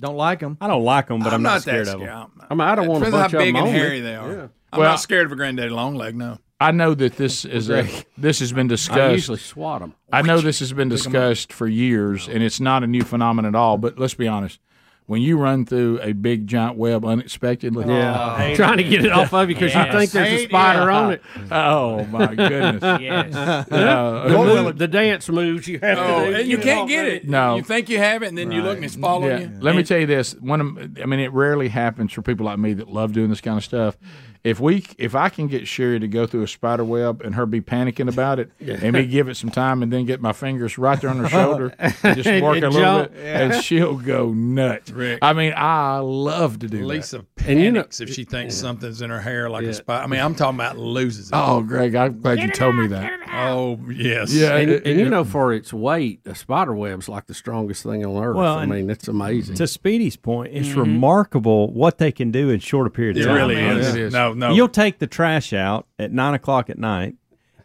[0.00, 0.56] Don't like them.
[0.60, 2.30] I don't like them, but I'm, I'm not, not, scared of them.
[2.50, 4.32] I mean, I don't want to bunch how big and hairy they are.
[4.32, 4.48] Yeah.
[4.72, 6.14] I'm well, not scared of a granddaddy long leg.
[6.14, 6.38] No.
[6.60, 8.98] I know that this is a, this has been discussed.
[8.98, 9.94] I usually swat them.
[10.12, 13.58] I know this has been discussed for years, and it's not a new phenomenon at
[13.58, 13.78] all.
[13.78, 14.58] But let's be honest,
[15.08, 17.86] when you run through a big giant web unexpectedly.
[17.86, 19.86] Yeah, oh, trying to get it off of you because yes.
[19.86, 21.22] you think there's a spider on it.
[21.50, 22.82] Oh my goodness!
[23.00, 23.64] yes, uh,
[24.28, 26.44] the, move, the, dance moves you have oh, to do.
[26.44, 27.26] You, you can't get it.
[27.26, 28.56] No, you think you have it, and then right.
[28.56, 29.48] you look and it's following yeah.
[29.48, 29.60] you.
[29.60, 32.58] Let me tell you this: one, of, I mean, it rarely happens for people like
[32.58, 33.96] me that love doing this kind of stuff.
[34.44, 37.46] If we if I can get Sherry to go through a spider web and her
[37.46, 38.78] be panicking about it, yeah.
[38.80, 41.28] and me give it some time, and then get my fingers right there on her
[41.28, 43.40] shoulder, and just work a little bit, yeah.
[43.40, 44.90] and she'll go nuts.
[44.90, 45.18] Rick.
[45.22, 47.34] I mean, I love to do Lisa that.
[47.36, 48.60] panics and you know, if she thinks yeah.
[48.60, 50.04] something's in her hair like a spider.
[50.04, 51.28] I mean, I'm talking about loses.
[51.28, 51.34] It.
[51.34, 53.20] Oh, Greg, I'm glad you told out, me that.
[53.30, 57.26] Oh yes, yeah, and, it, and you know, for its weight, a spider web's like
[57.26, 58.36] the strongest thing on earth.
[58.36, 59.56] Well, I mean, it's amazing.
[59.56, 60.80] To Speedy's point, it's mm-hmm.
[60.80, 63.36] remarkable what they can do in short a period of time.
[63.36, 64.12] It really is.
[64.12, 64.52] No, no.
[64.52, 67.16] You'll take the trash out at nine o'clock at night.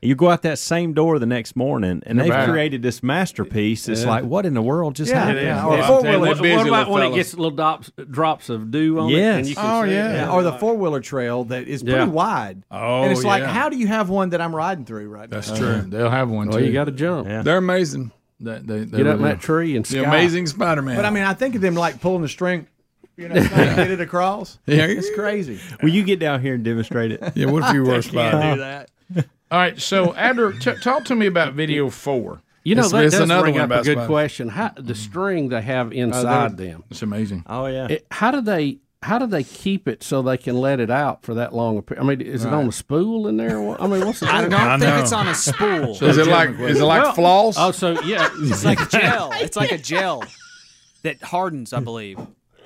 [0.01, 3.87] You go out that same door the next morning, and they've created this masterpiece.
[3.87, 4.09] It's yeah.
[4.09, 5.45] like, what in the world just yeah, happened?
[5.45, 5.87] Yeah, or yeah.
[5.87, 6.19] Four-wheeler.
[6.19, 9.47] What, what about when it gets little drops, drops of dew on yes.
[9.47, 9.57] Oh, it?
[9.57, 10.25] oh, yeah.
[10.25, 10.33] It.
[10.33, 12.63] Or the four-wheeler trail that is pretty wide.
[12.69, 15.29] Oh, And it's oh, like, how do you have one that I'm riding through right
[15.29, 15.53] That's now?
[15.53, 15.87] That's true.
[15.87, 16.65] Uh, They'll have one, well, too.
[16.65, 17.29] you got to jump.
[17.29, 18.11] They're amazing.
[18.41, 19.99] They, they, they Get up that tree and sky.
[19.99, 20.97] The amazing Spider-Man.
[20.97, 22.67] But, I mean, I think of them like pulling the string
[23.15, 24.59] you're not trying to get it across.
[24.65, 25.59] Yeah, it's crazy.
[25.81, 27.21] Will you get down here and demonstrate it?
[27.35, 28.55] Yeah, what if you were spotted?
[28.55, 28.89] do that.
[29.51, 32.41] All right, so Adler, t- talk to me about video four.
[32.63, 34.07] You know, that's another bring one up a good spider.
[34.07, 34.49] question.
[34.49, 36.83] How, the string they have oh, inside them.
[36.89, 37.43] It's amazing.
[37.45, 37.87] Oh yeah.
[37.89, 38.79] It, how do they?
[39.03, 41.83] How do they keep it so they can let it out for that long?
[41.99, 43.59] I mean, is it on a spool in there?
[43.59, 45.01] I mean, what's the I don't I think know.
[45.01, 45.95] it's on a spool.
[45.95, 47.57] So is it like is it like floss?
[47.59, 49.31] Oh, so yeah, It's like a gel.
[49.33, 50.23] It's like a gel
[51.03, 52.17] that hardens, I believe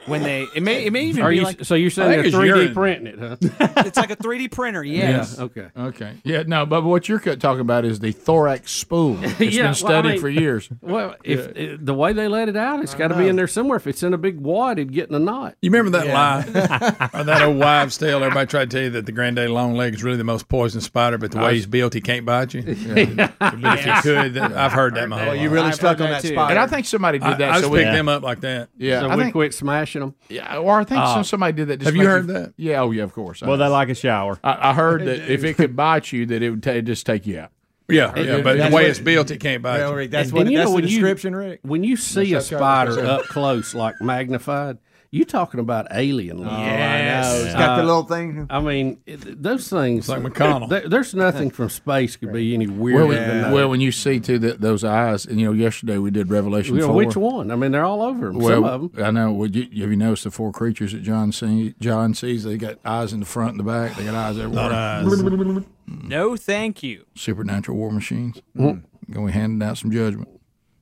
[0.07, 2.31] when they it may it may even Are be you, like so you're saying they're
[2.31, 3.35] three D printing it, huh?
[3.85, 4.83] it's like a three D printer.
[4.97, 5.35] Yes.
[5.37, 5.67] Yeah, okay.
[5.77, 6.13] Okay.
[6.23, 6.43] Yeah.
[6.47, 9.23] No, but what you're talking about is the thorax spoon.
[9.39, 10.69] It's yeah, been studied well, I mean, for years.
[10.81, 11.63] Well, if yeah.
[11.63, 13.77] it, the way they let it out, it's got to be in there somewhere.
[13.77, 15.55] If it's in a big wad, it'd get in a knot.
[15.61, 18.23] You remember that lie or that old wives' tale?
[18.23, 20.85] Everybody tried to tell you that the granddaddy long leg is really the most poisonous
[20.85, 22.61] spider, but the way he's built, he can't bite you.
[22.61, 23.31] Yeah.
[23.39, 25.27] but if he could, I've heard that my whole.
[25.27, 27.51] Well, you really I've stuck on that, that spider, and I think somebody did that.
[27.51, 28.69] I, picked them up like that.
[28.77, 29.01] Yeah.
[29.01, 30.15] So we quit smashing washing them.
[30.29, 31.77] Yeah, or I think uh, some, somebody did that.
[31.77, 32.53] Just have you heard you, that?
[32.57, 33.41] Yeah, oh yeah, of course.
[33.41, 34.39] Well, they like a shower.
[34.43, 37.25] I, I heard that if it could bite you, that it would t- just take
[37.25, 37.51] you out.
[37.89, 39.77] Yeah, it, yeah, but the way it's built, it can't bite.
[39.77, 40.49] Well, Rick, that's what.
[40.49, 41.59] You that's know, the when description, you, Rick.
[41.63, 44.77] When you see a spider up close, like magnified,
[45.11, 46.39] you talking about alien.
[46.39, 46.47] Yes.
[46.47, 47.45] Oh, I know.
[47.45, 48.47] It's got uh, the little thing.
[48.49, 49.99] I mean, it, those things.
[49.99, 50.69] It's like McConnell.
[50.69, 54.39] There, there's nothing from space could be any weirder well, Well, when you see, too,
[54.39, 56.95] that those eyes, and, you know, yesterday we did Revelation you know, 4.
[56.95, 57.51] Which one?
[57.51, 59.03] I mean, they're all over them, well, some of them.
[59.03, 59.43] I know.
[59.45, 61.73] You, have you noticed the four creatures that John, sees?
[61.79, 62.43] John sees?
[62.43, 63.95] They got eyes in the front and the back.
[63.95, 64.71] They got eyes everywhere.
[64.71, 65.65] Eyes.
[65.87, 67.05] No, thank you.
[67.15, 68.41] Supernatural war machines.
[68.57, 68.83] Mm.
[69.09, 70.27] Going handing out some judgment.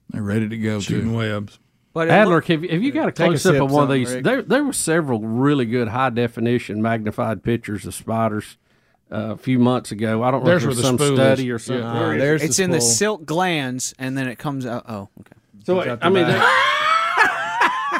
[0.09, 1.17] They're ready to go, Shooting too.
[1.17, 1.59] webs.
[1.95, 4.13] But Adler, looked, have, you, have, you, got a close up of one of these?
[4.13, 4.25] Rick.
[4.25, 8.57] There, there were several really good high definition magnified pictures of spiders.
[9.11, 10.23] Uh, a few months ago.
[10.23, 11.83] I don't know there's if it was some study or something.
[11.85, 12.17] Yeah.
[12.17, 14.83] There's it's the in the silk glands, and then it comes out.
[14.89, 15.35] Oh, okay.
[15.63, 16.25] So, so I mean,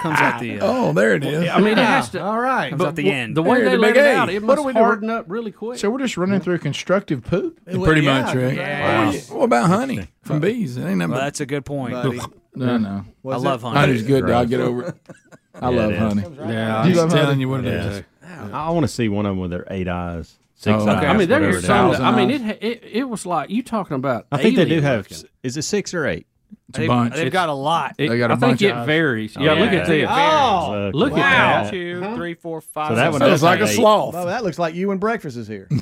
[0.06, 0.60] comes out the.
[0.60, 1.50] Uh, Oh, there it is.
[1.50, 2.22] I mean, it has to.
[2.24, 2.70] All right.
[2.70, 3.36] comes out the end.
[3.36, 4.16] The way Hey, they the let big it A.
[4.16, 4.80] out, it What must do we do?
[4.80, 5.80] harden up really quick.
[5.80, 7.60] So we're just running through constructive poop.
[7.66, 8.56] Pretty yeah, much, right?
[8.56, 9.12] yeah.
[9.30, 10.78] What about honey from bees?
[10.78, 11.94] It ain't nothing well, but- that's a good point.
[11.94, 12.20] Buddy.
[12.56, 13.06] No, no.
[13.30, 13.80] I love honey.
[13.80, 14.30] Honey's good.
[14.30, 14.96] I'll get over it.
[15.62, 16.00] I love it is.
[16.00, 16.24] honey.
[16.54, 17.42] Yeah, I'm You just telling honey?
[17.42, 18.04] you what it is.
[18.52, 20.98] I want to see one of them with their eight eyes, six Oh, eyes.
[20.98, 21.08] okay.
[21.08, 21.92] I mean, whatever there's it some.
[21.92, 24.26] That, I mean, it, it it was like you talking about.
[24.32, 25.10] I think they do alien have.
[25.12, 25.30] looking.
[25.44, 26.28] Is it six or eight?
[26.70, 27.14] It's a bunch.
[27.16, 27.94] They've got a lot.
[27.98, 28.86] It- They got a I think bunch of it eyes.
[28.88, 29.38] varies.
[29.38, 30.08] Oh, yeah, look at this.
[30.10, 31.20] Oh, Look wow.
[31.20, 31.72] at One, that.
[31.72, 32.90] two, three, four, five.
[32.90, 33.34] So that six, one seven.
[33.36, 34.16] It's like a sloth.
[34.16, 35.68] Oh, that looks like you when breakfast is here.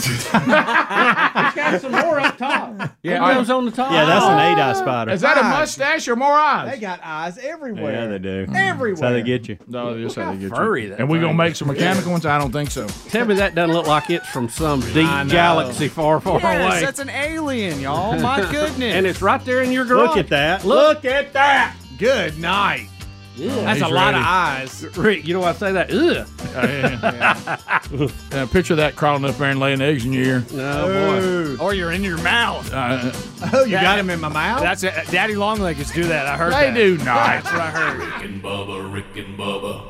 [0.56, 2.92] It's got some more up top.
[3.02, 3.92] Yeah, It goes on the top.
[3.92, 4.74] Yeah, that's an eight eye oh.
[4.82, 5.12] spider.
[5.12, 6.72] Is that a mustache or more eyes?
[6.72, 7.92] They got eyes everywhere.
[7.94, 8.48] yeah, they do.
[8.54, 8.92] Everywhere.
[8.96, 9.58] That's how they get you.
[9.68, 10.90] No, that's how they get furry you.
[10.90, 12.26] that And we're gonna make some mechanical ones?
[12.26, 12.88] I don't think so.
[13.10, 16.82] Tell me that doesn't look like it's from some deep galaxy far, far Yes, away.
[16.82, 18.20] that's an alien, y'all.
[18.20, 18.94] My goodness.
[18.96, 20.10] and it's right there in your garage.
[20.10, 20.66] Look at that.
[20.74, 21.06] Look.
[21.06, 21.76] at that.
[21.98, 22.90] Good night.
[23.36, 24.18] That's a he's lot ready.
[24.20, 24.86] of eyes.
[24.96, 25.92] Rick, you know why I say that?
[25.92, 26.28] Ugh.
[28.32, 30.46] Uh, picture that crawling up there and laying eggs in your ear.
[30.54, 31.64] No, boy.
[31.64, 32.72] or you're in your mouth.
[32.72, 33.12] Uh,
[33.52, 34.62] Oh, you got him in my mouth?
[34.62, 34.94] That's it.
[35.12, 36.28] Daddy Longlegs do that.
[36.28, 36.76] I heard they that.
[36.76, 37.06] do not.
[37.44, 37.98] That's what I heard.
[38.00, 39.88] Rick and Bubba, Rick and Bubba.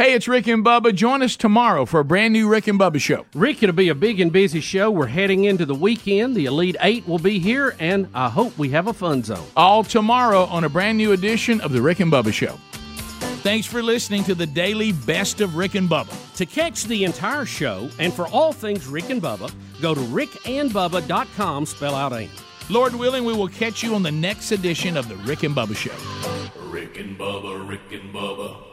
[0.00, 0.94] Hey, it's Rick and Bubba.
[0.94, 3.26] Join us tomorrow for a brand new Rick and Bubba show.
[3.34, 4.90] Rick, it'll be a big and busy show.
[4.90, 6.34] We're heading into the weekend.
[6.34, 9.46] The Elite Eight will be here, and I hope we have a fun zone.
[9.58, 12.58] All tomorrow on a brand new edition of the Rick and Bubba show.
[13.42, 16.16] Thanks for listening to the daily best of Rick and Bubba.
[16.36, 19.52] To catch the entire show and for all things Rick and Bubba,
[19.82, 22.30] go to rickandbubba.com, spell out AIM.
[22.70, 25.76] Lord willing, we will catch you on the next edition of the Rick and Bubba
[25.76, 25.92] show.
[26.70, 28.69] Rick and Bubba, Rick and Bubba.